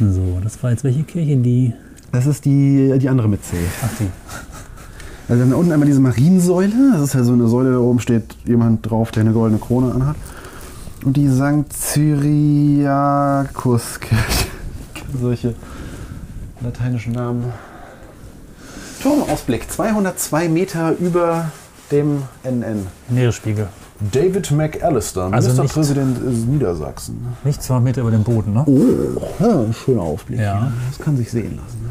So, 0.00 0.38
das 0.42 0.62
war 0.62 0.70
jetzt 0.70 0.84
welche 0.84 1.02
Kirche? 1.02 1.36
Die. 1.36 1.72
Das 2.12 2.26
ist 2.26 2.44
die, 2.44 2.96
die 2.98 3.08
andere 3.08 3.28
mit 3.28 3.44
C. 3.44 3.56
Ach, 3.84 3.90
die. 3.98 4.06
Also 5.28 5.42
dann 5.42 5.52
unten 5.52 5.72
einmal 5.72 5.86
diese 5.86 6.00
Mariensäule. 6.00 6.92
Das 6.92 7.02
ist 7.02 7.14
ja 7.14 7.24
so 7.24 7.32
eine 7.32 7.48
Säule, 7.48 7.72
da 7.72 7.78
oben 7.78 7.98
steht 8.00 8.24
jemand 8.46 8.88
drauf, 8.88 9.10
der 9.10 9.22
eine 9.22 9.32
goldene 9.32 9.60
Krone 9.60 9.92
anhat. 9.92 10.14
Und 11.04 11.16
die 11.16 11.28
St. 11.28 11.72
Cyriakuskirche. 11.72 14.46
Solche 15.20 15.54
lateinischen 16.60 17.12
Namen. 17.12 17.52
Turmausblick, 19.02 19.70
202 19.70 20.48
Meter 20.48 20.94
über 20.98 21.50
dem 21.90 22.22
NN. 22.42 22.86
Meeresspiegel. 23.08 23.68
David 24.12 24.50
McAllister, 24.52 25.28
Also 25.32 25.48
Ministerpräsident 25.48 26.48
Niedersachsen. 26.48 27.26
Nicht 27.44 27.62
zwei 27.62 27.80
Meter 27.80 28.02
über 28.02 28.10
dem 28.12 28.22
Boden, 28.22 28.52
ne? 28.54 28.62
Oh, 28.66 29.20
ja, 29.44 29.72
schöner 29.72 30.02
Ausblick. 30.02 30.38
Ja. 30.38 30.58
hier. 30.60 30.72
Das 30.90 31.04
kann 31.04 31.16
sich 31.16 31.30
sehen 31.30 31.58
lassen. 31.62 31.82
ne? 31.82 31.90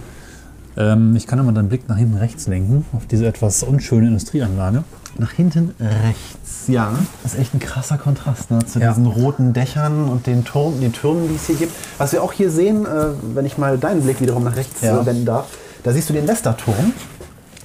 Ähm, 0.79 1.15
ich 1.15 1.27
kann 1.27 1.39
aber 1.39 1.51
deinen 1.51 1.69
Blick 1.69 1.89
nach 1.89 1.97
hinten 1.97 2.15
rechts 2.17 2.47
lenken, 2.47 2.85
auf 2.93 3.05
diese 3.07 3.25
etwas 3.27 3.63
unschöne 3.63 4.07
Industrieanlage. 4.07 4.83
Nach 5.17 5.31
hinten 5.31 5.73
rechts, 5.79 6.67
ja. 6.67 6.91
Das 7.23 7.33
ist 7.33 7.39
echt 7.39 7.53
ein 7.55 7.59
krasser 7.59 7.97
Kontrast 7.97 8.51
ne, 8.51 8.59
zu 8.65 8.79
Ja. 8.79 8.89
diesen 8.89 9.07
roten 9.07 9.51
Dächern 9.53 10.07
und 10.07 10.27
den, 10.27 10.45
Turm, 10.45 10.79
den 10.79 10.93
Türmen, 10.93 11.27
die 11.27 11.35
es 11.35 11.47
hier 11.47 11.55
gibt. 11.55 11.73
Was 11.97 12.11
wir 12.13 12.21
auch 12.23 12.31
hier 12.31 12.51
sehen, 12.51 12.85
äh, 12.85 13.07
wenn 13.33 13.45
ich 13.45 13.57
mal 13.57 13.77
deinen 13.79 14.03
Blick 14.03 14.21
wiederum 14.21 14.43
nach 14.43 14.55
rechts 14.55 14.81
Ja. 14.81 15.01
äh, 15.01 15.05
wenden 15.05 15.25
darf, 15.25 15.47
da 15.83 15.91
siehst 15.91 16.09
du 16.09 16.13
den 16.13 16.27
Westerturm. 16.27 16.93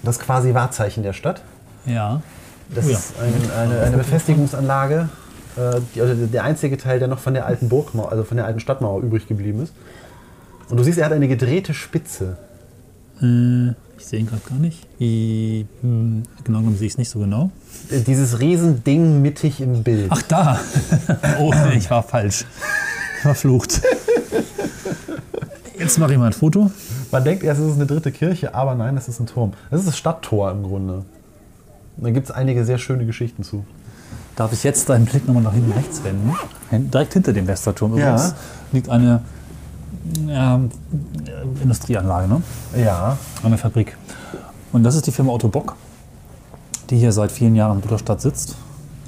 Das 0.02 0.16
ist 0.16 0.22
quasi 0.24 0.54
Wahrzeichen 0.54 1.02
der 1.02 1.12
Stadt. 1.12 1.42
Ja. 1.84 2.22
Das 2.74 2.86
Oh 2.86 2.90
ja. 2.90 2.98
ist 2.98 3.14
ein, 3.20 3.50
eine, 3.50 3.80
eine 3.80 3.96
Befestigungsanlage, 3.98 5.08
äh, 5.56 5.80
die, 5.94 6.00
also 6.00 6.26
der 6.26 6.44
einzige 6.44 6.76
Teil, 6.76 6.98
der 6.98 7.08
noch 7.08 7.18
von 7.18 7.34
der 7.34 7.46
alten 7.46 7.68
Burgmauer, 7.68 8.10
also 8.10 8.24
von 8.24 8.36
der 8.36 8.46
alten 8.46 8.60
Stadtmauer 8.60 9.02
übrig 9.02 9.26
geblieben 9.26 9.62
ist. 9.62 9.72
Und 10.68 10.78
du 10.78 10.84
siehst, 10.84 10.98
er 10.98 11.06
hat 11.06 11.12
eine 11.12 11.28
gedrehte 11.28 11.74
Spitze. 11.74 12.38
Äh, 13.20 13.70
ich 13.98 14.06
sehe 14.06 14.18
ihn 14.20 14.26
gerade 14.26 14.42
gar 14.48 14.58
nicht. 14.58 14.86
I, 15.00 15.66
hm, 15.80 16.22
genau 16.44 16.58
genommen 16.58 16.76
sehe 16.76 16.86
ich 16.86 16.94
es 16.94 16.98
nicht 16.98 17.10
so 17.10 17.20
genau. 17.20 17.50
Dieses 17.90 18.40
Riesending 18.40 19.22
mittig 19.22 19.60
im 19.60 19.82
Bild. 19.82 20.08
Ach, 20.10 20.22
da! 20.22 20.58
oh, 21.38 21.52
nee, 21.52 21.78
ich 21.78 21.90
war 21.90 22.02
falsch. 22.02 22.44
Verflucht. 23.20 23.82
Jetzt 25.78 25.98
mache 25.98 26.12
ich 26.12 26.18
mal 26.18 26.26
ein 26.26 26.32
Foto. 26.32 26.70
Man 27.10 27.24
denkt 27.24 27.44
erst, 27.44 27.60
es 27.60 27.68
ist 27.68 27.76
eine 27.76 27.86
dritte 27.86 28.10
Kirche, 28.12 28.54
aber 28.54 28.74
nein, 28.74 28.94
das 28.94 29.08
ist 29.08 29.20
ein 29.20 29.26
Turm. 29.26 29.52
Das 29.70 29.80
ist 29.80 29.86
das 29.86 29.98
Stadttor 29.98 30.50
im 30.50 30.62
Grunde. 30.62 31.04
Da 31.96 32.10
gibt 32.10 32.28
es 32.28 32.34
einige 32.34 32.64
sehr 32.64 32.78
schöne 32.78 33.06
Geschichten 33.06 33.42
zu. 33.42 33.64
Darf 34.36 34.52
ich 34.52 34.64
jetzt 34.64 34.88
deinen 34.88 35.04
Blick 35.04 35.26
nochmal 35.26 35.42
nach 35.42 35.52
hinten 35.52 35.72
rechts 35.72 36.02
wenden? 36.04 36.34
Direkt 36.90 37.12
hinter 37.12 37.32
dem 37.32 37.46
Westerturm 37.46 37.96
Ja. 37.96 38.14
übrigens 38.14 38.34
liegt 38.72 38.88
eine 38.88 39.20
ja, 40.26 40.60
Industrieanlage, 41.62 42.28
ne? 42.28 42.42
Ja. 42.76 43.18
eine 43.42 43.58
Fabrik. 43.58 43.96
Und 44.72 44.84
das 44.84 44.94
ist 44.94 45.06
die 45.06 45.12
Firma 45.12 45.32
Otto 45.32 45.48
Bock, 45.48 45.76
die 46.88 46.96
hier 46.96 47.12
seit 47.12 47.30
vielen 47.30 47.54
Jahren 47.54 47.76
in 47.76 47.80
Butterstadt 47.82 48.22
sitzt. 48.22 48.56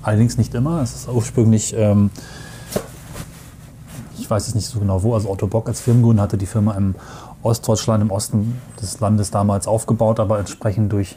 Allerdings 0.03 0.37
nicht 0.37 0.55
immer. 0.55 0.83
Es 0.83 0.95
ist 0.95 1.09
ursprünglich, 1.09 1.75
ähm, 1.77 2.11
ich 4.19 4.29
weiß 4.29 4.47
es 4.49 4.55
nicht 4.55 4.67
so 4.67 4.79
genau 4.79 5.03
wo, 5.03 5.15
also 5.15 5.31
Otto 5.31 5.47
Bock 5.47 5.69
als 5.69 5.81
Firmengründer 5.81 6.23
hatte 6.23 6.37
die 6.37 6.47
Firma 6.47 6.75
im 6.75 6.95
Ostdeutschland, 7.43 8.03
im 8.03 8.11
Osten 8.11 8.61
des 8.81 9.01
Landes 9.01 9.31
damals 9.31 9.67
aufgebaut, 9.67 10.21
aber 10.21 10.39
entsprechend 10.39 10.93
durch 10.93 11.17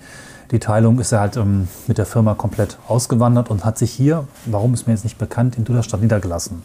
die 0.52 0.60
Teilung 0.60 1.00
ist 1.00 1.12
er 1.12 1.20
halt 1.20 1.36
ähm, 1.38 1.68
mit 1.88 1.98
der 1.98 2.06
Firma 2.06 2.34
komplett 2.34 2.78
ausgewandert 2.88 3.50
und 3.50 3.66
hat 3.66 3.78
sich 3.78 3.92
hier, 3.92 4.24
warum 4.46 4.74
ist 4.74 4.88
mir 4.88 4.94
jetzt 4.94 5.04
nicht 5.04 5.18
bekannt, 5.18 5.58
in 5.58 5.66
Duderstadt 5.66 6.02
niedergelassen. 6.02 6.64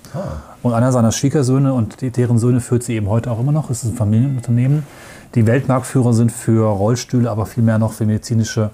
Und 0.62 0.73
einer 0.73 0.92
seiner 0.92 1.11
Schwiegersöhne 1.12 1.73
und 1.75 1.97
deren 2.16 2.38
Söhne 2.38 2.61
führt 2.61 2.85
sie 2.85 2.95
eben 2.95 3.09
heute 3.09 3.31
auch 3.31 3.40
immer 3.40 3.53
noch. 3.53 3.71
Es 3.71 3.83
ist 3.83 3.90
ein 3.90 3.97
Familienunternehmen, 3.97 4.85
die 5.35 5.47
Weltmarktführer 5.47 6.12
sind 6.12 6.31
für 6.31 6.66
Rollstühle, 6.68 7.31
aber 7.31 7.47
vielmehr 7.47 7.79
noch 7.79 7.92
für 7.92 8.07
medizinische 8.07 8.71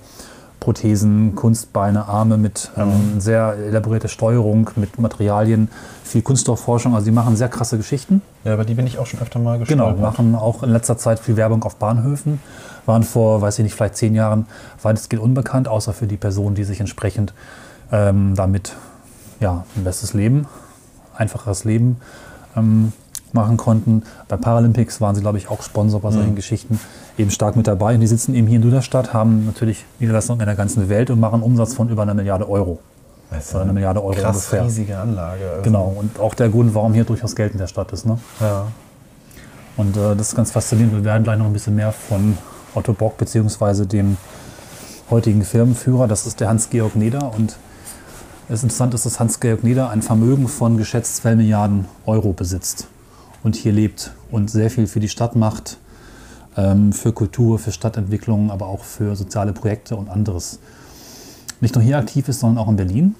Prothesen, 0.61 1.37
Kunstbeine, 1.37 2.07
Arme 2.09 2.37
mit 2.37 2.73
ähm, 2.77 3.21
sehr 3.21 3.55
elaborierter 3.69 4.09
Steuerung, 4.09 4.69
mit 4.75 4.99
Materialien, 4.99 5.69
viel 6.03 6.21
Kunststoffforschung. 6.23 6.95
Also 6.95 7.05
die 7.07 7.13
machen 7.13 7.37
sehr 7.37 7.49
krasse 7.49 7.77
Geschichten. 7.77 8.23
Ja, 8.45 8.55
aber 8.55 8.65
die 8.65 8.75
bin 8.75 8.85
ich 8.87 8.99
auch 8.99 9.07
schon 9.07 9.21
öfter 9.21 9.39
mal 9.39 9.59
Genau, 9.61 9.93
gestolpert. 9.93 10.01
machen 10.01 10.35
auch 10.35 10.65
in 10.65 10.71
letzter 10.71 10.99
Zeit 10.99 11.21
viel 11.21 11.37
Werbung 11.37 11.63
auf 11.63 11.77
Bahnhöfen. 11.77 12.41
Waren 12.89 13.03
vor, 13.03 13.43
weiß 13.43 13.59
ich 13.59 13.65
nicht, 13.65 13.75
vielleicht 13.75 13.97
zehn 13.97 14.15
Jahren 14.15 14.47
weitestgehend 14.83 15.23
unbekannt, 15.23 15.69
außer 15.69 15.93
für 15.93 16.07
die 16.07 16.17
Personen, 16.17 16.55
die 16.55 16.65
sich 16.65 16.81
entsprechend 16.81 17.35
ähm, 17.93 18.35
damit 18.35 18.75
ja, 19.41 19.65
ein 19.77 19.85
besseres 19.85 20.15
Leben, 20.15 20.47
einfacheres 21.15 21.65
Leben 21.65 21.99
ähm, 22.57 22.93
machen 23.33 23.59
konnten. 23.59 24.03
Bei 24.27 24.37
Paralympics 24.37 25.01
waren 25.01 25.15
sie, 25.15 25.21
glaube 25.21 25.37
ich, 25.39 25.51
auch 25.51 25.63
Sponsor 25.63 26.01
bei 26.01 26.11
solchen 26.11 26.35
Geschichten 26.35 26.81
eben 27.19 27.31
stark 27.31 27.57
mit 27.57 27.67
dabei. 27.67 27.95
Und 27.95 28.01
die 28.01 28.07
sitzen 28.07 28.35
eben 28.35 28.47
hier 28.47 28.57
in 28.57 28.63
Duderstadt, 28.63 29.13
haben 29.13 29.45
natürlich 29.45 29.85
Niederlassungen 29.99 30.41
in 30.41 30.47
der 30.47 30.57
ganzen 30.57 30.89
Welt 30.89 31.11
und 31.11 31.21
machen 31.21 31.43
Umsatz 31.43 31.75
von 31.75 31.91
über 31.91 32.03
einer 32.03 32.15
Milliarde 32.15 32.49
Euro. 32.49 32.79
Das 33.31 33.55
Oder 33.55 33.65
eine 33.65 33.75
Milliarde 33.75 34.03
Euro 34.03 34.15
krass 34.15 34.37
ungefähr. 34.37 34.65
riesige 34.65 34.97
Anlage. 34.99 35.51
Also, 35.51 35.63
Genau, 35.63 35.95
und 35.99 36.19
auch 36.19 36.33
der 36.35 36.49
Grund, 36.49 36.75
warum 36.75 36.95
hier 36.95 37.05
durchaus 37.05 37.37
Geld 37.37 37.53
in 37.53 37.59
der 37.59 37.67
Stadt 37.67 37.93
ist. 37.93 38.07
Ne? 38.07 38.19
Ja. 38.41 38.69
Und 39.77 39.97
äh, 39.97 40.17
das 40.17 40.29
ist 40.29 40.37
ganz 40.37 40.51
faszinierend. 40.51 40.95
Wir 40.95 41.05
werden 41.05 41.25
gleich 41.25 41.39
noch 41.39 41.45
ein 41.45 41.53
bisschen 41.53 41.77
mehr 41.77 41.93
von 41.93 42.39
Otto 42.75 42.93
Bock 42.93 43.17
bzw. 43.19 43.87
dem 43.87 44.17
heutigen 45.11 45.45
Firmenführer, 45.45 46.07
das 46.07 46.27
ist 46.27 46.41
der 46.41 46.49
Hans-Georg 46.49 46.97
Neder. 46.97 47.33
Und 47.35 47.57
es 48.49 48.63
interessant 48.63 48.95
ist, 48.95 49.07
dass 49.07 49.21
Hans-Georg 49.21 49.65
Neder 49.65 49.91
ein 49.91 50.03
Vermögen 50.03 50.49
von 50.49 50.77
geschätzt 50.77 51.17
2 51.17 51.37
Milliarden 51.37 51.87
Euro 52.07 52.33
besitzt 52.33 52.89
und 53.43 53.57
hier 53.57 53.73
lebt 53.73 54.13
und 54.31 54.51
sehr 54.51 54.71
viel 54.71 54.87
für 54.87 55.01
die 55.01 55.09
Stadt 55.09 55.37
macht, 55.37 55.79
ähm, 56.57 56.93
für 56.93 57.13
Kultur, 57.13 57.59
für 57.59 57.73
Stadtentwicklung, 57.73 58.51
aber 58.51 58.67
auch 58.67 58.85
für 58.85 59.17
soziale 59.17 59.53
Projekte 59.53 59.97
und 59.97 60.09
anderes. 60.09 60.59
Nicht 61.61 61.75
nur 61.75 61.83
hier 61.83 61.99
aktiv 61.99 62.29
ist, 62.29 62.41
sondern 62.41 62.65
auch 62.65 62.69
in 62.69 62.77
Berlin. 62.77 63.15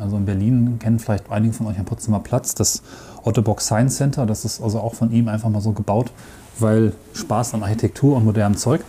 Also 0.00 0.16
in 0.18 0.26
Berlin 0.26 0.78
kennen 0.78 0.98
vielleicht 0.98 1.30
einige 1.30 1.54
von 1.54 1.66
euch 1.66 1.78
am 1.78 1.86
Potsdamer 1.86 2.20
Platz 2.20 2.54
das 2.54 2.82
Otto 3.24 3.40
Bock 3.40 3.62
Science 3.62 3.96
Center. 3.96 4.26
Das 4.26 4.44
ist 4.44 4.62
also 4.62 4.80
auch 4.80 4.94
von 4.94 5.10
ihm 5.12 5.28
einfach 5.28 5.48
mal 5.48 5.62
so 5.62 5.72
gebaut, 5.72 6.12
weil 6.58 6.92
Spaß 7.14 7.54
an 7.54 7.62
Architektur 7.62 8.16
und 8.16 8.24
modernem 8.24 8.56
Zeug. 8.56 8.82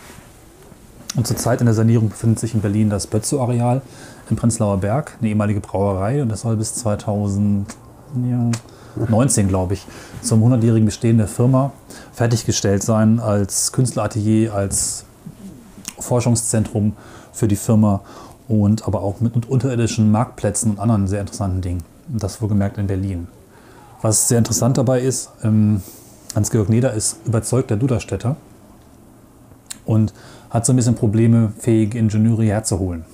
Und 1.16 1.28
zurzeit 1.28 1.62
in 1.62 1.66
der 1.66 1.76
Sanierung 1.76 2.10
befindet 2.10 2.40
sich 2.40 2.56
in 2.56 2.62
Berlin 2.62 2.90
das 2.90 3.08
Bötzow-Areal 3.08 3.82
im 4.30 4.36
Prenzlauer 4.36 4.78
Berg, 4.78 5.18
eine 5.20 5.30
ehemalige 5.30 5.60
Brauerei. 5.60 6.22
Und 6.22 6.30
das 6.30 6.42
soll 6.42 6.56
bis 6.56 6.76
2019, 6.76 9.48
glaube 9.48 9.76
ich, 9.76 9.86
zum 10.22 10.44
100-jährigen 10.44 10.86
Bestehen 10.86 11.18
der 11.18 11.28
Firma 11.28 11.72
fertiggestellt 12.14 12.84
sein 12.84 13.20
als 13.20 13.72
Künstleratelier, 13.72 14.54
als 14.54 15.06
Forschungszentrum 16.00 16.94
für 17.32 17.48
die 17.48 17.56
Firma 17.56 18.02
und 18.48 18.88
aber 18.88 19.02
auch 19.02 19.22
mit 19.22 19.48
unterirdischen 19.48 20.12
Marktplätzen 20.12 20.72
und 20.72 20.80
anderen 20.80 21.08
sehr 21.08 21.22
interessanten 21.22 21.62
Dingen. 21.62 21.84
Und 22.12 22.22
Das 22.22 22.42
wohlgemerkt 22.42 22.78
in 22.78 22.88
Berlin. 22.88 23.28
Was 24.02 24.28
sehr 24.28 24.38
interessant 24.38 24.78
dabei 24.78 25.02
ist, 25.02 25.30
ähm, 25.44 25.82
Hans-Georg 26.36 26.70
Neder 26.70 26.94
ist 26.94 27.18
überzeugter 27.26 27.78
Duderstädter 27.78 28.36
und 29.86 30.14
hat 30.50 30.66
so 30.66 30.74
ein 30.74 30.76
bisschen 30.76 30.96
Probleme, 30.96 31.54
fähige 31.60 31.98
Ingenieure 31.98 32.44
herzuholen. 32.44 33.06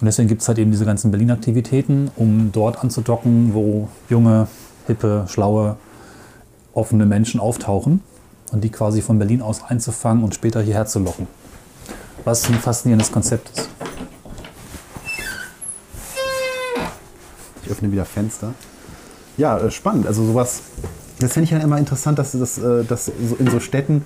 Und 0.00 0.06
deswegen 0.06 0.28
gibt 0.28 0.42
es 0.42 0.48
halt 0.48 0.58
eben 0.58 0.70
diese 0.70 0.86
ganzen 0.86 1.10
Berlin-Aktivitäten, 1.10 2.10
um 2.16 2.50
dort 2.52 2.82
anzudocken, 2.82 3.52
wo 3.52 3.88
junge, 4.08 4.48
hippe, 4.86 5.26
schlaue, 5.28 5.76
offene 6.72 7.04
Menschen 7.04 7.38
auftauchen 7.38 8.00
und 8.52 8.64
die 8.64 8.70
quasi 8.70 9.02
von 9.02 9.18
Berlin 9.18 9.42
aus 9.42 9.62
einzufangen 9.62 10.24
und 10.24 10.34
später 10.34 10.62
hierher 10.62 10.86
zu 10.86 11.00
locken. 11.00 11.26
Was 12.24 12.48
ein 12.48 12.54
faszinierendes 12.54 13.12
Konzept 13.12 13.50
ist. 13.58 13.68
Ich 17.62 17.70
öffne 17.70 17.92
wieder 17.92 18.04
Fenster. 18.04 18.54
Ja, 19.36 19.58
äh, 19.58 19.70
spannend. 19.70 20.06
Also 20.06 20.24
sowas, 20.24 20.62
das 21.20 21.32
finde 21.32 21.44
ich 21.44 21.52
halt 21.52 21.62
immer 21.62 21.78
interessant, 21.78 22.18
dass, 22.18 22.32
das, 22.32 22.58
äh, 22.58 22.84
dass 22.84 23.10
in 23.38 23.50
so 23.50 23.60
Städten, 23.60 24.04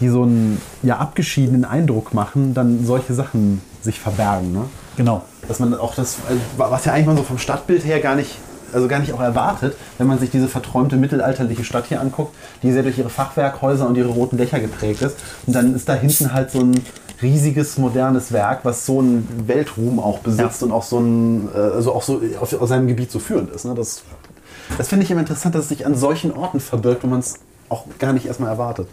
die 0.00 0.08
so 0.08 0.22
einen 0.22 0.60
ja, 0.82 0.98
abgeschiedenen 0.98 1.64
Eindruck 1.64 2.14
machen, 2.14 2.54
dann 2.54 2.84
solche 2.84 3.14
Sachen 3.14 3.60
sich 3.82 4.00
verbergen. 4.00 4.52
Ne? 4.52 4.64
Genau. 4.96 5.22
Dass 5.46 5.60
man 5.60 5.74
auch 5.74 5.94
das, 5.94 6.16
also, 6.28 6.40
was 6.56 6.84
ja 6.84 6.92
eigentlich 6.92 7.06
mal 7.06 7.16
so 7.16 7.22
vom 7.22 7.38
Stadtbild 7.38 7.84
her 7.84 8.00
gar 8.00 8.16
nicht, 8.16 8.38
also 8.72 8.88
gar 8.88 8.98
nicht 8.98 9.12
auch 9.12 9.20
erwartet, 9.20 9.76
wenn 9.98 10.06
man 10.06 10.18
sich 10.18 10.30
diese 10.30 10.48
verträumte 10.48 10.96
mittelalterliche 10.96 11.62
Stadt 11.64 11.84
hier 11.86 12.00
anguckt, 12.00 12.34
die 12.62 12.72
sehr 12.72 12.82
durch 12.82 12.98
ihre 12.98 13.10
Fachwerkhäuser 13.10 13.86
und 13.86 13.96
ihre 13.96 14.08
roten 14.08 14.36
Dächer 14.36 14.58
geprägt 14.58 15.02
ist. 15.02 15.16
Und 15.46 15.54
dann 15.54 15.74
ist 15.74 15.88
da 15.88 15.94
hinten 15.94 16.32
halt 16.32 16.50
so 16.50 16.60
ein 16.60 16.80
riesiges 17.22 17.78
modernes 17.78 18.32
Werk, 18.32 18.60
was 18.64 18.84
so 18.86 18.98
einen 18.98 19.28
Weltruhm 19.46 20.00
auch 20.00 20.18
besitzt 20.18 20.60
Ja. 20.60 20.66
und 20.66 20.72
auch 20.72 20.82
so 20.82 20.98
ein, 20.98 21.48
äh, 21.54 21.58
also 21.58 21.92
auch 21.94 22.02
so 22.02 22.20
auf, 22.40 22.52
aus 22.60 22.68
seinem 22.68 22.88
Gebiet 22.88 23.12
so 23.12 23.18
führend 23.20 23.50
ist. 23.50 23.64
Ne? 23.64 23.74
Das, 23.74 24.02
das 24.78 24.88
finde 24.88 25.04
ich 25.04 25.10
immer 25.10 25.20
interessant, 25.20 25.54
dass 25.54 25.62
es 25.64 25.68
sich 25.68 25.86
an 25.86 25.94
solchen 25.94 26.32
Orten 26.32 26.60
verbirgt, 26.60 27.02
wo 27.04 27.06
man 27.08 27.20
es 27.20 27.34
auch 27.68 27.84
gar 27.98 28.12
nicht 28.12 28.26
erstmal 28.26 28.50
erwartet. 28.50 28.88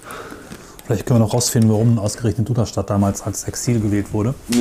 Vielleicht 0.85 1.05
können 1.05 1.19
wir 1.19 1.25
noch 1.25 1.33
rausfinden, 1.33 1.69
warum 1.71 1.99
ausgerechnet 1.99 2.47
Duderstadt 2.49 2.89
damals 2.89 3.21
als 3.21 3.43
Exil 3.45 3.79
gewählt 3.79 4.13
wurde. 4.13 4.33
Ja. 4.49 4.59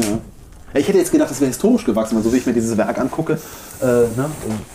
Ich 0.72 0.86
hätte 0.86 0.98
jetzt 0.98 1.11
gedacht, 1.11 1.28
das 1.30 1.40
wäre 1.40 1.48
historisch 1.48 1.84
gewachsen, 1.84 2.14
weil 2.14 2.22
so 2.22 2.32
wie 2.32 2.36
ich 2.36 2.46
mir 2.46 2.52
dieses 2.52 2.76
Werk 2.76 2.96
angucke, 3.00 3.32
äh, 3.82 3.84
ne, 3.84 4.06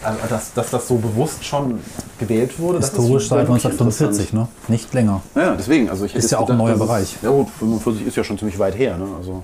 äh, 0.04 0.28
dass, 0.28 0.52
dass 0.54 0.70
das 0.70 0.88
so 0.90 0.96
bewusst 0.96 1.46
schon 1.46 1.80
gewählt 2.20 2.60
wurde. 2.60 2.80
ist 2.80 2.94
Historisch 2.94 3.30
seit 3.30 3.48
wirklich 3.48 3.66
1945, 3.66 4.34
ne? 4.34 4.50
Nicht 4.68 4.94
länger. 4.94 5.22
Ja, 5.36 5.56
deswegen. 5.56 5.90
Also 5.90 6.04
Ist 6.04 6.32
ja 6.32 6.40
auch 6.40 6.50
ein 6.50 6.58
neuer 6.58 6.76
Bereich. 6.78 7.16
Ja 7.22 7.30
gut, 7.30 7.48
45 7.60 8.08
ist 8.08 8.18
ja 8.18 8.26
schon 8.26 8.38
ziemlich 8.38 8.60
weit 8.60 8.78
her. 8.78 8.98
Ne? 8.98 9.06
Also, 9.18 9.44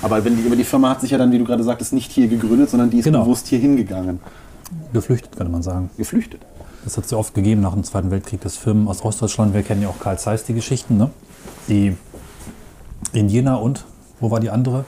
aber, 0.00 0.24
wenn 0.24 0.34
die, 0.38 0.46
aber 0.46 0.56
die 0.56 0.64
Firma 0.64 0.88
hat 0.90 1.02
sich 1.02 1.10
ja 1.10 1.18
dann, 1.18 1.30
wie 1.30 1.38
du 1.38 1.44
gerade 1.44 1.62
sagtest, 1.62 1.92
nicht 1.92 2.10
hier 2.10 2.28
gegründet, 2.28 2.70
sondern 2.70 2.88
die 2.88 3.00
ist 3.00 3.04
Genau. 3.04 3.24
bewusst 3.24 3.46
hier 3.48 3.58
hingegangen. 3.58 4.20
Geflüchtet, 4.92 5.36
könnte 5.36 5.52
man 5.52 5.62
sagen. 5.62 5.90
Geflüchtet. 5.96 6.40
Das 6.84 6.96
hat 6.96 7.04
es 7.04 7.10
ja 7.10 7.18
oft 7.18 7.34
gegeben 7.34 7.60
nach 7.62 7.74
dem 7.74 7.84
Zweiten 7.84 8.10
Weltkrieg, 8.10 8.40
dass 8.40 8.56
Firmen 8.56 8.88
aus 8.88 9.04
Ostdeutschland, 9.04 9.54
wir 9.54 9.62
kennen 9.62 9.82
ja 9.82 9.88
auch 9.88 9.98
Karl 9.98 10.18
Zeiss 10.18 10.44
die 10.44 10.54
Geschichten, 10.54 10.96
ne? 10.96 11.10
die 11.68 11.96
in 13.12 13.28
Jena 13.28 13.56
und, 13.56 13.84
wo 14.20 14.30
war 14.30 14.40
die 14.40 14.50
andere 14.50 14.84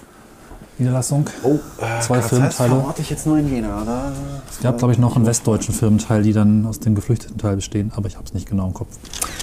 Niederlassung? 0.79 1.29
Oh, 1.43 1.59
Zwei 2.01 2.23
Firmenteile. 2.23 2.71
verorte 2.71 3.03
ich 3.03 3.11
jetzt 3.11 3.27
nur 3.27 3.39
in 3.39 3.49
Jena. 3.53 3.83
Oder? 3.83 4.13
Es 4.51 4.61
gab, 4.61 4.79
glaube 4.79 4.93
ich, 4.93 4.99
noch 4.99 5.17
einen 5.17 5.27
westdeutschen 5.27 5.75
Firmenteil, 5.75 6.23
die 6.23 6.33
dann 6.33 6.67
aus 6.67 6.81
dem 6.81 6.95
geflüchteten 6.95 7.39
Teil 7.39 7.57
bestehen, 7.57 7.93
aber 7.97 8.07
ich 8.09 8.17
habe 8.17 8.25
es 8.27 8.35
nicht 8.35 8.49
genau 8.49 8.67
im 8.67 8.75
Kopf. 8.75 8.89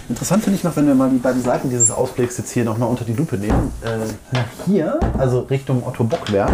Interessant 0.08 0.44
finde 0.44 0.58
ich 0.58 0.64
noch, 0.64 0.76
wenn 0.76 0.86
wir 0.86 0.94
mal 0.94 1.10
die 1.10 1.18
beiden 1.18 1.42
Seiten 1.42 1.70
dieses 1.70 1.90
Ausblicks 1.90 2.38
jetzt 2.38 2.52
hier 2.52 2.64
nochmal 2.64 2.90
unter 2.90 3.06
die 3.06 3.14
Lupe 3.14 3.38
nehmen. 3.38 3.72
Äh, 3.82 4.38
hier, 4.68 5.00
also 5.18 5.40
Richtung 5.42 5.82
Otto 5.86 6.04
Bockwerk, 6.04 6.52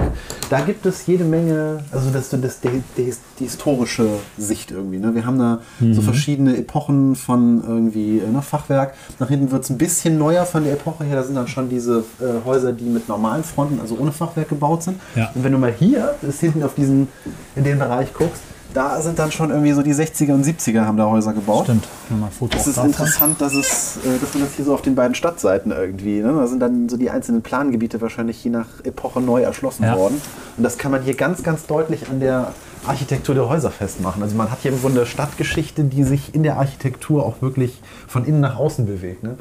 da 0.50 0.62
gibt 0.62 0.86
es 0.86 1.06
jede 1.06 1.26
Menge, 1.26 1.84
also 1.92 2.10
das, 2.12 2.30
das, 2.30 2.62
die, 2.62 2.82
die, 2.98 3.14
die 3.40 3.44
historische 3.44 4.08
Sicht 4.38 4.72
irgendwie. 4.72 5.00
Ne? 5.00 5.14
Wir 5.16 5.26
haben 5.26 5.38
da 5.38 5.60
so 5.92 6.02
verschiedene 6.02 6.56
Epochen 6.58 7.16
von 7.16 7.62
irgendwie 7.68 8.20
äh, 8.20 8.28
ne, 8.28 8.42
Fachwerk. 8.42 8.94
Nach 9.20 9.28
hinten 9.28 9.52
wird 9.52 9.64
es 9.66 9.70
ein 9.70 9.78
bisschen 9.78 10.18
neuer 10.18 10.46
von 10.46 10.64
der 10.64 10.74
Epoche 10.74 11.04
her. 11.04 11.18
Da 11.18 11.24
sind 11.24 11.36
dann 11.36 11.48
schon 11.50 11.68
diese 11.68 12.06
äh, 12.22 12.46
Häuser, 12.46 12.72
die 12.72 12.86
mit 12.86 13.10
normalen 13.10 13.44
Fronten, 13.44 13.82
also 13.82 13.98
ohne 14.00 14.14
Fachwerk 14.14 14.48
gebaut 14.48 14.71
sind. 14.80 15.00
Ja. 15.16 15.32
Und 15.36 15.44
wenn 15.44 15.52
du 15.52 15.58
mal 15.58 15.74
hier 15.78 16.16
bis 16.22 16.40
hinten 16.40 16.64
auf 16.64 16.76
diesen, 16.76 17.08
in 17.56 17.64
den 17.64 17.80
Bereich 17.80 18.14
guckst, 18.14 18.42
da 18.74 19.02
sind 19.02 19.20
dann 19.20 19.32
schon 19.32 19.50
irgendwie 19.50 19.74
so 19.74 19.82
die 19.82 19.94
60er 19.94 20.34
und 20.34 20.46
70er 20.46 20.86
haben 20.86 20.96
da 20.96 21.06
Häuser 21.06 21.34
gebaut. 21.34 21.66
Stimmt. 21.66 21.88
Mal 22.10 22.28
ein 22.28 22.32
Foto 22.32 22.58
Es 22.58 22.68
ist 22.68 22.78
interessant, 22.78 23.42
dass, 23.42 23.54
es, 23.54 23.98
äh, 23.98 24.18
dass 24.22 24.34
man 24.34 24.44
das 24.44 24.54
hier 24.56 24.64
so 24.64 24.74
auf 24.74 24.82
den 24.82 24.96
beiden 24.96 25.14
Stadtseiten 25.14 25.72
irgendwie, 25.72 26.22
ne? 26.22 26.32
da 26.34 26.48
sind 26.48 26.62
dann 26.62 26.88
so 26.88 26.96
die 26.96 27.10
einzelnen 27.10 27.42
Plangebiete 27.42 28.00
wahrscheinlich 28.00 28.42
je 28.44 28.50
nach 28.50 28.68
Epoche 28.84 29.20
neu 29.20 29.42
erschlossen 29.42 29.84
Ja. 29.84 29.98
worden. 29.98 30.22
Und 30.56 30.64
das 30.64 30.78
kann 30.78 30.92
man 30.92 31.02
hier 31.02 31.16
ganz, 31.16 31.44
ganz 31.44 31.66
deutlich 31.66 32.08
an 32.10 32.22
der 32.22 32.54
Architektur 32.88 33.36
der 33.36 33.50
Häuser 33.50 33.72
festmachen. 33.72 34.24
Also 34.24 34.36
man 34.36 34.50
hat 34.50 34.60
hier 34.62 34.72
im 34.72 34.80
Grunde 34.80 35.06
Stadtgeschichte, 35.06 35.84
die 35.84 36.04
sich 36.06 36.34
in 36.34 36.44
der 36.44 36.58
Architektur 36.58 37.26
auch 37.26 37.42
wirklich 37.42 37.82
von 38.08 38.24
innen 38.26 38.40
nach 38.40 38.56
außen 38.58 38.86
bewegt. 38.86 39.22
Ne? 39.24 39.36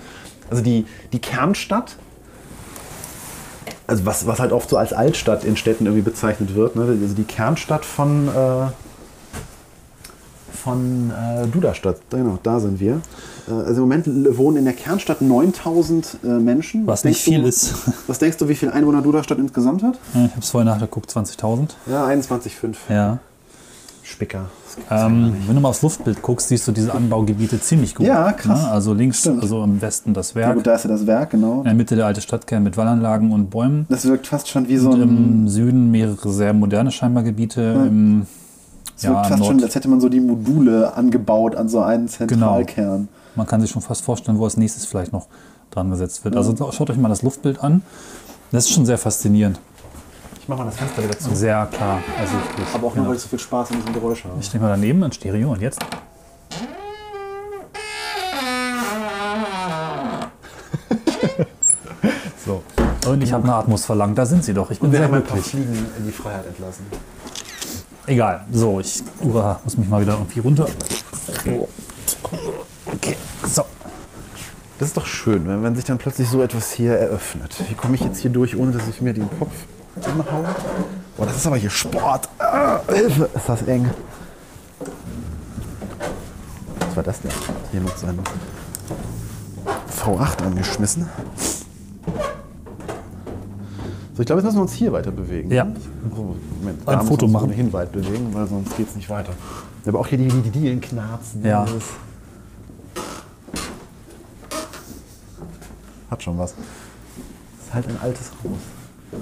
Also 0.50 0.62
die, 0.62 0.86
die 1.12 1.20
Kernstadt, 1.20 1.96
also 3.90 4.06
was, 4.06 4.26
was 4.26 4.38
halt 4.38 4.52
oft 4.52 4.70
so 4.70 4.76
als 4.76 4.92
Altstadt 4.92 5.44
in 5.44 5.56
Städten 5.56 5.84
irgendwie 5.84 6.02
bezeichnet 6.02 6.54
wird, 6.54 6.76
ne? 6.76 6.82
also 6.82 7.14
die 7.14 7.24
Kernstadt 7.24 7.84
von... 7.84 8.28
Äh, 8.28 8.66
von 10.52 11.10
äh, 11.10 11.46
Duderstadt. 11.46 11.96
Genau, 12.10 12.38
da 12.42 12.60
sind 12.60 12.80
wir. 12.80 13.00
Äh, 13.48 13.52
also 13.52 13.82
im 13.82 13.88
Moment 13.88 14.06
wohnen 14.36 14.58
in 14.58 14.64
der 14.66 14.74
Kernstadt 14.74 15.22
9000 15.22 16.18
äh, 16.22 16.26
Menschen. 16.26 16.86
Was 16.86 17.00
denkst 17.00 17.20
nicht 17.20 17.24
viel 17.24 17.42
du, 17.42 17.48
ist. 17.48 17.74
Was 18.06 18.18
denkst 18.18 18.36
du, 18.36 18.46
wie 18.46 18.54
viel 18.54 18.68
Einwohner 18.68 19.00
Duderstadt 19.00 19.38
insgesamt 19.38 19.82
hat? 19.82 19.98
Ich 20.12 20.20
habe 20.20 20.40
es 20.40 20.50
vorhin 20.50 20.68
nachgeguckt, 20.68 21.10
20.000. 21.10 21.70
Ja, 21.86 22.06
21,5. 22.06 22.74
Ja. 22.90 23.18
Spicker. 24.10 24.46
Ähm, 24.90 25.34
wenn 25.46 25.54
du 25.54 25.60
mal 25.60 25.68
aufs 25.70 25.82
Luftbild 25.82 26.20
guckst, 26.22 26.48
siehst 26.48 26.66
du 26.68 26.72
diese 26.72 26.92
Anbaugebiete 26.94 27.60
ziemlich 27.60 27.94
gut. 27.94 28.06
Ja, 28.06 28.32
krass. 28.32 28.62
Ne? 28.62 28.68
Also 28.70 28.92
links, 28.94 29.20
Stimmt. 29.20 29.42
also 29.42 29.62
im 29.64 29.80
Westen 29.80 30.12
das 30.14 30.30
Ja, 30.30 30.36
Werk, 30.36 30.54
gut, 30.56 30.66
da 30.66 30.74
ist 30.74 30.84
ja 30.84 30.90
das 30.90 31.06
Werk, 31.06 31.30
genau. 31.30 31.58
in 31.58 31.64
der 31.64 31.74
Mitte 31.74 31.96
der 31.96 32.06
alte 32.06 32.20
Stadtkern 32.20 32.62
mit 32.62 32.76
Wallanlagen 32.76 33.32
und 33.32 33.50
Bäumen. 33.50 33.86
Das 33.88 34.04
wirkt 34.04 34.26
fast 34.26 34.48
schon 34.48 34.68
wie 34.68 34.76
so 34.76 34.92
ein. 34.92 35.00
im 35.02 35.48
Süden 35.48 35.90
mehrere 35.90 36.30
sehr 36.32 36.52
moderne 36.52 36.90
scheinbar 36.90 37.22
Gebiete. 37.22 37.60
Im, 37.86 38.26
Es 38.96 39.04
wirkt 39.04 39.14
ja, 39.16 39.22
fast 39.24 39.30
im 39.40 39.44
schon, 39.44 39.56
Nord, 39.56 39.64
als 39.64 39.74
hätte 39.74 39.88
man 39.88 40.00
so 40.00 40.08
die 40.08 40.20
Module 40.20 40.94
angebaut 40.94 41.54
an 41.56 41.68
so 41.68 41.80
einen 41.80 42.06
Genau. 42.06 42.26
Zentralkern. 42.26 43.08
man 43.36 43.46
kann 43.46 43.60
sich 43.60 43.70
schon 43.70 43.82
fast 43.82 44.02
vorstellen, 44.04 44.38
wo 44.38 44.44
als 44.44 44.56
nächstes 44.56 44.84
vielleicht 44.86 45.12
noch 45.12 45.26
dran 45.70 45.88
gesetzt 45.90 46.24
wird. 46.24 46.36
Also 46.36 46.54
schaut 46.72 46.90
euch 46.90 46.96
mal 46.98 47.08
das 47.08 47.22
Luftbild 47.22 47.62
an. 47.62 47.82
Das 48.52 48.64
ist 48.64 48.72
schon 48.72 48.84
sehr 48.86 48.98
faszinierend. 48.98 49.60
Ich 50.50 50.56
mach 50.56 50.64
mal 50.64 50.70
das 50.70 50.78
Fenster 50.78 51.04
wieder 51.04 51.16
zu. 51.16 51.32
Sehr 51.32 51.64
klar 51.66 52.02
ersichtlich. 52.18 52.66
Aber 52.74 52.88
auch 52.88 52.94
nur, 52.96 53.04
ja. 53.04 53.10
weil 53.10 53.16
ich 53.16 53.22
so 53.22 53.28
viel 53.28 53.38
Spaß 53.38 53.70
an 53.70 53.76
diesem 53.76 53.92
Geräusch 53.92 54.24
habe. 54.24 54.34
Ich 54.40 54.46
stehe 54.46 54.60
mal 54.60 54.70
daneben 54.70 55.00
in 55.04 55.12
Stereo 55.12 55.52
und 55.52 55.62
jetzt. 55.62 55.78
So. 62.44 62.64
Und 63.06 63.22
ich 63.22 63.32
habe 63.32 63.44
eine 63.44 63.54
Atmos 63.54 63.84
verlangt. 63.84 64.18
Da 64.18 64.26
sind 64.26 64.42
sie 64.42 64.52
doch. 64.52 64.72
Ich 64.72 64.80
bin 64.80 64.90
Wir 64.90 64.98
sehr 64.98 65.06
haben 65.06 65.14
ein 65.14 65.22
paar 65.22 65.34
glücklich. 65.34 65.52
Fliegen 65.52 65.86
in 65.96 66.06
die 66.06 66.10
Freiheit 66.10 66.46
entlassen. 66.48 66.84
Egal. 68.06 68.44
So, 68.50 68.80
ich 68.80 69.04
uah, 69.22 69.60
muss 69.62 69.76
mich 69.76 69.88
mal 69.88 70.02
wieder 70.02 70.14
irgendwie 70.14 70.40
runter. 70.40 70.66
Okay. 71.28 73.16
So. 73.46 73.62
Das 74.80 74.88
ist 74.88 74.96
doch 74.96 75.06
schön, 75.06 75.46
wenn, 75.46 75.62
wenn 75.62 75.76
sich 75.76 75.84
dann 75.84 75.98
plötzlich 75.98 76.28
so 76.28 76.42
etwas 76.42 76.72
hier 76.72 76.94
eröffnet. 76.94 77.54
Wie 77.68 77.74
komme 77.74 77.94
ich 77.94 78.00
jetzt 78.00 78.18
hier 78.18 78.32
durch, 78.32 78.56
ohne 78.56 78.72
dass 78.72 78.88
ich 78.88 79.00
mir 79.00 79.12
den 79.12 79.28
Kopf 79.38 79.52
umhaue? 80.06 80.46
Boah, 81.16 81.26
das 81.26 81.36
ist 81.36 81.46
aber 81.46 81.56
hier 81.56 81.70
Sport. 81.70 82.28
Ah, 82.38 82.80
Hilfe, 82.88 83.28
ist 83.34 83.48
das 83.48 83.62
eng. 83.62 83.90
Was 86.80 86.96
war 86.96 87.02
das 87.02 87.20
denn? 87.20 87.30
Hier 87.72 87.80
mit 87.80 87.96
seinem 87.98 88.18
V8 90.02 90.42
angeschmissen. 90.42 91.06
So, 94.14 94.22
ich 94.22 94.26
glaube, 94.26 94.40
jetzt 94.40 94.46
müssen 94.46 94.56
wir 94.58 94.62
uns 94.62 94.72
hier 94.72 94.92
weiter 94.92 95.10
bewegen. 95.10 95.50
Ja. 95.50 95.64
Moment, 95.64 96.86
Ein 96.86 97.02
Foto 97.02 97.28
machen. 97.28 97.44
ohnehin 97.46 97.72
weit 97.72 97.92
bewegen, 97.92 98.34
weil 98.34 98.46
sonst 98.46 98.76
geht 98.76 98.88
es 98.88 98.96
nicht 98.96 99.08
weiter. 99.08 99.32
Aber 99.86 100.00
auch 100.00 100.06
hier 100.06 100.18
die, 100.18 100.28
die, 100.28 100.40
die 100.42 100.50
Dielen 100.50 100.80
knarzen. 100.80 101.44
Ja. 101.44 101.64
Hat 106.10 106.22
schon 106.22 106.36
was. 106.38 106.54
Das 106.54 107.66
ist 107.68 107.74
halt 107.74 107.88
ein 107.88 107.98
altes 108.02 108.30
Haus. 108.42 109.20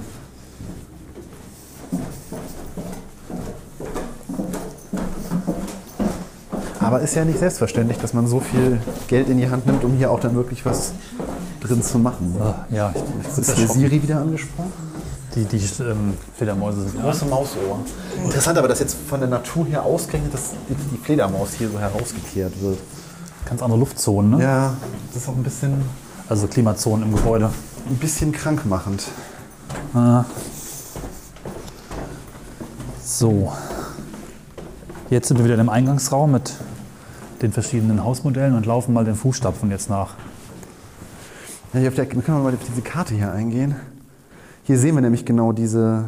Aber 6.81 7.01
ist 7.01 7.15
ja 7.15 7.25
nicht 7.25 7.39
selbstverständlich, 7.39 7.99
dass 7.99 8.15
man 8.15 8.27
so 8.27 8.41
viel 8.41 8.81
Geld 9.09 9.29
in 9.29 9.37
die 9.37 9.51
Hand 9.51 9.67
nimmt, 9.67 9.85
um 9.85 9.93
hier 9.95 10.11
auch 10.11 10.21
dann 10.21 10.35
wirklich 10.37 10.65
was 10.65 10.93
drin 11.61 11.83
zu 11.83 11.99
machen. 11.99 12.35
Ah, 12.41 12.65
Ja, 12.71 12.93
ich, 12.95 13.03
ich 13.33 13.39
Ist 13.39 13.57
hier 13.57 13.69
Siri 13.69 14.03
wieder 14.03 14.21
angesprochen? 14.21 14.73
Die, 15.35 15.45
die 15.45 15.57
ähm, 15.83 16.15
Fledermäuse 16.37 16.89
sind 16.89 17.03
Große 17.03 17.27
Mausohr. 17.27 17.81
Interessant 18.25 18.59
aber, 18.59 18.69
dass 18.69 18.79
jetzt 18.81 18.97
von 19.09 19.21
der 19.21 19.29
Natur 19.29 19.67
her 19.67 19.83
ausgerechnet, 19.83 20.33
dass 20.33 20.53
die 20.69 20.75
die 20.75 20.97
Fledermaus 20.97 21.51
hier 21.59 21.69
so 21.69 21.79
herausgekehrt 21.79 22.55
wird. 22.63 22.79
ganz 23.45 23.63
andere 23.63 23.79
Luftzonen. 23.79 24.39
Ne? 24.39 24.43
Ja, 24.43 24.75
das 25.13 25.23
ist 25.23 25.29
auch 25.29 25.37
ein 25.37 25.43
bisschen, 25.43 25.75
Also 26.29 26.47
Klimazonen 26.47 27.07
im 27.11 27.15
Gebäude. 27.15 27.51
ein 27.89 27.97
bisschen 27.97 28.33
krankmachend. 28.33 29.05
So. 33.19 33.53
Jetzt 35.11 35.27
sind 35.27 35.39
wir 35.39 35.45
wieder 35.45 35.59
im 35.59 35.69
Eingangsraum 35.69 36.31
mit 36.31 36.53
den 37.43 37.51
verschiedenen 37.51 38.05
Hausmodellen 38.05 38.55
und 38.55 38.65
laufen 38.65 38.95
mal 38.95 39.05
den 39.05 39.17
Fußstapfen 39.17 39.73
jetzt 39.73 39.91
nach. 39.91 40.15
Ja, 41.73 41.81
hier 41.81 41.89
auf 41.89 41.97
der, 41.97 42.07
können 42.07 42.25
wir 42.25 42.35
mal 42.35 42.55
auf 42.55 42.61
diese 42.65 42.81
Karte 42.81 43.17
hier 43.17 43.33
eingehen. 43.33 43.75
Hier 44.63 44.79
sehen 44.79 44.95
wir 44.95 45.01
nämlich 45.01 45.25
genau 45.25 45.51
diese 45.51 46.05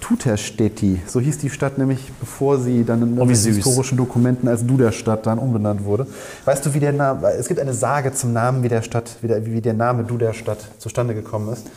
Tuterstädti. 0.00 1.00
So 1.06 1.20
hieß 1.20 1.38
die 1.38 1.48
Stadt 1.48 1.78
nämlich, 1.78 2.10
bevor 2.18 2.58
sie 2.58 2.82
dann 2.84 3.02
in 3.02 3.20
Oh, 3.20 3.28
historischen 3.28 3.98
Dokumenten 3.98 4.48
als 4.48 4.66
Duderstadt 4.66 5.26
dann 5.26 5.38
umbenannt 5.38 5.84
wurde. 5.84 6.08
Weißt 6.44 6.66
du, 6.66 6.74
wie 6.74 6.80
der 6.80 6.92
Name, 6.92 7.24
es 7.38 7.46
gibt 7.46 7.60
eine 7.60 7.72
Sage 7.72 8.12
zum 8.12 8.32
Namen, 8.32 8.64
wie 8.64 8.68
der 8.68 8.82
Stadt, 8.82 9.14
wie 9.22 9.28
der, 9.28 9.46
wie 9.46 9.60
der 9.60 9.74
Name 9.74 10.02
Duderstadt 10.02 10.58
zustande 10.78 11.14
gekommen 11.14 11.52
ist. 11.52 11.68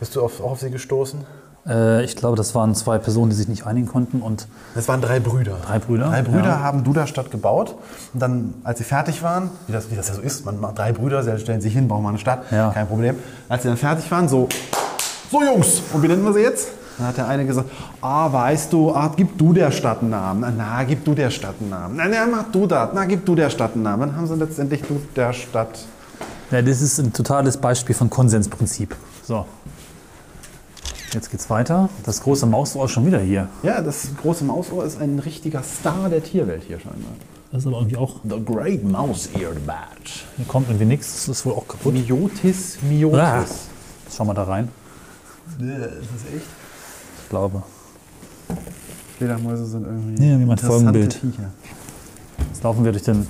Bist 0.00 0.16
du 0.16 0.20
auf, 0.20 0.40
auch 0.40 0.50
auf 0.50 0.60
sie 0.60 0.70
gestoßen? 0.72 1.20
Äh, 1.66 2.04
ich 2.04 2.16
glaube, 2.16 2.36
das 2.36 2.54
waren 2.54 2.74
zwei 2.74 2.98
Personen, 2.98 3.30
die 3.30 3.36
sich 3.36 3.48
nicht 3.48 3.66
einigen 3.66 3.86
konnten 3.86 4.22
und 4.22 4.46
Es 4.74 4.88
waren 4.88 5.00
drei 5.00 5.20
Brüder. 5.20 5.56
Drei 5.66 5.78
Brüder, 5.78 6.06
Drei 6.08 6.22
Brüder 6.22 6.44
ja. 6.48 6.60
haben 6.60 6.84
Duderstadt 6.84 7.30
gebaut. 7.30 7.74
Und 8.14 8.20
dann, 8.20 8.54
als 8.64 8.78
sie 8.78 8.84
fertig 8.84 9.22
waren, 9.22 9.50
wie 9.66 9.72
das, 9.72 9.90
wie 9.90 9.96
das 9.96 10.08
ja 10.08 10.14
so 10.14 10.22
ist, 10.22 10.44
man 10.46 10.58
macht 10.60 10.78
drei 10.78 10.92
Brüder, 10.92 11.22
sie 11.22 11.38
stellen 11.38 11.60
sich 11.60 11.72
hin, 11.74 11.86
bauen 11.88 12.02
mal 12.02 12.10
eine 12.10 12.18
Stadt, 12.18 12.50
Ja. 12.50 12.70
kein 12.70 12.86
Problem. 12.88 13.16
Als 13.48 13.62
sie 13.62 13.68
dann 13.68 13.76
fertig 13.76 14.10
waren, 14.10 14.28
so, 14.28 14.48
so 15.30 15.42
Jungs, 15.42 15.82
und 15.92 16.02
wie 16.02 16.08
nennen 16.08 16.24
wir 16.24 16.32
sie 16.32 16.40
jetzt? 16.40 16.68
Dann 16.98 17.06
hat 17.08 17.16
der 17.16 17.28
eine 17.28 17.46
gesagt, 17.46 17.70
ah, 18.02 18.30
weißt 18.30 18.72
du, 18.72 18.94
ah, 18.94 19.10
gib 19.16 19.38
du 19.38 19.52
der 19.54 19.70
Stadt 19.70 20.00
einen 20.00 20.10
Namen. 20.10 20.40
Na, 20.40 20.52
Na, 20.56 20.84
gib 20.84 21.02
du 21.04 21.14
der 21.14 21.30
Stadt 21.30 21.54
einen 21.60 21.70
Namen. 21.70 21.96
Na, 21.96 22.04
na, 22.08 22.26
mach 22.26 22.44
du 22.52 22.66
das. 22.66 22.90
Na, 22.94 23.04
gib 23.06 23.24
du 23.24 23.34
der 23.34 23.48
Stadt 23.48 23.72
einen 23.74 23.84
Namen. 23.84 24.08
Dann 24.08 24.16
haben 24.16 24.26
sie 24.26 24.34
letztendlich 24.34 24.82
du 24.82 25.00
der 25.16 25.32
Stadt. 25.32 25.78
ja, 26.50 26.60
das 26.60 26.82
ist 26.82 26.98
ein 26.98 27.12
totales 27.12 27.56
Beispiel 27.56 27.94
von 27.94 28.10
Konsensprinzip. 28.10 28.94
So. 29.26 29.46
Jetzt 31.12 31.30
geht's 31.30 31.50
weiter. 31.50 31.88
Das 32.04 32.22
große 32.22 32.46
Mausohr 32.46 32.84
ist 32.84 32.92
schon 32.92 33.06
wieder 33.06 33.18
hier. 33.18 33.48
Ja, 33.62 33.80
das 33.80 34.08
große 34.22 34.44
Mausohr 34.44 34.84
ist 34.84 35.00
ein 35.00 35.18
richtiger 35.18 35.62
Star 35.62 36.08
der 36.08 36.22
Tierwelt 36.22 36.62
hier 36.66 36.78
scheinbar. 36.78 37.12
Das 37.50 37.62
ist 37.62 37.66
aber 37.66 37.78
irgendwie 37.78 37.96
auch, 37.96 38.20
The 38.22 38.40
Great 38.44 38.84
Mouse-Eared 38.84 39.66
Bat. 39.66 39.76
hier 40.36 40.46
kommt 40.46 40.68
irgendwie 40.68 40.86
nichts. 40.86 41.26
Das 41.26 41.38
ist 41.38 41.46
wohl 41.46 41.54
auch 41.54 41.66
kaputt. 41.66 41.94
Miotis 41.94 42.78
miotis. 42.82 43.18
Ah. 43.18 43.44
Schau 44.16 44.24
mal 44.24 44.34
da 44.34 44.44
rein. 44.44 44.68
Ist 45.58 45.60
das 45.60 46.32
echt? 46.32 46.46
Ich 47.22 47.28
glaube. 47.28 47.62
Fledermäuse 49.18 49.66
sind 49.66 49.84
irgendwie. 49.84 50.24
Ja, 50.24 50.38
wie 50.38 50.44
mein 50.44 50.58
Folgenbild. 50.58 51.14
Viecher. 51.14 51.50
Jetzt 52.52 52.62
laufen 52.62 52.84
wir 52.84 52.92
durch 52.92 53.04
den 53.04 53.26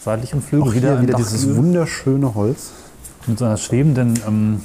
seitlichen 0.00 0.42
Flügel 0.42 0.68
Auch 0.68 0.74
wieder, 0.74 1.00
wieder, 1.00 1.14
dieses 1.14 1.54
wunderschöne 1.54 2.34
Holz. 2.34 2.70
mit 3.28 3.38
so 3.38 3.44
einer 3.44 3.56
schwebenden 3.56 4.18
ähm, 4.26 4.60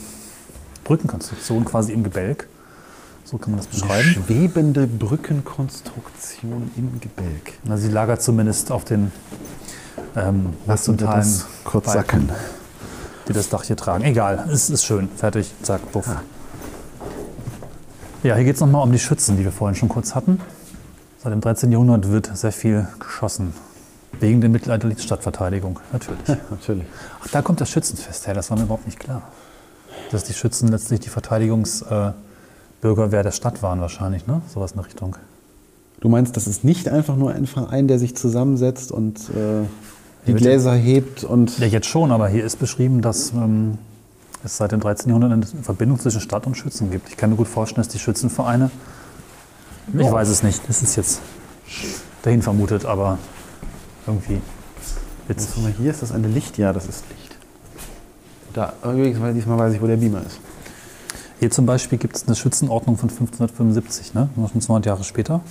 Brückenkonstruktion 0.88 1.66
quasi 1.66 1.92
im 1.92 2.04
Gebälk. 2.04 2.48
So 3.26 3.38
kann 3.38 3.52
man 3.52 3.60
das 3.60 3.68
Eine 3.68 3.82
beschreiben. 3.82 4.24
schwebende 4.26 4.88
Brückenkonstruktion 4.88 6.72
im 6.78 7.00
Gebälk. 7.02 7.54
Na, 7.66 7.76
sie 7.76 7.90
lagert 7.90 8.22
zumindest 8.22 8.72
auf 8.72 8.86
den 8.86 9.12
ähm, 10.16 10.54
wir 10.66 10.74
horizontalen 10.74 11.20
das 11.20 11.46
kurz 11.66 11.86
Balken, 11.88 12.28
sacken. 12.28 12.32
die 13.28 13.34
das 13.34 13.50
Dach 13.50 13.64
hier 13.64 13.76
tragen. 13.76 14.06
Egal, 14.06 14.48
es 14.50 14.70
ist 14.70 14.86
schön. 14.86 15.10
Fertig, 15.18 15.52
zack, 15.62 15.92
puff. 15.92 16.08
Ja, 18.24 18.36
hier 18.36 18.46
geht 18.46 18.56
es 18.56 18.62
nochmal 18.62 18.84
um 18.84 18.92
die 18.94 19.00
Schützen, 19.00 19.36
die 19.38 19.44
wir 19.44 19.52
vorhin 19.52 19.76
schon 19.76 19.90
kurz 19.90 20.16
hatten. 20.16 20.40
Seit 21.22 21.34
dem 21.34 21.42
13. 21.42 21.70
Jahrhundert 21.72 22.10
wird 22.10 22.32
sehr 22.36 22.54
viel 22.54 22.88
geschossen. 23.00 23.54
Wegen 24.20 24.40
der 24.40 24.50
mittelalterlichen 24.50 25.04
Stadtverteidigung, 25.04 25.80
natürlich. 25.92 26.28
Natürlich. 26.50 26.86
Ach, 27.22 27.28
da 27.28 27.42
kommt 27.42 27.60
das 27.62 27.70
Schützenfest 27.70 28.26
her, 28.26 28.34
das 28.34 28.50
war 28.50 28.58
mir 28.58 28.64
überhaupt 28.64 28.86
nicht 28.86 29.00
klar. 29.00 29.22
Dass 30.12 30.24
die 30.24 30.34
Schützen 30.34 30.70
letztlich 30.70 31.00
die 31.02 31.10
Verteidigungsbürgerwehr 31.10 32.10
äh, 32.10 32.82
Bürgerwehr 32.82 33.24
der 33.24 33.32
Stadt 33.32 33.64
waren 33.64 33.82
wahrscheinlich, 33.82 34.28
ne? 34.28 34.42
Sowas 34.54 34.72
in 34.72 34.78
der 34.78 34.86
Richtung. 34.86 35.16
Du 36.00 36.10
meinst, 36.10 36.38
das 36.38 36.48
ist 36.48 36.64
nicht 36.64 36.88
einfach 36.88 37.16
nur 37.16 37.32
ein 37.32 37.48
Verein, 37.48 37.88
der 37.88 37.98
sich 37.98 38.16
zusammensetzt 38.16 38.92
und 38.92 39.18
äh, 39.30 39.66
die? 40.28 40.34
Gläser 40.34 40.74
hebt 40.74 41.24
und. 41.24 41.58
Ja, 41.60 41.68
jetzt 41.68 41.88
schon, 41.88 42.12
aber 42.12 42.28
hier 42.28 42.44
ist 42.44 42.60
beschrieben, 42.60 43.02
dass 43.02 43.32
ähm, 43.32 43.78
es 44.44 44.58
seit 44.58 44.72
dem 44.72 44.80
13. 44.80 45.10
Jahrhundert 45.10 45.32
eine 45.32 45.46
Verbindung 45.64 46.00
zwischen 46.00 46.22
Stadt 46.22 46.46
und 46.46 46.56
Schützen 46.56 46.92
gibt. 46.92 47.10
Ich 47.10 47.18
kann 47.18 47.30
mir 47.30 47.36
gut 47.36 47.48
vorstellen, 47.48 47.84
dass 47.84 47.92
die 47.92 48.00
Schützenvereine, 48.00 48.70
ich 49.94 50.12
weiß 50.12 50.30
es 50.30 50.44
nicht, 50.44 50.62
das 50.68 50.84
ist 50.84 50.96
jetzt 50.96 51.22
dahin 52.22 52.42
vermutet, 52.42 52.86
aber 52.86 53.18
irgendwie 54.06 54.42
witzig. 55.28 55.50
Guck 55.56 55.64
mal, 55.64 55.74
hier 55.78 55.92
ist 55.92 56.02
das 56.02 56.12
eine 56.12 56.28
Licht. 56.28 56.58
Ja, 56.58 56.74
das 56.74 56.88
ist 56.88 57.04
Licht. 57.10 57.27
Da, 58.58 58.74
übrigens, 58.84 59.22
weil 59.22 59.36
diesmal 59.36 59.60
weiß 59.60 59.76
ich, 59.76 59.82
wo 59.84 59.86
der 59.86 59.98
Beamer 59.98 60.24
ist. 60.26 60.40
Hier 61.40 61.52
zum 61.52 61.68
Beispiel 61.68 62.00
gibt 62.00 62.16
es 62.16 62.26
eine 62.26 62.36
Schützenordnung 62.36 62.98
von 62.98 63.08
1575, 63.08 64.16
ne? 64.16 64.30
schon 64.52 64.62
200 64.62 64.88
Jahre 64.88 65.04
später. 65.04 65.42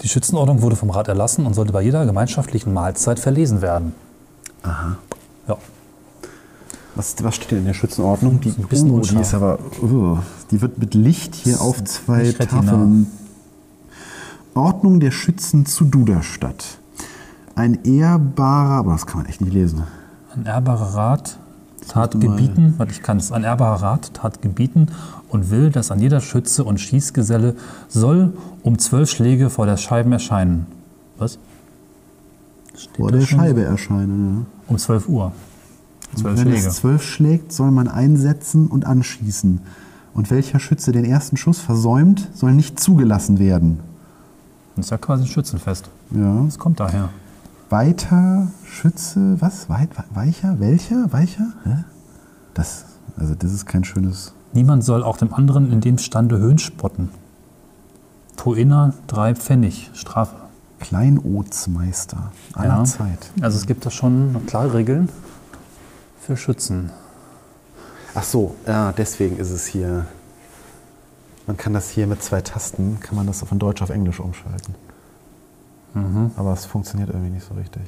Die 0.00 0.08
Schützenordnung 0.08 0.62
wurde 0.62 0.74
vom 0.74 0.88
Rat 0.88 1.08
erlassen 1.08 1.44
und 1.44 1.52
sollte 1.52 1.74
bei 1.74 1.82
jeder 1.82 2.06
gemeinschaftlichen 2.06 2.72
Mahlzeit 2.72 3.20
verlesen 3.20 3.60
werden. 3.60 3.92
Aha. 4.62 4.96
Ja, 5.46 5.58
Was, 6.94 7.14
was 7.22 7.36
steht 7.36 7.50
denn 7.50 7.58
in 7.58 7.66
der 7.66 7.74
Schützenordnung? 7.74 8.40
Die, 8.40 8.48
Ist 8.48 8.58
ein 8.58 8.66
bisschen 8.66 8.90
oh, 8.90 9.00
die 9.00 9.20
ist 9.20 9.34
aber. 9.34 9.58
Oh, 9.82 10.16
die 10.50 10.62
wird 10.62 10.78
mit 10.78 10.94
Licht 10.94 11.34
hier 11.34 11.60
auf 11.60 11.84
zwei. 11.84 12.32
Tafeln. 12.32 13.10
Ordnung 14.54 15.00
der 15.00 15.10
Schützen 15.10 15.66
zu 15.66 15.84
Duderstadt. 15.84 16.78
Ein 17.54 17.84
ehrbarer. 17.84 18.78
Aber 18.78 18.92
das 18.92 19.04
kann 19.04 19.18
man 19.18 19.26
echt 19.26 19.42
nicht 19.42 19.52
lesen. 19.52 19.82
Ein 20.36 20.46
ehrbarer 20.46 20.94
Rat 20.94 21.38
tat 21.88 22.12
gebieten, 22.20 22.74
warte, 22.76 22.92
ich 22.92 23.02
kann 23.02 23.16
es, 23.16 23.32
ein 23.32 23.44
ehrbarer 23.44 23.82
Rat 23.82 24.12
tat 24.14 24.42
gebieten 24.42 24.88
und 25.28 25.50
will, 25.50 25.70
dass 25.70 25.90
an 25.90 26.00
jeder 26.00 26.20
Schütze 26.20 26.64
und 26.64 26.78
Schießgeselle 26.78 27.54
soll 27.88 28.34
um 28.62 28.78
zwölf 28.78 29.10
Schläge 29.10 29.50
vor 29.50 29.66
der 29.66 29.76
Scheiben 29.76 30.12
erscheinen. 30.12 30.66
Was? 31.18 31.38
Steht 32.76 32.96
Vor 32.96 33.10
der 33.10 33.22
schon 33.22 33.38
Scheibe 33.38 33.64
erscheinen. 33.64 34.46
Um 34.66 34.76
12 34.76 35.08
Uhr. 35.08 35.32
Ja. 36.12 36.20
Zwölf 36.20 36.38
wenn 36.38 36.48
Schläge. 36.48 36.68
es 36.68 36.76
zwölf 36.76 37.02
schlägt, 37.02 37.52
soll 37.52 37.70
man 37.70 37.88
einsetzen 37.88 38.66
und 38.66 38.84
anschießen. 38.84 39.60
Und 40.12 40.30
welcher 40.30 40.58
Schütze 40.60 40.92
den 40.92 41.04
ersten 41.04 41.36
Schuss 41.36 41.60
versäumt, 41.60 42.28
soll 42.34 42.52
nicht 42.52 42.80
zugelassen 42.80 43.38
werden. 43.38 43.80
Das 44.74 44.86
ist 44.86 44.90
ja 44.90 44.98
quasi 44.98 45.24
ein 45.24 45.28
Schützenfest. 45.28 45.88
Ja. 46.10 46.42
Das 46.44 46.58
kommt 46.58 46.80
daher. 46.80 47.08
Weiter 47.68 48.48
Schütze, 48.64 49.40
was? 49.40 49.68
Weit, 49.68 49.90
weicher? 50.14 50.60
Welcher? 50.60 51.12
Weicher? 51.12 51.52
Hä? 51.64 51.84
Das, 52.54 52.84
also 53.16 53.34
das 53.34 53.52
ist 53.52 53.66
kein 53.66 53.84
schönes. 53.84 54.32
Niemand 54.52 54.84
soll 54.84 55.02
auch 55.02 55.16
dem 55.16 55.34
anderen 55.34 55.72
in 55.72 55.80
dem 55.80 55.98
Stande 55.98 56.38
Höhen 56.38 56.58
spotten. 56.58 57.10
Poena 58.36 58.94
drei 59.06 59.34
Pfennig, 59.34 59.90
Strafe. 59.94 60.36
Kleinodsmeister 60.78 62.30
aller 62.52 62.68
Ja. 62.78 62.84
Zeit. 62.84 63.30
Also 63.40 63.56
es 63.56 63.66
gibt 63.66 63.86
da 63.86 63.90
schon 63.90 64.44
klare 64.46 64.74
Regeln 64.74 65.08
für 66.20 66.36
Schützen. 66.36 66.90
Ach 68.14 68.22
so, 68.22 68.54
ja, 68.66 68.92
deswegen 68.92 69.38
ist 69.38 69.50
es 69.50 69.66
hier. 69.66 70.06
Man 71.46 71.56
kann 71.56 71.72
das 71.72 71.88
hier 71.90 72.06
mit 72.06 72.22
zwei 72.22 72.42
Tasten, 72.42 72.98
kann 73.00 73.16
man 73.16 73.26
das 73.26 73.40
von 73.42 73.58
Deutsch 73.58 73.80
auf 73.80 73.88
Englisch 73.90 74.20
umschalten. 74.20 74.74
Aber 76.36 76.52
es 76.52 76.64
funktioniert 76.66 77.08
irgendwie 77.10 77.30
nicht 77.30 77.46
so 77.46 77.54
richtig. 77.54 77.82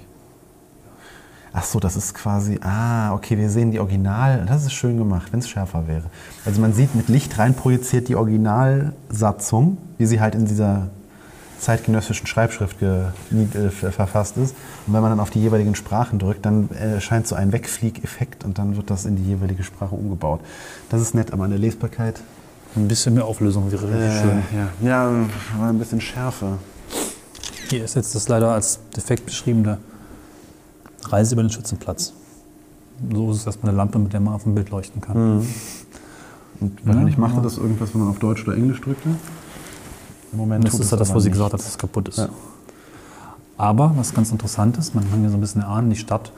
Ach 1.52 1.64
so, 1.64 1.80
das 1.80 1.96
ist 1.96 2.14
quasi, 2.14 2.58
ah, 2.62 3.12
okay, 3.14 3.36
wir 3.38 3.48
sehen 3.50 3.70
die 3.70 3.80
Original, 3.80 4.44
das 4.46 4.64
ist 4.64 4.72
schön 4.74 4.96
gemacht, 4.98 5.32
wenn 5.32 5.40
es 5.40 5.48
schärfer 5.48 5.88
wäre. 5.88 6.04
Also 6.44 6.60
man 6.60 6.72
sieht 6.74 6.94
mit 6.94 7.08
Licht 7.08 7.38
rein 7.38 7.54
projiziert 7.54 8.08
die 8.08 8.16
Originalsatzung, 8.16 9.78
wie 9.96 10.06
sie 10.06 10.20
halt 10.20 10.34
in 10.34 10.46
dieser 10.46 10.88
zeitgenössischen 11.58 12.26
Schreibschrift 12.26 12.78
ge, 12.78 13.06
äh, 13.32 13.70
verfasst 13.70 14.36
ist. 14.36 14.54
Und 14.86 14.92
wenn 14.94 15.00
man 15.00 15.10
dann 15.10 15.20
auf 15.20 15.30
die 15.30 15.40
jeweiligen 15.40 15.74
Sprachen 15.74 16.18
drückt, 16.18 16.46
dann 16.46 16.68
äh, 16.70 16.94
erscheint 16.94 17.26
so 17.26 17.34
ein 17.34 17.50
Wegfliegeffekt 17.52 18.44
und 18.44 18.58
dann 18.58 18.76
wird 18.76 18.90
das 18.90 19.06
in 19.06 19.16
die 19.16 19.24
jeweilige 19.24 19.64
Sprache 19.64 19.94
umgebaut. 19.94 20.40
Das 20.90 21.00
ist 21.00 21.14
nett, 21.14 21.32
aber 21.32 21.44
eine 21.44 21.56
Lesbarkeit. 21.56 22.20
Ein 22.76 22.86
bisschen 22.86 23.14
mehr 23.14 23.24
Auflösung 23.24 23.72
wäre 23.72 23.82
richtig 23.88 24.08
Äh, 24.10 24.20
schön. 24.22 24.42
ja, 24.82 24.88
ja, 24.88 25.10
aber 25.56 25.66
ein 25.68 25.78
bisschen 25.78 26.00
schärfer. 26.00 26.58
Hier 27.68 27.84
ist 27.84 27.96
jetzt 27.96 28.14
das 28.14 28.28
leider 28.28 28.50
als 28.52 28.80
defekt 28.96 29.26
beschriebene 29.26 29.78
Reise 31.04 31.34
über 31.34 31.42
den 31.42 31.50
Schützenplatz. 31.50 32.14
So 33.12 33.30
ist 33.30 33.38
es 33.38 33.46
erstmal 33.46 33.70
eine 33.70 33.76
Lampe, 33.76 33.98
mit 33.98 34.12
der 34.12 34.20
man 34.20 34.34
auf 34.34 34.44
dem 34.44 34.54
Bild 34.54 34.70
leuchten 34.70 35.00
kann. 35.00 35.46
Und 36.60 36.86
wahrscheinlich 36.86 37.14
Ja, 37.14 37.20
machte 37.20 37.40
das 37.42 37.58
irgendwas, 37.58 37.92
wenn 37.94 38.00
man 38.00 38.10
auf 38.10 38.18
Deutsch 38.18 38.42
oder 38.46 38.56
Englisch 38.56 38.80
drückte. 38.80 39.10
Im 40.32 40.38
Moment 40.38 40.66
das 40.66 40.78
ist 40.78 40.90
ja 40.90 40.96
das, 40.96 41.14
wo 41.14 41.20
sie 41.20 41.30
gesagt 41.30 41.52
hat, 41.52 41.60
dass 41.60 41.68
es 41.68 41.78
kaputt 41.78 42.08
ist. 42.08 42.18
Ja. 42.18 42.28
Aber 43.56 43.92
was 43.96 44.14
ganz 44.14 44.30
interessant 44.32 44.76
ist, 44.78 44.94
man 44.94 45.08
kann 45.10 45.20
hier 45.20 45.30
so 45.30 45.36
ein 45.36 45.40
bisschen 45.40 45.62
erahnen, 45.62 45.90
die 45.90 45.96
Stadt 45.96 46.32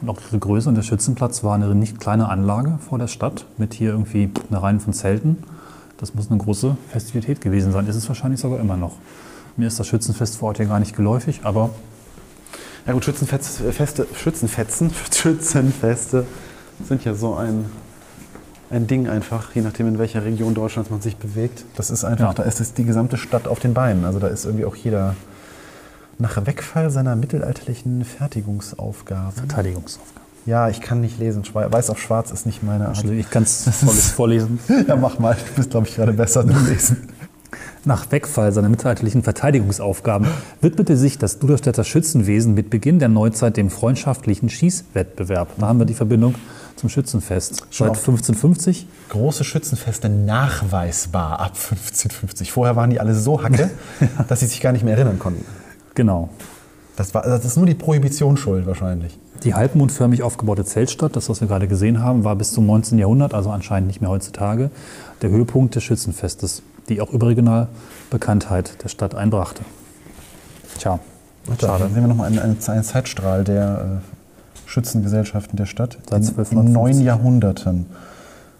und 0.00 0.08
auch 0.08 0.18
ihre 0.28 0.38
Größe 0.38 0.68
und 0.68 0.74
der 0.74 0.82
Schützenplatz 0.82 1.44
war 1.44 1.54
eine 1.54 1.74
nicht 1.74 2.00
kleine 2.00 2.28
Anlage 2.28 2.78
vor 2.88 2.98
der 2.98 3.08
Stadt 3.08 3.46
mit 3.58 3.74
hier 3.74 3.90
irgendwie 3.90 4.30
einer 4.50 4.62
Reihe 4.62 4.80
von 4.80 4.92
Zelten. 4.92 5.38
Das 5.98 6.14
muss 6.14 6.30
eine 6.30 6.38
große 6.38 6.76
Festivität 6.88 7.40
gewesen 7.40 7.72
sein. 7.72 7.86
Ist 7.86 7.96
es 7.96 8.08
wahrscheinlich 8.08 8.40
sogar 8.40 8.58
immer 8.58 8.76
noch. 8.76 8.96
Mir 9.56 9.66
ist 9.68 9.78
das 9.78 9.86
Schützenfest 9.86 10.36
vor 10.36 10.48
Ort 10.48 10.56
hier 10.58 10.66
gar 10.66 10.80
nicht 10.80 10.96
geläufig, 10.96 11.40
aber 11.44 11.70
Ja 12.86 12.92
gut, 12.94 13.04
Schützenfeste, 13.04 13.72
Feste, 13.72 14.06
Schützenfetzen, 14.14 14.90
Schützenfeste 15.14 16.26
sind 16.88 17.04
ja 17.04 17.14
so 17.14 17.34
ein, 17.36 17.66
ein 18.70 18.86
Ding 18.86 19.08
einfach, 19.08 19.54
je 19.54 19.60
nachdem 19.62 19.86
in 19.88 19.98
welcher 19.98 20.24
Region 20.24 20.54
Deutschlands 20.54 20.90
man 20.90 21.00
sich 21.00 21.16
bewegt. 21.16 21.64
Das 21.76 21.90
ist 21.90 22.04
einfach, 22.04 22.28
Ja. 22.28 22.32
da 22.34 22.42
ist 22.44 22.60
es 22.60 22.72
die 22.74 22.84
gesamte 22.84 23.16
Stadt 23.18 23.46
auf 23.46 23.60
den 23.60 23.74
Beinen. 23.74 24.04
Also 24.04 24.18
da 24.18 24.26
ist 24.28 24.44
irgendwie 24.44 24.64
auch 24.64 24.74
jeder 24.74 25.14
nach 26.18 26.44
Wegfall 26.46 26.90
seiner 26.90 27.14
mittelalterlichen 27.14 28.04
Fertigungsaufgaben. 28.04 29.32
Verteidigungsaufgabe. 29.32 30.20
Ja, 30.46 30.68
ich 30.68 30.80
kann 30.80 31.00
nicht 31.00 31.20
lesen. 31.20 31.42
Weiß 31.52 31.88
auf 31.90 32.00
Schwarz 32.00 32.32
ist 32.32 32.46
nicht 32.46 32.64
meine 32.64 32.88
Art. 32.88 33.04
Ich 33.04 33.30
kann 33.30 33.44
es 33.44 33.64
vorlesen. 34.16 34.58
Ja, 34.88 34.96
mach 34.96 35.20
mal. 35.20 35.34
Du 35.36 35.54
bist, 35.54 35.70
glaube 35.70 35.86
ich, 35.86 35.94
gerade 35.94 36.12
besser 36.12 36.40
im 36.42 36.66
Lesen. 36.66 37.08
Nach 37.84 38.10
Wegfall 38.10 38.52
seiner 38.52 38.68
mittelalterlichen 38.68 39.22
Verteidigungsaufgaben 39.22 40.26
widmete 40.60 40.96
sich 40.96 41.18
das 41.18 41.38
Duderstädter 41.38 41.84
Schützenwesen 41.84 42.54
mit 42.54 42.70
Beginn 42.70 42.98
der 42.98 43.08
Neuzeit 43.08 43.56
dem 43.56 43.70
freundschaftlichen 43.70 44.48
Schießwettbewerb. 44.48 45.48
Da 45.58 45.66
haben 45.66 45.78
wir 45.78 45.86
die 45.86 45.94
Verbindung 45.94 46.34
zum 46.76 46.88
Schützenfest. 46.88 47.66
Schon 47.70 47.88
Seit 47.88 47.90
auf- 47.92 47.98
1550. 47.98 48.86
Große 49.08 49.44
Schützenfeste 49.44 50.08
nachweisbar 50.08 51.40
ab 51.40 51.52
1550. 51.56 52.52
Vorher 52.52 52.76
waren 52.76 52.90
die 52.90 53.00
alle 53.00 53.14
so 53.14 53.42
hacke, 53.42 53.70
dass 54.28 54.40
sie 54.40 54.46
sich 54.46 54.60
gar 54.60 54.72
nicht 54.72 54.84
mehr 54.84 54.94
erinnern 54.94 55.18
konnten. 55.18 55.44
Genau. 55.94 56.30
Das, 56.96 57.14
war, 57.14 57.22
das 57.22 57.44
ist 57.44 57.56
nur 57.56 57.66
die 57.66 57.74
Prohibition 57.74 58.36
schuld 58.36 58.66
wahrscheinlich. 58.66 59.18
Die 59.44 59.54
halbmondförmig 59.54 60.22
aufgebaute 60.22 60.64
Zeltstadt, 60.64 61.16
das, 61.16 61.28
was 61.28 61.40
wir 61.40 61.48
gerade 61.48 61.66
gesehen 61.66 62.00
haben, 62.02 62.22
war 62.22 62.36
bis 62.36 62.52
zum 62.52 62.66
19. 62.66 62.98
Jahrhundert, 62.98 63.34
also 63.34 63.50
anscheinend 63.50 63.88
nicht 63.88 64.00
mehr 64.00 64.10
heutzutage, 64.10 64.70
der 65.20 65.30
Höhepunkt 65.30 65.74
des 65.74 65.82
Schützenfestes, 65.82 66.62
die 66.88 67.00
auch 67.00 67.10
überregional 67.10 67.68
Bekanntheit 68.10 68.82
der 68.82 68.88
Stadt 68.88 69.14
einbrachte. 69.14 69.62
Tja, 70.78 70.98
schade. 71.60 71.84
sehen 71.92 72.02
wir 72.02 72.08
nochmal 72.08 72.26
einen, 72.28 72.38
einen, 72.38 72.82
Zeitstrahl 72.82 73.44
der 73.44 74.00
äh, 74.02 74.68
Schützengesellschaften 74.68 75.56
der 75.56 75.66
Stadt 75.66 75.98
Seit 76.08 76.22
in, 76.22 76.28
1250. 76.28 76.58
in 76.58 76.72
neun 76.72 77.00
Jahrhunderten. 77.00 77.86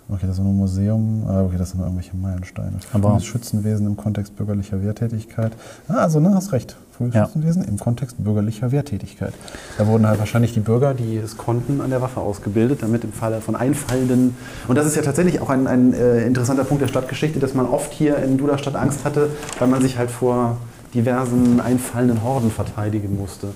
Okay, 0.08 0.26
das 0.26 0.36
ist 0.36 0.42
nur 0.42 0.52
ein 0.52 0.56
Museum. 0.56 1.24
Ah, 1.26 1.42
okay, 1.42 1.56
das 1.56 1.70
sind 1.70 1.80
irgendwelche 1.80 2.16
Meilensteine. 2.16 2.72
Aber- 2.92 3.12
Frühes 3.12 3.24
Schützenwesen 3.24 3.86
im 3.86 3.96
Kontext 3.96 4.36
bürgerlicher 4.36 4.82
Wehrtätigkeit. 4.82 5.52
Ah, 5.88 5.98
also, 6.02 6.20
ne, 6.20 6.34
hast 6.34 6.52
recht. 6.52 6.76
Frühes 7.10 7.56
Ja. 7.56 7.62
Im 7.62 7.78
Kontext 7.78 8.22
bürgerlicher 8.22 8.70
Wehrtätigkeit. 8.70 9.32
Da 9.78 9.86
wurden 9.86 10.06
halt 10.06 10.18
wahrscheinlich 10.18 10.54
die 10.54 10.60
Bürger, 10.60 10.94
die 10.94 11.16
es 11.16 11.36
konnten, 11.36 11.80
an 11.80 11.90
der 11.90 12.00
Waffe 12.02 12.20
ausgebildet, 12.20 12.82
damit 12.82 13.02
im 13.02 13.12
Falle 13.12 13.40
von 13.40 13.56
einfallenden. 13.56 14.36
Und 14.68 14.76
das 14.76 14.86
ist 14.86 14.96
ja 14.96 15.02
tatsächlich 15.02 15.40
auch 15.40 15.50
ein, 15.50 15.66
ein 15.66 15.94
äh, 15.94 16.24
interessanter 16.24 16.64
Punkt 16.64 16.82
der 16.82 16.88
Stadtgeschichte, 16.88 17.40
dass 17.40 17.54
man 17.54 17.66
oft 17.66 17.92
hier 17.92 18.18
in 18.18 18.38
Duderstadt 18.38 18.76
Angst 18.76 19.04
hatte, 19.04 19.30
weil 19.58 19.68
man 19.68 19.82
sich 19.82 19.98
halt 19.98 20.10
vor 20.10 20.58
diversen 20.94 21.60
einfallenden 21.60 22.22
Horden 22.22 22.50
verteidigen 22.50 23.16
musste. 23.16 23.48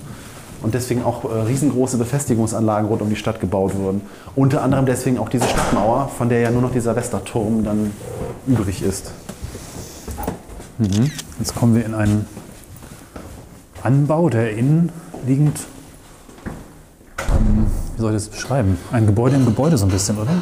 Und 0.63 0.73
deswegen 0.73 1.03
auch 1.03 1.23
äh, 1.23 1.41
riesengroße 1.43 1.97
Befestigungsanlagen 1.97 2.89
rund 2.89 3.01
um 3.01 3.09
die 3.09 3.15
Stadt 3.15 3.39
gebaut 3.39 3.75
wurden. 3.75 4.01
Unter 4.35 4.63
anderem 4.63 4.85
deswegen 4.85 5.19
auch 5.19 5.29
diese 5.29 5.45
Stadtmauer, 5.47 6.09
von 6.17 6.29
der 6.29 6.39
ja 6.39 6.51
nur 6.51 6.63
noch 6.63 6.71
dieser 6.71 6.95
Westerturm 6.95 7.63
dann 7.63 7.91
übrig 8.47 8.81
ist. 8.81 9.11
Jetzt 11.39 11.55
kommen 11.55 11.75
wir 11.75 11.85
in 11.85 11.93
einen 11.93 12.25
Anbau, 13.87 14.27
der 14.27 14.51
innen 14.57 14.91
liegend, 15.25 15.61
ähm, 17.19 17.67
wie 17.95 18.01
soll 18.01 18.11
ich 18.11 18.17
das 18.17 18.27
beschreiben? 18.27 18.77
Ein 18.91 19.05
Gebäude 19.05 19.37
im 19.37 19.45
Gebäude 19.45 19.77
so 19.77 19.85
ein 19.85 19.91
bisschen, 19.91 20.17
oder? 20.17 20.41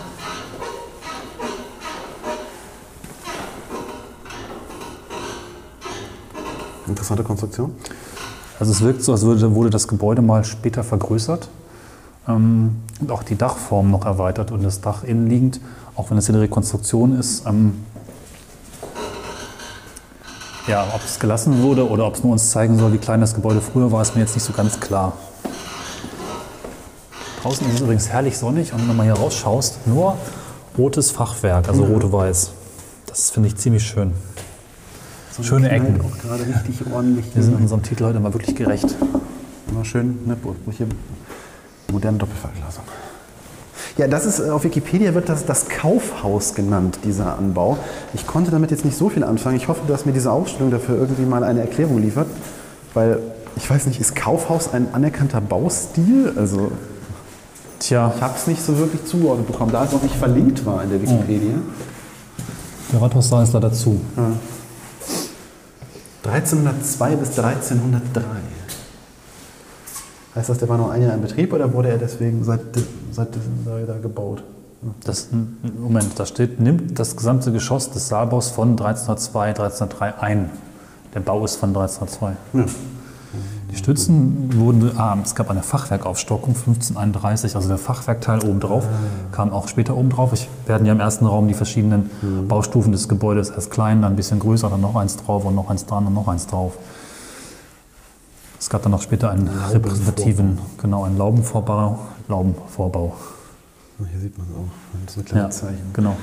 Interessante 6.88 7.24
Konstruktion. 7.24 7.76
Also 8.60 8.72
es 8.72 8.82
wirkt 8.82 9.04
so, 9.04 9.12
als 9.12 9.22
würde, 9.22 9.54
wurde 9.54 9.70
das 9.70 9.88
Gebäude 9.88 10.24
mal 10.24 10.44
später 10.44 10.84
vergrößert 10.84 11.48
ähm, 12.28 12.78
und 13.00 13.12
auch 13.12 13.22
die 13.22 13.36
Dachform 13.36 13.92
noch 13.92 14.08
erweitert 14.08 14.50
und 14.50 14.64
das 14.64 14.82
Dach 14.82 15.04
innen 15.04 15.28
liegend, 15.28 15.60
auch 15.96 16.10
wenn 16.10 16.18
es 16.18 16.28
eine 16.30 16.42
Rekonstruktion 16.42 17.20
ist. 17.20 17.46
Ähm, 17.46 17.74
ja, 20.68 20.88
ob 20.94 21.04
es 21.04 21.20
gelassen 21.20 21.62
wurde 21.62 21.88
oder 21.88 22.08
ob 22.08 22.16
es 22.16 22.24
nur 22.24 22.34
uns 22.34 22.50
zeigen 22.50 22.78
soll, 22.78 22.94
wie 22.94 22.98
klein 22.98 23.22
das 23.22 23.36
Gebäude 23.36 23.62
früher 23.62 23.92
war, 23.92 24.02
ist 24.02 24.16
mir 24.16 24.22
jetzt 24.22 24.36
nicht 24.36 24.44
so 24.44 24.54
ganz 24.54 24.80
klar. 24.80 25.14
Draußen 27.42 27.68
ist 27.68 27.76
es 27.76 27.82
übrigens 27.82 28.10
herrlich 28.10 28.38
sonnig 28.38 28.74
und 28.74 28.82
wenn 28.82 28.88
du 28.88 28.94
mal 28.94 29.04
hier 29.04 29.14
rausschaust, 29.14 29.86
nur 29.86 30.18
rotes 30.78 31.12
Fachwerk, 31.12 31.70
also 31.70 31.84
rot-weiß. 31.84 32.52
Das 33.06 33.30
finde 33.30 33.50
ich 33.50 33.56
ziemlich 33.56 33.86
schön. 33.86 34.14
Schöne 35.42 35.70
Ecken. 35.70 36.02
Auch 36.02 36.18
gerade 36.18 36.48
richtig 36.48 36.82
ordentlich. 36.94 37.26
Wir 37.36 37.44
sind 37.44 37.56
unserem 37.56 37.84
Titel 37.84 38.06
heute 38.06 38.20
mal 38.20 38.34
wirklich 38.34 38.56
gerecht. 38.56 38.96
Immer 39.70 39.86
schön, 39.86 40.26
ne, 40.26 40.38
moderne 41.92 42.18
Doppelverglasung. 42.18 42.84
Ja, 43.98 44.08
das 44.08 44.26
ist 44.26 44.40
äh, 44.40 44.50
auf 44.50 44.64
Wikipedia 44.64 45.14
wird 45.14 45.30
das 45.30 45.46
das 45.46 45.70
Kaufhaus 45.70 46.54
genannt, 46.54 47.00
dieser 47.06 47.38
Anbau. 47.38 47.78
Ich 48.14 48.28
konnte 48.28 48.52
damit 48.52 48.72
jetzt 48.72 48.84
nicht 48.84 48.98
so 48.98 49.10
viel 49.10 49.24
anfangen. 49.24 49.56
Ich 49.56 49.68
hoffe, 49.68 49.82
dass 49.88 50.06
mir 50.06 50.12
diese 50.12 50.32
Ausstellung 50.32 50.72
dafür 50.72 50.98
irgendwie 50.98 51.24
mal 51.24 51.44
eine 51.44 51.62
Erklärung 51.62 52.02
liefert, 52.02 52.28
weil 52.94 53.20
ich 53.56 53.70
weiß 53.70 53.86
nicht, 53.86 54.02
ist 54.02 54.16
Kaufhaus 54.16 54.74
ein 54.74 54.88
anerkannter 54.94 55.40
Baustil? 55.40 56.34
Also 56.36 56.72
Tja, 57.80 58.12
ich 58.16 58.22
habe 58.22 58.34
es 58.36 58.48
nicht 58.48 58.62
so 58.62 58.78
wirklich 58.78 59.06
zugeordnet 59.06 59.48
bekommen, 59.48 59.72
da 59.72 59.84
es 59.86 59.94
auch 59.94 60.02
nicht 60.02 60.16
verlinkt 60.16 60.66
war 60.66 60.84
in 60.84 60.90
der 60.90 61.02
Wikipedia. 61.02 61.56
der 62.92 63.02
Rathaussaal 63.02 63.44
ist 63.44 63.54
leider 63.54 63.72
zu. 63.72 64.00
1302 66.24 67.16
bis 67.16 67.38
1303. 67.38 68.24
Heißt 70.36 70.50
das, 70.50 70.58
der 70.58 70.68
war 70.68 70.78
nur 70.78 70.92
ein 70.92 71.02
Jahr 71.02 71.14
in 71.14 71.22
Betrieb 71.22 71.54
oder 71.54 71.72
wurde 71.74 71.90
er 71.90 71.98
deswegen 71.98 72.44
seit, 72.44 72.60
seit 73.12 73.30
da 73.66 73.98
gebaut? 74.02 74.44
Das, 75.04 75.30
Moment, 75.80 76.20
da 76.20 76.26
steht, 76.26 76.60
nimmt 76.60 77.00
das 77.00 77.16
gesamte 77.16 77.52
Geschoss 77.52 77.90
des 77.90 78.08
Saalbaus 78.10 78.50
von 78.50 78.72
1302, 78.72 79.48
1303 79.50 80.20
ein. 80.20 80.50
Der 81.14 81.22
Bau 81.22 81.44
ist 81.46 81.56
von 81.56 81.70
1302. 81.70 82.34
Ja. 82.54 82.66
Die 83.72 83.78
Stützen 83.78 84.50
wurden, 84.56 84.92
ah, 84.98 85.18
es 85.24 85.36
gab 85.36 85.50
eine 85.50 85.64
Fachwerkaufstockung 85.64 86.56
1531, 86.56 87.56
also 87.56 87.68
der 87.68 87.78
Fachwerkteil 87.78 88.40
obendrauf 88.44 88.86
kam 89.32 89.52
auch 89.52 89.68
später 89.68 89.98
obendrauf. 89.98 90.34
Ich 90.34 90.48
werden 90.66 90.86
ja 90.86 90.94
im 90.94 91.00
ersten 91.00 91.26
Raum 91.26 91.48
die 91.48 91.54
verschiedenen 91.54 92.10
Baustufen 92.48 92.92
des 92.92 93.10
Gebäudes 93.10 93.50
erst 93.50 93.72
klein, 93.72 94.02
dann 94.02 94.14
ein 94.14 94.16
bisschen 94.16 94.40
größer, 94.40 94.70
dann 94.70 94.82
noch 94.82 94.96
eins 94.96 95.18
drauf 95.18 95.46
und 95.46 95.56
noch 95.56 95.70
eins 95.70 95.86
dran 95.86 96.06
und 96.08 96.14
noch 96.14 96.28
eins 96.28 96.48
drauf. 96.48 96.74
Es 98.60 98.70
gab 98.70 98.82
dann 98.84 98.92
noch 98.92 99.02
später 99.02 99.30
einen 99.32 99.48
repräsentativen, 99.48 100.60
genau, 100.82 101.04
einen 101.04 101.18
Laubenvorbau. 101.18 102.00
Laubenvorbau. 102.28 103.16
Hier 104.12 104.20
sieht 104.20 104.38
man 104.38 104.48
es 104.50 104.56
auch. 104.56 105.02
Das 105.06 105.12
ist 105.16 105.18
ein 105.22 105.26
kleines 105.26 105.62
Ja, 105.62 105.68
Zeichen. 105.68 105.94
genau. 105.94 106.16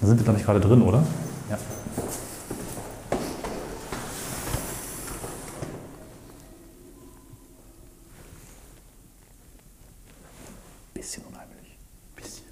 Da 0.00 0.06
sind 0.06 0.16
wir, 0.18 0.24
glaube 0.24 0.38
ich, 0.38 0.44
gerade 0.44 0.60
drin, 0.60 0.82
oder? 0.82 1.02
Ja. 1.50 1.58
Bisschen 10.94 11.22
unheimlich. 11.24 11.76
Bisschen. 12.16 12.46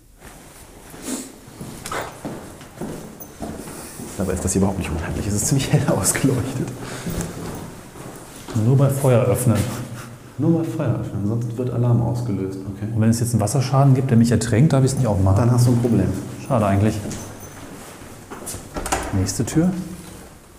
Dabei 4.16 4.32
ist 4.32 4.44
das 4.44 4.52
hier 4.52 4.60
überhaupt 4.60 4.78
nicht 4.78 4.90
unheimlich. 4.90 5.26
Es 5.26 5.34
ist 5.34 5.46
ziemlich 5.48 5.72
hell 5.72 5.86
ausgeleuchtet. 5.96 6.68
Nur 8.54 8.76
bei 8.76 8.88
Feuer 8.88 9.24
öffnen. 9.24 9.58
Nur 10.38 10.58
bei 10.58 10.64
Feuer 10.64 10.98
öffnen, 11.00 11.26
sonst 11.26 11.56
wird 11.56 11.70
Alarm 11.70 12.02
ausgelöst. 12.02 12.58
Okay. 12.74 12.86
Und 12.94 13.00
wenn 13.00 13.10
es 13.10 13.20
jetzt 13.20 13.32
einen 13.32 13.40
Wasserschaden 13.40 13.94
gibt, 13.94 14.10
der 14.10 14.16
mich 14.16 14.30
ertränkt, 14.30 14.72
darf 14.72 14.84
ich 14.84 14.92
es 14.92 14.96
nicht 14.96 15.06
aufmachen. 15.06 15.36
Dann 15.36 15.50
hast 15.50 15.66
du 15.66 15.72
ein 15.72 15.78
Problem. 15.78 16.08
Schade 16.46 16.66
eigentlich. 16.66 16.98
Nächste 19.12 19.44
Tür. 19.44 19.70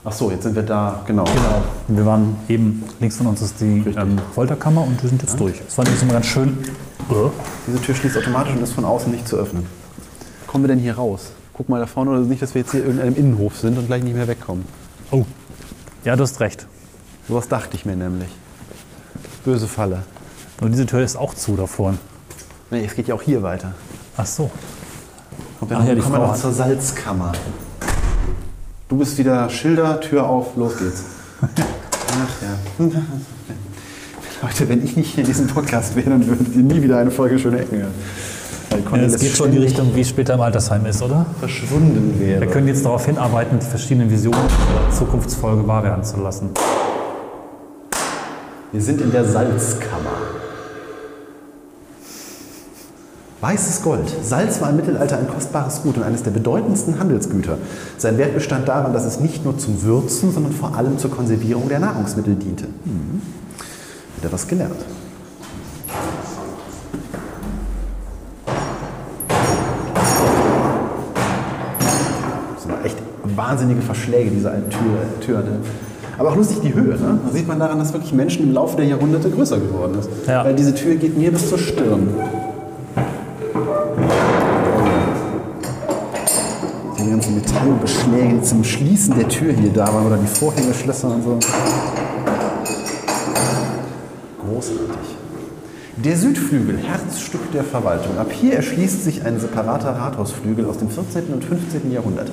Ach 0.04 0.12
so, 0.12 0.32
jetzt 0.32 0.44
sind 0.44 0.56
wir 0.56 0.64
da, 0.64 1.02
genau. 1.06 1.26
Genau. 1.26 1.62
Wir 1.88 2.06
waren 2.06 2.36
eben, 2.48 2.84
links 3.00 3.18
von 3.18 3.28
uns 3.28 3.42
ist 3.42 3.62
die 3.62 3.84
ähm, 3.98 4.18
Folterkammer 4.34 4.82
und 4.82 5.02
wir 5.02 5.10
sind 5.10 5.22
jetzt 5.22 5.40
durch. 5.40 5.62
Das 5.64 5.76
fand 5.76 5.90
ich 5.90 6.02
immer 6.02 6.14
ganz 6.14 6.26
schön. 6.26 6.58
Äh, 7.10 7.14
Diese 7.68 7.80
Tür 7.82 7.96
schließt 7.96 8.18
automatisch 8.18 8.54
und 8.54 8.64
ist 8.64 8.74
von 8.74 8.86
außen 8.86 9.12
nicht 9.12 9.28
zu 9.28 9.38
öffnen. 9.38 9.66
Kommen 10.48 10.64
wir 10.64 10.70
denn 10.70 10.80
hier 10.80 10.96
raus? 10.96 11.32
Guck 11.54 11.70
mal 11.70 11.80
da 11.80 11.86
vorne, 11.86 12.12
oder 12.12 12.20
nicht, 12.22 12.42
dass 12.42 12.56
wir 12.56 12.62
jetzt 12.62 12.72
hier 12.72 12.82
in 12.82 12.98
irgendeinem 12.98 13.16
Innenhof 13.16 13.58
sind 13.58 13.78
und 13.78 13.88
gleich 13.88 14.04
nicht 14.04 14.16
mehr 14.16 14.28
wegkommen. 14.28 14.66
Oh. 15.12 15.26
Ja, 16.04 16.16
du 16.16 16.24
hast 16.24 16.40
recht. 16.40 16.66
Sowas 17.32 17.48
dachte 17.48 17.78
ich 17.78 17.86
mir 17.86 17.96
nämlich. 17.96 18.28
Böse 19.46 19.66
Falle. 19.66 20.04
Nur 20.60 20.70
diese 20.70 20.86
Tür 20.86 21.00
ist 21.00 21.16
auch 21.16 21.34
zu 21.34 21.56
davor. 21.56 21.94
Nee, 22.70 22.84
es 22.84 22.94
geht 22.94 23.08
ja 23.08 23.16
auch 23.16 23.22
hier 23.22 23.42
weiter. 23.42 23.74
Ach 24.18 24.26
so. 24.26 24.52
Kommen 25.58 25.72
wir 25.72 25.78
Ach 25.78 25.80
noch, 25.80 25.88
ja, 25.88 25.96
die 25.96 26.02
kommen 26.02 26.16
wir 26.16 26.28
noch 26.28 26.36
zur 26.36 26.52
Salzkammer. 26.52 27.32
Du 28.90 28.98
bist 28.98 29.18
wieder 29.18 29.50
Schilder, 29.50 30.02
Tür 30.02 30.28
auf, 30.28 30.58
los 30.58 30.78
geht's. 30.78 31.06
Ach 31.42 31.48
ja. 32.42 32.86
Leute, 34.42 34.68
wenn 34.68 34.84
ich 34.84 34.98
nicht 34.98 35.16
hier 35.16 35.24
in 35.24 35.30
diesem 35.30 35.48
Podcast 35.48 35.96
wäre, 35.96 36.10
dann 36.10 36.28
würdet 36.28 36.54
ihr 36.54 36.64
nie 36.64 36.82
wieder 36.82 36.98
eine 36.98 37.12
Folge 37.12 37.40
Schöne 37.40 37.62
Ecken 37.62 37.78
hören. 37.78 37.94
Ja, 38.92 38.98
es 39.04 39.18
geht 39.18 39.38
schon 39.38 39.46
in 39.48 39.52
die 39.54 39.60
Richtung, 39.60 39.96
wie 39.96 40.02
es 40.02 40.10
später 40.10 40.34
im 40.34 40.42
Altersheim 40.42 40.86
ist, 40.86 41.02
oder? 41.02 41.26
verschwunden 41.40 42.20
wäre. 42.20 42.42
Wir 42.42 42.48
können 42.48 42.68
jetzt 42.68 42.84
darauf 42.84 43.06
hinarbeiten, 43.06 43.58
die 43.58 43.66
verschiedenen 43.66 44.12
Visionen 44.12 44.42
der 44.42 44.94
Zukunftsfolge 44.94 45.66
wahr 45.66 45.84
werden 45.86 46.04
zu 46.04 46.20
lassen. 46.20 46.50
Wir 48.72 48.82
sind 48.82 49.02
in 49.02 49.12
der 49.12 49.26
Salzkammer. 49.26 50.16
Weißes 53.42 53.82
Gold. 53.82 54.08
Salz 54.24 54.62
war 54.62 54.70
im 54.70 54.78
Mittelalter 54.78 55.18
ein 55.18 55.28
kostbares 55.28 55.82
Gut 55.82 55.98
und 55.98 56.04
eines 56.04 56.24
der 56.24 56.32
bedeutendsten 56.32 56.98
Handelsgüter. 56.98 57.58
Sein 57.98 58.18
Wert 58.18 58.34
bestand 58.34 58.70
darin, 58.70 58.94
dass 58.94 59.04
es 59.04 59.20
nicht 59.20 59.44
nur 59.44 59.58
zum 59.58 59.82
Würzen, 59.82 60.32
sondern 60.32 60.54
vor 60.54 60.76
allem 60.78 60.98
zur 61.00 61.12
Konservierung 61.12 61.68
der 61.68 61.80
Nahrungsmittel 61.80 62.36
diente. 62.36 62.68
Mhm. 62.86 63.22
Wieder 64.18 64.32
was 64.32 64.48
gelernt. 64.48 64.86
Das 72.54 72.64
sind 72.64 72.86
echt 72.86 72.98
wahnsinnige 73.36 73.82
Verschläge, 73.82 74.30
diese 74.30 74.50
alten 74.50 74.70
Tür, 74.70 75.20
Türen. 75.20 75.91
Aber 76.22 76.34
auch 76.34 76.36
lustig 76.36 76.60
die 76.62 76.72
Höhe. 76.72 77.00
Ne? 77.00 77.20
Da 77.26 77.32
sieht 77.32 77.48
man 77.48 77.58
daran, 77.58 77.80
dass 77.80 77.94
wirklich 77.94 78.14
Menschen 78.14 78.44
im 78.44 78.54
Laufe 78.54 78.78
der 78.78 78.86
Jahrhunderte 78.86 79.32
größer 79.32 79.58
geworden 79.58 79.98
ist. 79.98 80.08
Ja. 80.28 80.46
Weil 80.46 80.54
diese 80.54 80.76
Tür 80.76 80.94
geht 80.94 81.18
mir 81.18 81.32
bis 81.32 81.50
zur 81.50 81.58
Stirn. 81.58 82.10
Oh 83.56 83.60
die 87.04 87.10
ganzen 87.10 87.34
Metallbeschläge, 87.34 88.36
die 88.36 88.42
zum 88.44 88.64
Schließen 88.64 89.16
der 89.16 89.30
Tür 89.30 89.52
hier 89.52 89.74
da 89.74 89.92
waren 89.92 90.06
oder 90.06 90.18
die 90.18 90.28
Vorhängeschlösser 90.28 91.08
und 91.08 91.24
so. 91.24 91.40
Großartig. 94.46 95.18
Der 96.06 96.18
Südflügel, 96.18 96.78
Herzstück 96.78 97.52
der 97.52 97.64
Verwaltung. 97.64 98.20
Ab 98.20 98.32
hier 98.32 98.54
erschließt 98.54 99.04
sich 99.04 99.26
ein 99.26 99.40
separater 99.40 99.96
Rathausflügel 99.96 100.66
aus 100.66 100.78
dem 100.78 100.92
14. 100.92 101.34
und 101.34 101.44
15. 101.44 101.92
Jahrhundert. 101.92 102.30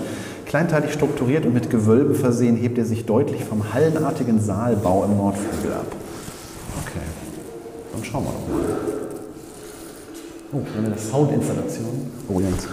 Kleinteilig 0.49 0.94
strukturiert 0.94 1.44
und 1.44 1.53
mit 1.53 1.68
Gewölbe 1.68 2.14
versehen, 2.14 2.57
hebt 2.57 2.78
er 2.78 2.86
sich 2.86 3.05
deutlich 3.05 3.44
vom 3.44 3.74
hallenartigen 3.74 4.40
Saalbau 4.40 5.05
im 5.05 5.18
Nordflügel 5.18 5.74
ab. 5.74 5.86
Okay, 6.82 7.05
dann 7.92 8.03
schauen 8.03 8.24
wir 8.24 8.32
doch 8.32 8.49
mal. 8.49 8.76
Oh, 10.51 10.61
wir 10.64 10.74
haben 10.74 10.86
eine 10.86 10.99
Soundinstallation. 10.99 12.11
Oh, 12.28 12.40
Jens. 12.40 12.66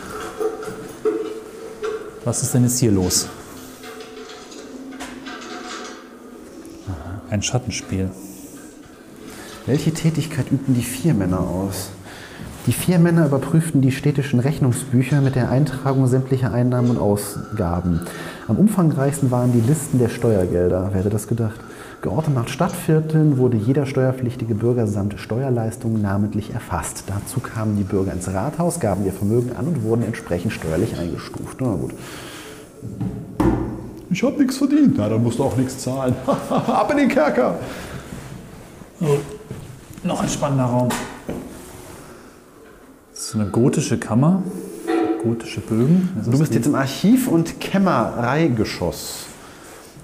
Was 2.24 2.44
ist 2.44 2.54
denn 2.54 2.64
jetzt 2.64 2.80
hier 2.80 2.92
los? 2.92 3.28
Ein 7.30 7.42
Schattenspiel. 7.44 8.10
Welche 9.66 9.94
Tätigkeit 9.94 10.50
übten 10.50 10.76
die 10.76 10.82
vier 10.82 11.14
Männer 11.14 11.42
aus? 11.42 11.90
Die 12.66 12.74
vier 12.74 12.98
Männer 12.98 13.28
überprüften 13.28 13.82
die 13.82 13.92
städtischen 13.92 14.40
Rechnungsbücher 14.40 15.22
mit 15.22 15.36
der 15.36 15.52
Eintragung 15.52 16.08
sämtlicher 16.08 16.52
Einnahmen 16.52 16.90
und 16.90 16.98
Ausgaben. 16.98 18.02
Am 18.48 18.56
umfangreichsten 18.56 19.30
waren 19.30 19.52
die 19.52 19.62
Listen 19.62 20.00
der 20.00 20.10
Steuergelder. 20.10 20.90
Wer 20.92 21.00
hätte 21.00 21.12
das 21.12 21.28
gedacht? 21.28 21.60
Geordnet 22.02 22.36
nach 22.36 22.48
Stadtvierteln 22.48 23.38
wurde 23.38 23.58
jeder 23.58 23.86
steuerpflichtige 23.86 24.56
Bürger 24.56 24.88
samt 24.88 25.20
Steuerleistungen 25.20 26.02
namentlich 26.02 26.56
erfasst. 26.56 27.04
Dazu 27.06 27.40
kamen 27.40 27.78
die 27.78 27.84
Bürger 27.84 28.14
ins 28.14 28.34
Rathaus, 28.34 28.80
gaben 28.80 29.06
ihr 29.06 29.14
Vermögen 29.14 29.56
an 29.56 29.68
und 29.68 29.84
wurden 29.84 30.04
entsprechend 30.04 30.52
steuerlich 30.52 30.98
eingestuft. 30.98 31.58
Na 31.62 31.76
gut. 31.76 31.94
Ich 34.10 34.24
habe 34.24 34.40
nichts 34.40 34.58
verdient. 34.58 34.96
Na, 34.98 35.08
dann 35.08 35.22
musst 35.22 35.38
du 35.38 35.44
auch 35.44 35.56
nichts 35.56 35.78
zahlen. 35.78 36.16
Ab 36.50 36.90
in 36.90 36.98
den 36.98 37.10
Kerker. 37.10 37.60
Oh, 39.02 39.18
noch 40.04 40.24
ein 40.24 40.30
spannender 40.30 40.66
Raum. 40.66 40.90
Das 43.36 43.42
ist 43.42 43.48
eine 43.48 43.52
gotische 43.52 43.98
Kammer. 43.98 44.44
Gotische 45.22 45.60
Bögen. 45.60 46.10
Du 46.24 46.32
ist 46.32 46.40
bist 46.40 46.54
jetzt 46.54 46.68
im 46.68 46.76
Archiv- 46.76 47.28
und 47.28 47.60
Kämmereigeschoss. 47.60 49.26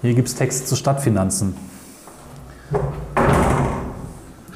Hier 0.01 0.13
gibt 0.15 0.27
es 0.27 0.35
Text 0.35 0.67
zu 0.67 0.75
Stadtfinanzen. 0.75 1.55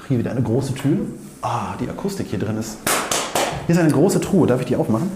Hier 0.09 0.19
wieder 0.19 0.31
eine 0.31 0.41
große 0.41 0.73
Tür. 0.73 0.97
Ah, 1.41 1.75
die 1.79 1.87
Akustik 1.89 2.27
hier 2.29 2.37
drin 2.39 2.57
ist. 2.57 2.75
Hier 3.65 3.75
ist 3.75 3.81
eine 3.81 3.93
große 3.93 4.19
Truhe. 4.19 4.45
Darf 4.45 4.59
ich 4.59 4.67
die 4.67 4.75
aufmachen? 4.75 5.09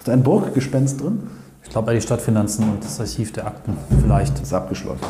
Ist 0.00 0.08
da 0.08 0.12
ein 0.12 0.24
Burggespenst 0.24 1.00
drin? 1.00 1.20
Ich 1.62 1.70
glaube, 1.70 1.94
die 1.94 2.00
Stadtfinanzen 2.00 2.68
und 2.68 2.82
das 2.82 2.98
Archiv 2.98 3.30
der 3.30 3.46
Akten 3.46 3.76
vielleicht. 4.02 4.34
Das 4.34 4.42
ist 4.48 4.54
abgeschlossen. 4.54 5.04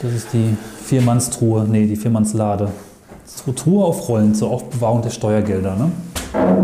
Das 0.00 0.14
ist 0.14 0.32
die 0.32 0.56
Viermannstruhe, 0.82 1.66
nee, 1.68 1.86
die 1.86 1.96
Viermannslade. 1.96 2.70
Tru- 3.44 3.54
Truhe 3.54 3.84
auf 3.84 4.08
Rollen 4.08 4.34
zur 4.34 4.50
Aufbewahrung 4.50 5.02
der 5.02 5.10
Steuergelder, 5.10 5.76
ne? 5.76 5.92
Ah, 6.34 6.56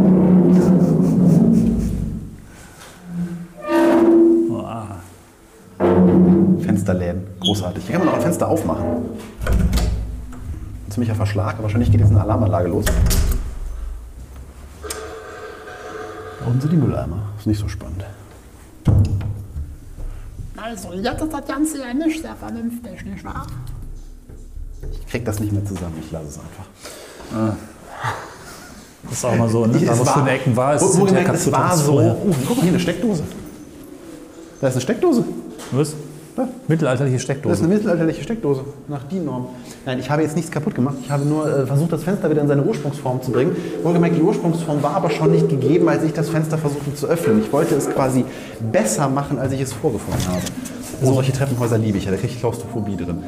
Fensterläden. 6.61 7.27
Großartig. 7.41 7.87
Hier 7.87 7.97
kann 7.97 8.05
man 8.05 8.15
auch 8.15 8.19
ein 8.19 8.23
Fenster 8.23 8.49
aufmachen. 8.49 8.85
Ein 8.87 9.05
ziemlicher 10.91 11.15
Verschlag, 11.15 11.55
aber 11.55 11.63
wahrscheinlich 11.65 11.91
geht 11.91 12.01
jetzt 12.01 12.11
eine 12.11 12.21
Alarmanlage 12.21 12.69
los. 12.69 12.85
Da 16.41 16.47
unten 16.47 16.61
sind 16.61 16.73
die 16.73 16.77
Mülleimer. 16.77 17.23
Ist 17.39 17.47
nicht 17.47 17.61
so 17.61 17.69
spannend. 17.69 18.05
Also, 20.57 20.93
jetzt 20.93 21.23
ist 21.23 21.33
das 21.33 21.47
Ganze 21.47 21.79
ja 21.81 21.95
nicht 21.95 22.23
sehr 22.23 22.37
vernünftig, 22.37 23.05
nicht 23.05 23.25
wahr? 23.25 23.47
Ich 24.93 25.07
krieg 25.07 25.25
das 25.25 25.41
nicht 25.41 25.53
mehr 25.53 25.65
zusammen. 25.65 25.95
Ich 26.01 26.11
lasse 26.11 26.27
es 26.27 26.39
einfach. 26.39 26.67
Das 29.09 29.19
ist 29.19 29.25
auch 29.25 29.37
mal 29.37 29.49
so, 29.49 29.67
ne? 29.67 29.79
Da, 29.79 29.99
wo 29.99 30.03
Es 30.03 30.29
Ecken 30.29 30.57
war, 30.57 30.75
ist 30.75 30.83
wo, 30.83 30.87
es 30.87 31.01
wo 31.01 31.05
gemerkt, 31.05 31.35
es 31.35 31.53
war 31.53 31.77
so. 31.77 31.99
Oh, 32.01 32.17
guck 32.47 32.57
mal, 32.57 32.63
hier 32.63 32.71
eine 32.71 32.81
Steckdose. 32.81 33.23
Da 34.61 34.69
ist 34.69 34.75
eine 34.75 34.81
Steckdose. 34.81 35.25
Was? 35.73 35.95
Da. 36.37 36.49
Mittelalterliche 36.67 37.15
Das 37.15 37.21
ist 37.21 37.25
Steckdose. 37.25 37.59
eine 37.65 37.75
mittelalterliche 37.75 38.23
Steckdose, 38.25 38.65
nach 38.89 39.05
DIN-Norm. 39.05 39.47
Nein, 39.87 40.01
ich 40.01 40.11
habe 40.11 40.23
jetzt 40.23 40.35
nichts 40.35 40.51
kaputt 40.51 40.75
gemacht. 40.75 40.97
Ich 41.01 41.09
habe 41.11 41.25
nur 41.25 41.47
äh, 41.47 41.65
versucht, 41.65 41.93
das 41.93 42.03
Fenster 42.03 42.29
wieder 42.29 42.43
in 42.43 42.49
seine 42.49 42.65
Ursprungsform 42.65 43.23
zu 43.23 43.31
bringen. 43.31 43.55
Wohlgemerkt, 43.85 44.17
die 44.17 44.23
Ursprungsform 44.23 44.83
war 44.83 44.97
aber 44.97 45.11
schon 45.11 45.31
nicht 45.31 45.49
gegeben, 45.49 45.89
als 45.89 46.03
ich 46.03 46.13
das 46.13 46.31
Fenster 46.31 46.59
versuchte 46.59 46.93
zu 46.95 47.07
öffnen. 47.07 47.41
Ich 47.45 47.53
wollte 47.53 47.77
es 47.77 47.89
quasi 47.89 48.25
besser 48.73 49.09
machen, 49.09 49.39
als 49.39 49.53
ich 49.53 49.61
es 49.61 49.73
vorgefunden 49.73 50.27
habe. 50.27 50.43
Oh, 51.03 51.15
solche 51.15 51.33
Treppenhäuser 51.33 51.79
liebe 51.79 51.99
ich 51.99 52.05
ja, 52.07 52.11
da 52.11 52.17
kriege 52.17 52.33
ich 52.33 52.41
Klaustrophobie 52.41 52.97
drin. 52.97 53.23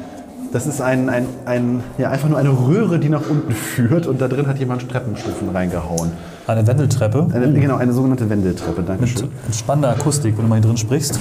Das 0.57 0.65
ist 0.65 0.81
ein, 0.81 1.07
ein, 1.07 1.27
ein, 1.45 1.83
ja, 1.99 2.09
einfach 2.09 2.29
nur 2.29 2.39
eine 2.39 2.49
Röhre, 2.49 2.97
die 2.97 3.09
nach 3.09 3.29
unten 3.29 3.51
führt 3.51 4.07
und 4.07 4.19
da 4.19 4.27
drin 4.27 4.47
hat 4.47 4.57
jemand 4.57 4.89
Treppenstufen 4.89 5.49
reingehauen. 5.49 6.11
Eine 6.47 6.65
Wendeltreppe. 6.65 7.27
Eine, 7.31 7.53
Genau, 7.53 7.75
eine 7.75 7.93
sogenannte 7.93 8.27
Wendeltreppe, 8.27 8.81
Dankeschön. 8.81 9.29
mit 9.45 9.55
spannender 9.55 9.91
Akustik, 9.91 10.35
wenn 10.35 10.45
du 10.45 10.49
mal 10.49 10.55
hier 10.55 10.65
drin 10.65 10.77
sprichst. 10.77 11.19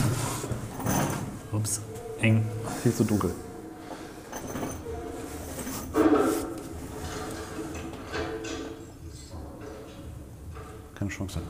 Ups, 1.53 1.83
eng. 2.23 2.47
Viel 2.83 2.95
zu 2.95 3.05
dunkel. 3.05 3.29
Keine 10.95 11.11
Chance. 11.11 11.41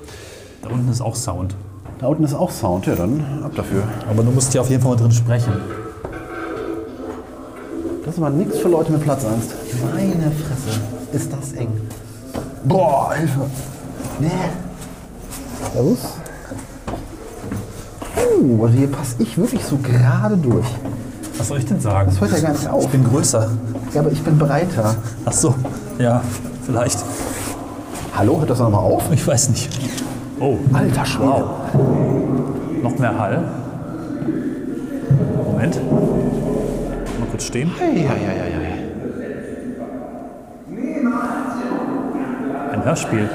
Da 0.61 0.71
unten 0.71 0.91
ist 0.91 1.01
auch 1.01 1.15
Sound. 1.15 1.55
Da 2.01 2.09
unten 2.09 2.25
ist 2.25 2.35
auch 2.35 2.51
Sound, 2.51 2.87
ja 2.87 2.97
dann 2.97 3.25
ab 3.45 3.53
dafür. 3.55 3.85
Aber 4.11 4.25
du 4.25 4.33
musst 4.33 4.51
hier 4.51 4.61
auf 4.61 4.71
jeden 4.71 4.83
Fall 4.83 4.97
mal 4.97 5.01
drin 5.01 5.13
sprechen. 5.13 5.53
Das 8.17 8.23
ist 8.23 8.29
aber 8.29 8.35
nichts 8.35 8.59
für 8.61 8.69
Leute 8.69 8.93
mit 8.93 9.03
Platzangst. 9.03 9.51
Meine 9.93 10.33
Fresse, 10.33 10.81
ist 11.13 11.31
das 11.31 11.53
eng. 11.53 11.69
Boah, 12.65 13.13
Hilfe. 13.13 13.41
Nee. 14.19 14.31
Servus. 15.75 15.99
Oh, 18.17 18.65
also 18.65 18.75
hier 18.75 18.91
passe 18.91 19.17
ich 19.19 19.37
wirklich 19.37 19.63
so 19.63 19.77
gerade 19.77 20.39
durch. 20.39 20.65
Was 21.37 21.49
soll 21.49 21.59
ich 21.59 21.67
denn 21.67 21.79
sagen? 21.79 22.11
Das 22.11 22.19
hört 22.19 22.33
ja 22.33 22.39
gar 22.39 22.53
nicht 22.53 22.67
auf. 22.67 22.85
Ich 22.85 22.89
bin 22.89 23.05
größer. 23.05 23.51
Ja, 23.93 24.01
aber 24.01 24.11
ich 24.11 24.23
bin 24.23 24.39
breiter. 24.39 24.95
Ach 25.27 25.33
so, 25.33 25.55
ja, 25.99 26.23
vielleicht. 26.65 26.99
Hallo, 28.17 28.39
hört 28.39 28.49
das 28.49 28.61
nochmal 28.61 28.81
auf? 28.81 29.03
Ich 29.13 29.27
weiß 29.27 29.51
nicht. 29.51 29.79
Oh, 30.41 30.57
Alter 30.73 31.05
Schwede. 31.05 31.29
wow. 31.29 31.45
Noch 32.83 32.99
mehr 32.99 33.19
Hall. 33.19 33.45
Moment. 35.53 35.79
Mal 37.27 37.31
kurz 37.33 37.47
stehen. 37.47 37.73
Ein 42.73 42.85
Hörspiel. 42.85 43.29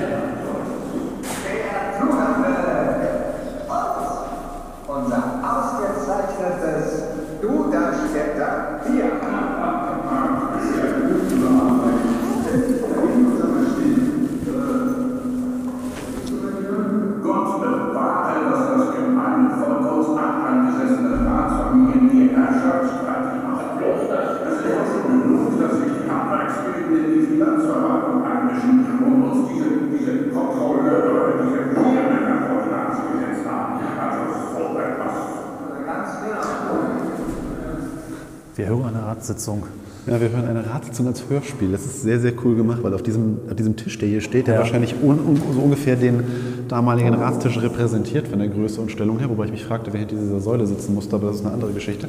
Wir 38.56 38.68
hören 38.68 38.84
eine 38.86 39.06
Ratssitzung. 39.06 39.64
Ja, 40.08 40.20
wir 40.20 40.30
hören 40.30 40.46
eine 40.48 40.66
Ratssitzung 40.66 41.08
als 41.08 41.24
Hörspiel. 41.30 41.72
Das 41.72 41.86
ist 41.86 42.02
sehr, 42.02 42.20
sehr 42.20 42.34
cool 42.44 42.56
gemacht, 42.56 42.80
weil 42.82 42.94
auf 42.94 43.04
diesem, 43.04 43.38
auf 43.48 43.56
diesem 43.56 43.76
Tisch, 43.76 43.98
der 44.00 44.10
hier 44.10 44.22
steht, 44.22 44.48
der 44.48 44.56
Ja. 44.56 44.60
wahrscheinlich 44.62 44.96
un, 45.02 45.20
un, 45.20 45.42
so 45.54 45.60
ungefähr 45.62 45.96
den 45.96 46.24
damaligen 46.68 47.14
Ratstisch 47.14 47.62
repräsentiert 47.62 48.28
von 48.28 48.40
der 48.40 48.48
Größe 48.48 48.82
und 48.82 48.92
Stellung 48.92 49.20
her, 49.20 49.30
wobei 49.30 49.46
ich 49.46 49.52
mich 49.52 49.64
fragte, 49.64 49.94
wer 49.94 50.00
hinter 50.00 50.16
dieser 50.16 50.40
Säule 50.40 50.66
sitzen 50.66 50.94
musste, 50.96 51.16
aber 51.16 51.28
das 51.28 51.38
ist 51.38 51.46
eine 51.46 51.54
andere 51.54 51.72
Geschichte. 51.72 52.08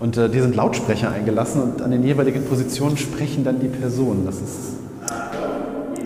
Und 0.00 0.16
äh, 0.16 0.28
die 0.28 0.40
sind 0.40 0.56
Lautsprecher 0.56 1.10
eingelassen 1.12 1.62
und 1.62 1.82
an 1.82 1.90
den 1.92 2.02
jeweiligen 2.02 2.44
Positionen 2.44 2.96
sprechen 2.96 3.44
dann 3.44 3.60
die 3.60 3.68
Personen. 3.68 4.24
Das 4.26 4.36
ist 4.36 4.76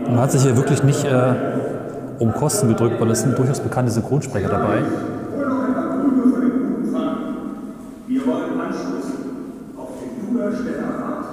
Man 0.07 0.19
hat 0.19 0.31
sich 0.33 0.43
hier 0.43 0.57
wirklich 0.57 0.83
nicht 0.83 1.05
äh, 1.05 1.35
um 2.19 2.33
Kosten 2.33 2.69
gedrückt, 2.69 3.01
weil 3.01 3.11
es 3.11 3.23
sind 3.23 3.39
durchaus 3.39 3.61
bekannte 3.61 3.91
Synchronsprecher 3.93 4.49
dabei. 4.49 4.83
Wir 8.07 8.27
wollen 8.27 8.61
anstoßen 8.61 9.15
auf 9.77 9.89
den 10.01 10.35
Duderstädter 10.35 10.83
Rat. 10.83 11.25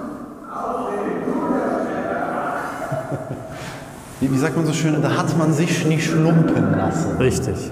Wie, 4.22 4.32
wie 4.32 4.38
sagt 4.38 4.56
man 4.56 4.66
so 4.66 4.74
schön, 4.74 5.00
da 5.02 5.18
hat 5.18 5.38
man 5.38 5.52
sich 5.54 5.86
nicht 5.86 6.14
lumpen 6.14 6.78
lassen. 6.78 7.18
Richtig. 7.18 7.72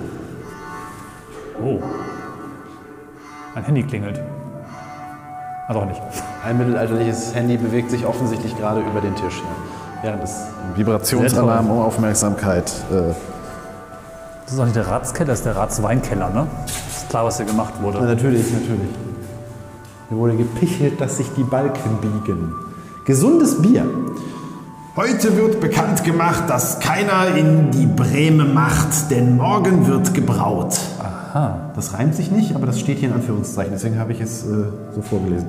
Oh. 1.63 1.79
Ein 3.55 3.63
Handy 3.63 3.83
klingelt. 3.83 4.19
Also 5.67 5.81
auch 5.81 5.85
nicht. 5.85 6.01
Ein 6.43 6.57
mittelalterliches 6.57 7.35
Handy 7.35 7.57
bewegt 7.57 7.91
sich 7.91 8.05
offensichtlich 8.05 8.57
gerade 8.57 8.81
über 8.81 9.01
den 9.01 9.15
Tisch. 9.15 9.41
Während 10.01 10.23
es 10.23 10.35
Vibrationsalarm 10.75 11.69
um 11.69 11.79
Aufmerksamkeit. 11.79 12.71
Äh, 12.91 13.13
Das 14.45 14.53
ist 14.53 14.59
auch 14.59 14.63
nicht 14.65 14.75
der 14.75 14.87
Ratskeller, 14.87 15.27
das 15.27 15.39
ist 15.39 15.45
der 15.45 15.55
Ratsweinkeller, 15.55 16.29
ne? 16.29 16.47
Ist 16.65 17.09
klar, 17.09 17.25
was 17.25 17.37
hier 17.37 17.45
gemacht 17.45 17.73
wurde. 17.81 18.01
natürlich, 18.01 18.51
natürlich. 18.51 18.89
Hier 20.07 20.17
wurde 20.17 20.35
gepichelt, 20.35 20.99
dass 20.99 21.17
sich 21.17 21.27
die 21.37 21.43
Balken 21.43 21.97
biegen. 22.01 22.55
Gesundes 23.05 23.61
Bier. 23.61 23.85
Heute 25.01 25.37
wird 25.37 25.61
bekannt 25.61 26.03
gemacht, 26.03 26.49
dass 26.49 26.81
keiner 26.81 27.33
in 27.33 27.71
die 27.71 27.85
Breme 27.85 28.43
macht, 28.43 29.09
denn 29.09 29.37
morgen 29.37 29.87
wird 29.87 30.13
gebraut. 30.13 30.77
Das 31.73 31.93
reimt 31.93 32.15
sich 32.15 32.31
nicht, 32.31 32.53
aber 32.53 32.65
das 32.65 32.81
steht 32.81 32.97
hier 32.97 33.07
in 33.07 33.15
Anführungszeichen, 33.15 33.71
deswegen 33.73 33.97
habe 33.97 34.11
ich 34.11 34.19
es 34.19 34.43
äh, 34.43 34.65
so 34.93 35.01
vorgelesen. 35.01 35.47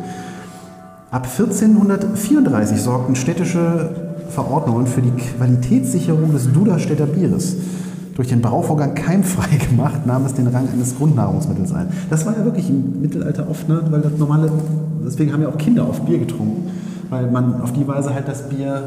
Ab 1.11 1.27
1434 1.37 2.81
sorgten 2.81 3.17
städtische 3.17 3.91
Verordnungen 4.29 4.87
für 4.87 5.03
die 5.03 5.11
Qualitätssicherung 5.11 6.31
des 6.31 6.53
Duderstädter 6.53 7.07
Bieres. 7.07 7.57
Durch 8.15 8.29
den 8.29 8.43
Brauvorgang 8.43 8.95
keimfrei 8.95 9.57
gemacht, 9.69 10.07
nahm 10.07 10.27
es 10.27 10.35
den 10.35 10.47
Rang 10.47 10.69
eines 10.73 10.97
Grundnahrungsmittels 10.97 11.73
ein. 11.73 11.89
Das 12.09 12.25
war 12.25 12.39
ja 12.39 12.45
wirklich 12.45 12.71
im 12.71 13.03
Mittelalter 13.03 13.51
oft, 13.51 13.69
ne? 13.69 13.83
weil 13.91 14.03
das 14.03 14.17
normale, 14.17 14.49
deswegen 15.05 15.33
haben 15.33 15.43
ja 15.43 15.49
auch 15.49 15.59
Kinder 15.59 15.89
oft 15.89 16.07
Bier 16.07 16.21
getrunken, 16.21 16.71
weil 17.11 17.27
man 17.27 17.61
auf 17.61 17.73
die 17.73 17.87
Weise 17.87 18.15
halt 18.15 18.27
das 18.29 18.49
Bier 18.49 18.83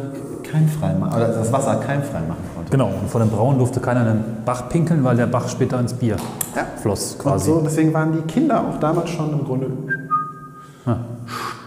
keimfrei 0.50 0.94
machen, 0.94 1.16
oder 1.16 1.28
das 1.28 1.52
Wasser 1.52 1.76
keimfrei 1.76 2.20
machen 2.22 2.44
konnte. 2.56 2.72
Genau, 2.72 2.88
und 2.88 3.10
vor 3.10 3.20
dem 3.20 3.30
Brauen 3.30 3.58
durfte 3.58 3.80
keiner 3.80 4.02
in 4.02 4.08
den 4.08 4.24
Bach 4.46 4.70
pinkeln, 4.70 5.04
weil 5.04 5.18
der 5.18 5.28
Bach 5.28 5.48
später 5.50 5.80
ins 5.80 5.94
Bier 5.94 6.16
Ja. 6.56 6.64
floss 6.82 7.14
Und 7.16 7.20
quasi. 7.22 7.52
so, 7.52 7.62
deswegen 7.64 7.94
waren 7.94 8.14
die 8.14 8.22
Kinder 8.22 8.62
auch 8.62 8.80
damals 8.80 9.10
schon 9.10 9.32
im 9.34 9.44
Grunde 9.46 9.68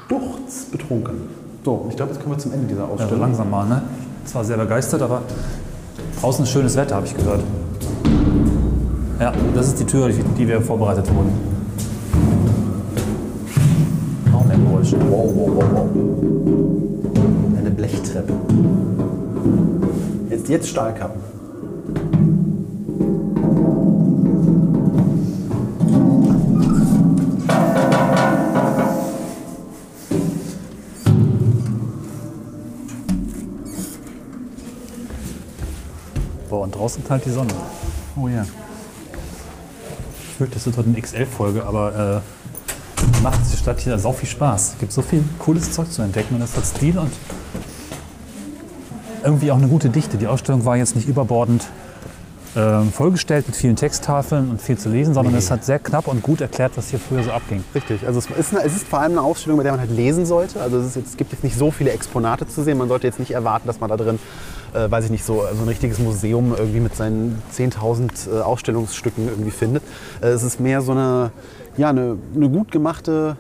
sturzbetrunken. 0.07 1.15
So, 1.65 1.87
ich 1.91 1.97
glaube, 1.97 2.13
jetzt 2.13 2.23
kommen 2.23 2.35
wir 2.37 2.39
zum 2.39 2.53
Ende 2.53 2.67
dieser 2.67 2.83
Ja, 2.83 2.89
Ausstellung. 2.89 3.21
langsam 3.21 3.51
mal, 3.51 3.67
ne? 3.67 3.83
Zwar 4.25 4.45
sehr 4.45 4.57
begeistert, 4.57 5.03
aber 5.03 5.23
draußen 6.21 6.45
ist 6.45 6.51
schönes 6.51 6.77
Wetter, 6.77 6.97
habe 6.97 7.07
ich 7.07 7.17
gehört. 7.17 7.41
Ja, 9.21 9.33
das 9.55 9.69
ist 9.69 9.81
die 9.81 9.85
Tür, 9.85 10.09
die 10.09 10.23
die 10.39 10.47
wir 10.49 10.61
vorbereitet 10.61 11.07
wurden. 11.15 11.33
Auch 14.35 14.45
mehr 14.45 14.59
Geräusche. 14.59 14.97
Wow, 15.11 15.31
wow, 15.35 15.51
wow, 15.55 15.65
wow. 15.73 16.36
Jetzt, 20.47 20.51
jetzt 20.51 20.69
Stahlkappen. 20.69 21.21
Boah, 36.49 36.63
und 36.63 36.75
draußen 36.75 37.03
knallt 37.05 37.25
die 37.25 37.31
Sonne. 37.31 37.49
Oh 38.17 38.29
ja. 38.29 38.47
Ich 40.21 40.37
fürchte, 40.37 40.55
das 40.55 40.67
wird 40.67 40.77
heute 40.77 40.89
eine 40.91 41.01
XL-Folge, 41.01 41.65
aber 41.65 42.23
äh, 42.23 43.23
macht 43.23 43.41
die 43.53 43.57
Stadt 43.57 43.81
hier 43.81 43.99
sau 43.99 44.13
viel 44.13 44.29
Spaß. 44.29 44.75
Es 44.75 44.79
gibt 44.79 44.93
so 44.93 45.03
viel 45.03 45.25
cooles 45.41 45.73
Zeug 45.73 45.91
zu 45.91 46.03
entdecken 46.03 46.35
und 46.35 46.41
das 46.41 46.57
hat 46.57 46.65
Stil 46.67 46.99
und 46.99 47.11
irgendwie 49.27 49.51
auch 49.51 49.59
eine 49.59 49.69
gute 49.69 49.91
Dichte. 49.91 50.17
Die 50.17 50.27
Ausstellung 50.27 50.65
war 50.65 50.77
jetzt 50.77 50.97
nicht 50.97 51.09
überbordend 51.09 51.67
ähm, 52.57 52.91
vollgestellt 52.91 53.47
mit 53.47 53.55
vielen 53.55 53.77
Texttafeln 53.77 54.49
und 54.49 54.63
viel 54.63 54.79
zu 54.79 54.89
lesen, 54.89 55.13
sondern 55.13 55.35
es 55.35 55.51
hat 55.51 55.65
sehr 55.65 55.79
knapp 55.79 56.09
und 56.09 56.23
gut 56.23 56.41
erklärt, 56.41 56.73
was 56.77 56.89
hier 56.89 56.99
früher 56.99 57.23
so 57.23 57.31
abging. 57.31 57.63
Richtig. 57.75 58.07
Also 58.07 58.19
es 58.19 58.31
ist, 58.31 58.55
eine, 58.55 58.65
es 58.65 58.77
ist 58.77 58.89
vor 58.89 59.01
allem 59.01 59.13
eine 59.13 59.21
Ausstellung, 59.21 59.59
bei 59.59 59.63
der 59.63 59.73
man 59.73 59.81
halt 59.81 59.91
lesen 59.91 60.25
sollte. 60.25 60.63
Also 60.63 60.79
es, 60.79 60.95
jetzt, 60.95 61.09
es 61.09 61.17
gibt 61.19 61.33
jetzt 61.33 61.45
nicht 61.45 61.57
so 61.57 61.71
viele 61.71 61.91
Exponate 61.91 62.49
zu 62.49 62.63
sehen. 62.63 62.79
Man 62.79 62.89
sollte 62.89 63.07
jetzt 63.07 63.19
nicht 63.19 63.33
erwarten, 63.33 63.67
dass 63.67 63.81
man 63.81 63.91
da 63.91 63.99
drin, 63.99 64.19
äh, 64.73 64.91
weiß 64.91 65.05
ich 65.05 65.11
nicht, 65.11 65.25
so, 65.25 65.45
so 65.55 65.63
ein 65.63 65.69
richtiges 65.69 65.99
Museum 65.99 66.55
irgendwie 66.57 66.81
mit 66.81 66.97
seinen 66.97 67.43
10.000 67.55 68.31
äh, 68.31 68.41
Ausstellungsstücken 68.41 69.29
irgendwie 69.29 69.51
findet. 69.51 69.83
Äh, 70.23 70.29
es 70.29 70.43
ist 70.43 70.59
mehr 70.59 70.81
so 70.81 70.93
eine, 70.93 71.33
ja, 71.77 71.91
eine, 71.91 72.17
eine 72.35 72.49
gut 72.49 72.71
gemachte 72.73 73.37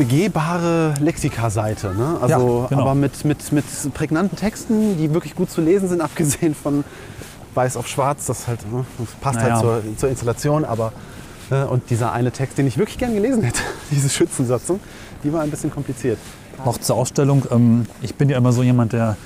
begehbare 0.00 0.94
Lexikaseite. 0.98 1.94
Ne? 1.94 2.16
Also, 2.22 2.62
Ja, 2.62 2.66
genau. 2.68 2.82
Aber 2.82 2.94
mit, 2.94 3.22
mit, 3.26 3.52
mit 3.52 3.64
prägnanten 3.92 4.36
Texten, 4.36 4.96
die 4.96 5.12
wirklich 5.12 5.34
gut 5.34 5.50
zu 5.50 5.60
lesen 5.60 5.88
sind, 5.88 6.00
abgesehen 6.08 6.54
von 6.54 6.84
weiß 7.54 7.76
auf 7.76 7.86
schwarz. 7.86 8.26
Das, 8.26 8.48
halt, 8.48 8.60
ne? 8.72 8.86
das 8.98 9.08
passt 9.20 9.40
Naja. 9.40 9.54
halt 9.54 9.62
zur, 9.62 9.96
zur 9.98 10.08
Installation. 10.08 10.64
Aber, 10.64 10.92
äh, 11.50 11.64
und 11.64 11.90
dieser 11.90 12.12
eine 12.12 12.32
Text, 12.32 12.56
den 12.56 12.66
ich 12.66 12.78
wirklich 12.78 12.96
gern 12.96 13.12
gelesen 13.12 13.42
hätte, 13.42 13.60
diese 13.90 14.08
Schützensatzung, 14.08 14.80
die 15.22 15.32
war 15.34 15.42
ein 15.42 15.50
bisschen 15.50 15.70
kompliziert. 15.70 16.18
Noch 16.64 16.78
zur 16.78 16.96
Ausstellung. 16.96 17.44
Ähm, 17.50 17.86
ich 18.00 18.14
bin 18.14 18.30
ja 18.30 18.38
immer 18.38 18.52
so 18.52 18.62
jemand, 18.62 18.94
der 18.94 19.18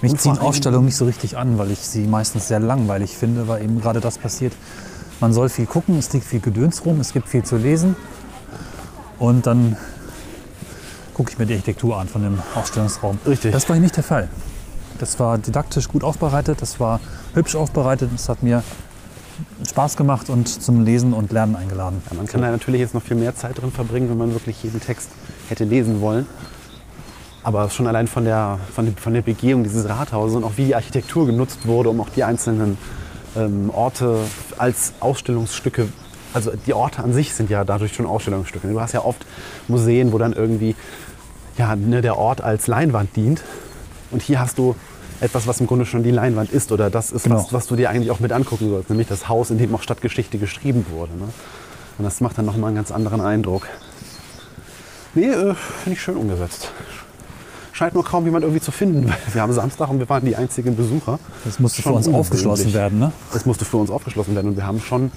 mich 0.00 0.16
ziehen 0.16 0.38
Ausstellungen 0.38 0.86
nicht 0.86 0.96
so 0.96 1.04
richtig 1.04 1.36
an, 1.36 1.58
weil 1.58 1.70
ich 1.70 1.78
sie 1.78 2.08
meistens 2.08 2.48
sehr 2.48 2.58
langweilig 2.58 3.16
finde, 3.16 3.46
weil 3.46 3.62
eben 3.62 3.80
gerade 3.80 4.00
das 4.00 4.18
passiert. 4.18 4.52
Man 5.20 5.32
soll 5.32 5.48
viel 5.48 5.66
gucken, 5.66 5.96
es 5.98 6.12
liegt 6.12 6.24
viel 6.24 6.40
Gedöns 6.40 6.84
rum, 6.84 6.98
es 6.98 7.12
gibt 7.12 7.28
viel 7.28 7.44
zu 7.44 7.56
lesen. 7.56 7.94
Und 9.20 9.46
dann 9.46 9.76
gucke 11.14 11.30
ich 11.30 11.38
mir 11.38 11.46
die 11.46 11.54
Architektur 11.54 11.98
an 11.98 12.08
von 12.08 12.22
dem 12.22 12.38
Ausstellungsraum. 12.54 13.18
Richtig. 13.26 13.52
Das 13.52 13.68
war 13.68 13.76
hier 13.76 13.82
nicht 13.82 13.96
der 13.96 14.04
Fall. 14.04 14.28
Das 14.98 15.18
war 15.18 15.38
didaktisch 15.38 15.88
gut 15.88 16.04
aufbereitet, 16.04 16.62
das 16.62 16.78
war 16.78 17.00
hübsch 17.34 17.56
aufbereitet, 17.56 18.10
es 18.14 18.28
hat 18.28 18.42
mir 18.42 18.62
Spaß 19.68 19.96
gemacht 19.96 20.28
und 20.28 20.48
zum 20.48 20.84
Lesen 20.84 21.12
und 21.12 21.32
Lernen 21.32 21.56
eingeladen. 21.56 22.02
Ja, 22.10 22.16
man 22.16 22.26
kann 22.26 22.42
da 22.42 22.50
natürlich 22.50 22.80
jetzt 22.80 22.94
noch 22.94 23.02
viel 23.02 23.16
mehr 23.16 23.34
Zeit 23.34 23.60
drin 23.60 23.72
verbringen, 23.72 24.08
wenn 24.10 24.18
man 24.18 24.32
wirklich 24.32 24.62
jeden 24.62 24.80
Text 24.80 25.10
hätte 25.48 25.64
lesen 25.64 26.00
wollen. 26.00 26.26
Aber 27.42 27.68
schon 27.70 27.88
allein 27.88 28.06
von 28.06 28.24
der, 28.24 28.60
von, 28.72 28.84
der, 28.84 28.94
von 28.96 29.14
der 29.14 29.22
Begehung 29.22 29.64
dieses 29.64 29.88
Rathauses 29.88 30.36
und 30.36 30.44
auch 30.44 30.52
wie 30.56 30.66
die 30.66 30.74
Architektur 30.76 31.26
genutzt 31.26 31.66
wurde, 31.66 31.90
um 31.90 32.00
auch 32.00 32.08
die 32.10 32.22
einzelnen 32.22 32.78
ähm, 33.36 33.70
Orte 33.70 34.18
als 34.58 34.92
Ausstellungsstücke, 35.00 35.88
also 36.34 36.52
die 36.66 36.74
Orte 36.74 37.02
an 37.02 37.12
sich 37.12 37.34
sind 37.34 37.50
ja 37.50 37.64
dadurch 37.64 37.94
schon 37.94 38.06
Ausstellungsstücke. 38.06 38.68
Du 38.68 38.80
hast 38.80 38.92
ja 38.92 39.04
oft 39.04 39.24
Museen, 39.68 40.12
wo 40.12 40.18
dann 40.18 40.32
irgendwie 40.32 40.74
ja, 41.58 41.76
ne, 41.76 42.00
der 42.02 42.16
Ort 42.18 42.40
als 42.40 42.66
Leinwand 42.66 43.14
dient. 43.16 43.42
Und 44.10 44.22
hier 44.22 44.40
hast 44.40 44.58
du 44.58 44.74
etwas, 45.20 45.46
was 45.46 45.60
im 45.60 45.66
Grunde 45.66 45.86
schon 45.86 46.02
die 46.02 46.10
Leinwand 46.10 46.50
ist 46.50 46.72
oder 46.72 46.90
das 46.90 47.12
ist, 47.12 47.24
Genau. 47.24 47.36
was, 47.36 47.52
was 47.52 47.66
du 47.66 47.76
dir 47.76 47.90
eigentlich 47.90 48.10
auch 48.10 48.20
mit 48.20 48.32
angucken 48.32 48.68
sollst, 48.70 48.90
nämlich 48.90 49.08
das 49.08 49.28
Haus, 49.28 49.50
in 49.50 49.58
dem 49.58 49.74
auch 49.74 49.82
Stadtgeschichte 49.82 50.38
geschrieben 50.38 50.84
wurde. 50.90 51.12
Ne? 51.12 51.28
Und 51.98 52.04
das 52.04 52.20
macht 52.20 52.38
dann 52.38 52.46
nochmal 52.46 52.68
einen 52.68 52.76
ganz 52.76 52.90
anderen 52.90 53.20
Eindruck. 53.20 53.68
Nee, 55.14 55.26
äh, 55.26 55.54
finde 55.54 55.92
ich 55.92 56.00
schön 56.00 56.16
umgesetzt. 56.16 56.70
Scheint 57.72 57.94
nur 57.94 58.04
kaum 58.04 58.24
jemand 58.24 58.44
irgendwie 58.44 58.62
zu 58.62 58.72
finden, 58.72 59.08
weil 59.26 59.34
wir 59.34 59.42
haben 59.42 59.52
Samstag 59.52 59.88
und 59.90 59.98
wir 59.98 60.08
waren 60.08 60.24
die 60.24 60.36
einzigen 60.36 60.74
Besucher. 60.76 61.18
Das 61.44 61.58
musste 61.60 61.82
Schon 61.82 61.92
für 61.92 61.96
uns 61.96 62.08
aufgeschlossen 62.08 62.72
werden, 62.74 62.98
ne? 62.98 63.12
Es 63.34 63.46
musste 63.46 63.64
für 63.64 63.76
uns 63.76 63.90
aufgeschlossen 63.90 64.34
werden 64.34 64.48
und 64.48 64.56
wir 64.56 64.66
haben 64.66 64.80
schon 64.80 65.12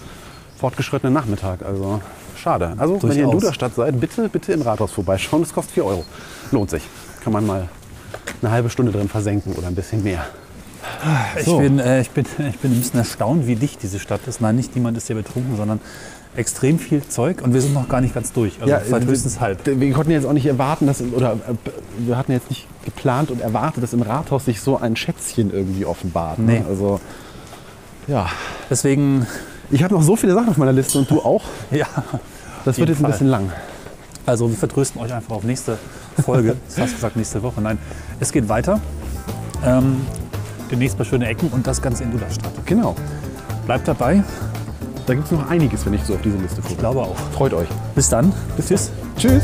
fortgeschrittenen 0.65 1.13
Nachmittag. 1.13 1.63
Also 1.63 2.01
schade. 2.35 2.73
Also 2.77 2.99
wenn 3.03 3.09
ihr 3.11 3.15
in 3.17 3.23
Durchaus. 3.25 3.41
Duderstadt 3.41 3.75
seid, 3.75 3.99
bitte, 3.99 4.27
bitte 4.29 4.51
im 4.51 4.63
Rathaus 4.63 4.91
vorbeischauen. 4.93 5.43
Das 5.43 5.53
kostet 5.53 5.75
4 5.75 5.85
Euro. 5.85 6.03
Lohnt 6.51 6.71
sich. 6.71 6.81
Kann 7.23 7.33
man 7.33 7.45
mal 7.45 7.69
eine 8.41 8.49
halbe 8.51 8.71
Stunde 8.71 8.91
drin 8.91 9.07
versenken 9.07 9.53
oder 9.53 9.67
ein 9.67 9.75
bisschen 9.75 10.03
mehr. 10.03 10.25
Ich, 11.37 11.45
So. 11.45 11.59
bin, 11.59 11.77
äh, 11.77 12.01
ich, 12.01 12.09
bin, 12.09 12.25
ich 12.49 12.57
bin 12.57 12.71
ein 12.71 12.79
bisschen 12.79 12.97
erstaunt, 12.97 13.45
wie 13.45 13.55
dicht 13.55 13.83
diese 13.83 13.99
Stadt 13.99 14.21
ist. 14.25 14.41
Nein, 14.41 14.55
nicht 14.55 14.73
niemand 14.75 14.97
ist 14.97 15.05
hier 15.05 15.15
betrunken, 15.15 15.55
sondern 15.55 15.79
extrem 16.35 16.79
viel 16.79 17.03
Zeug 17.07 17.43
und 17.43 17.53
wir 17.53 17.61
sind 17.61 17.75
noch 17.75 17.87
gar 17.87 18.01
nicht 18.01 18.15
ganz 18.15 18.33
durch. 18.33 18.59
Also 18.59 18.73
vielleicht 18.87 19.07
äh, 19.07 19.11
höchstens 19.11 19.39
halb. 19.39 19.59
Wir 19.67 19.93
konnten 19.93 20.11
jetzt 20.11 20.25
auch 20.25 20.33
nicht 20.33 20.47
erwarten, 20.47 20.87
dass, 20.87 20.99
oder 20.99 21.33
äh, 21.33 21.69
wir 21.99 22.17
hatten 22.17 22.31
jetzt 22.31 22.49
nicht 22.49 22.67
geplant 22.85 23.29
und 23.29 23.39
erwartet, 23.39 23.83
dass 23.83 23.93
im 23.93 24.01
Rathaus 24.01 24.45
sich 24.45 24.61
so 24.61 24.77
ein 24.79 24.95
Schätzchen 24.95 25.53
irgendwie 25.53 25.85
offenbart. 25.85 26.39
ne? 26.39 26.53
Nee. 26.53 26.63
Also, 26.67 26.99
ja. 28.07 28.27
Deswegen, 28.69 29.27
Ich 29.71 29.83
habe 29.83 29.93
noch 29.93 30.03
so 30.03 30.15
viele 30.15 30.33
Sachen 30.33 30.49
auf 30.49 30.57
meiner 30.57 30.73
Liste 30.73 30.97
und 30.97 31.09
du 31.09 31.19
auch. 31.21 31.43
ja. 31.71 31.87
Das 32.63 32.77
wird 32.77 32.89
jetzt 32.89 33.03
ein 33.03 33.11
bisschen 33.11 33.27
lang. 33.27 33.51
Also 34.25 34.49
wir 34.49 34.57
vertrösten 34.57 34.99
euch 34.99 35.13
einfach 35.13 35.35
auf 35.35 35.43
nächste 35.43 35.77
Folge. 36.23 36.55
Das 36.67 36.77
hast 36.79 36.95
gesagt 36.95 37.15
nächste 37.15 37.43
Woche. 37.43 37.61
Nein, 37.61 37.77
es 38.19 38.31
geht 38.31 38.49
weiter. 38.49 38.79
Ähm, 39.63 40.01
demnächst 40.71 40.97
bei 40.97 41.03
Schöne 41.03 41.27
Ecken 41.27 41.49
und 41.49 41.67
das 41.67 41.81
Ganze 41.81 42.03
in 42.03 42.11
Duderstadt. 42.11 42.51
Genau. 42.65 42.95
Bleibt 43.65 43.87
dabei. 43.87 44.23
Da 45.05 45.13
gibt 45.13 45.25
es 45.25 45.31
noch 45.31 45.47
einiges, 45.49 45.85
wenn 45.85 45.93
ich 45.93 46.03
so 46.03 46.15
auf 46.15 46.21
diese 46.23 46.37
Liste 46.37 46.61
gucke. 46.61 46.73
Ich 46.73 46.79
glaube 46.79 47.01
auch. 47.01 47.15
Freut 47.33 47.53
euch. 47.53 47.67
Bis 47.93 48.09
dann. 48.09 48.33
Tschüss. 48.57 48.91
Tschüss. 49.17 49.43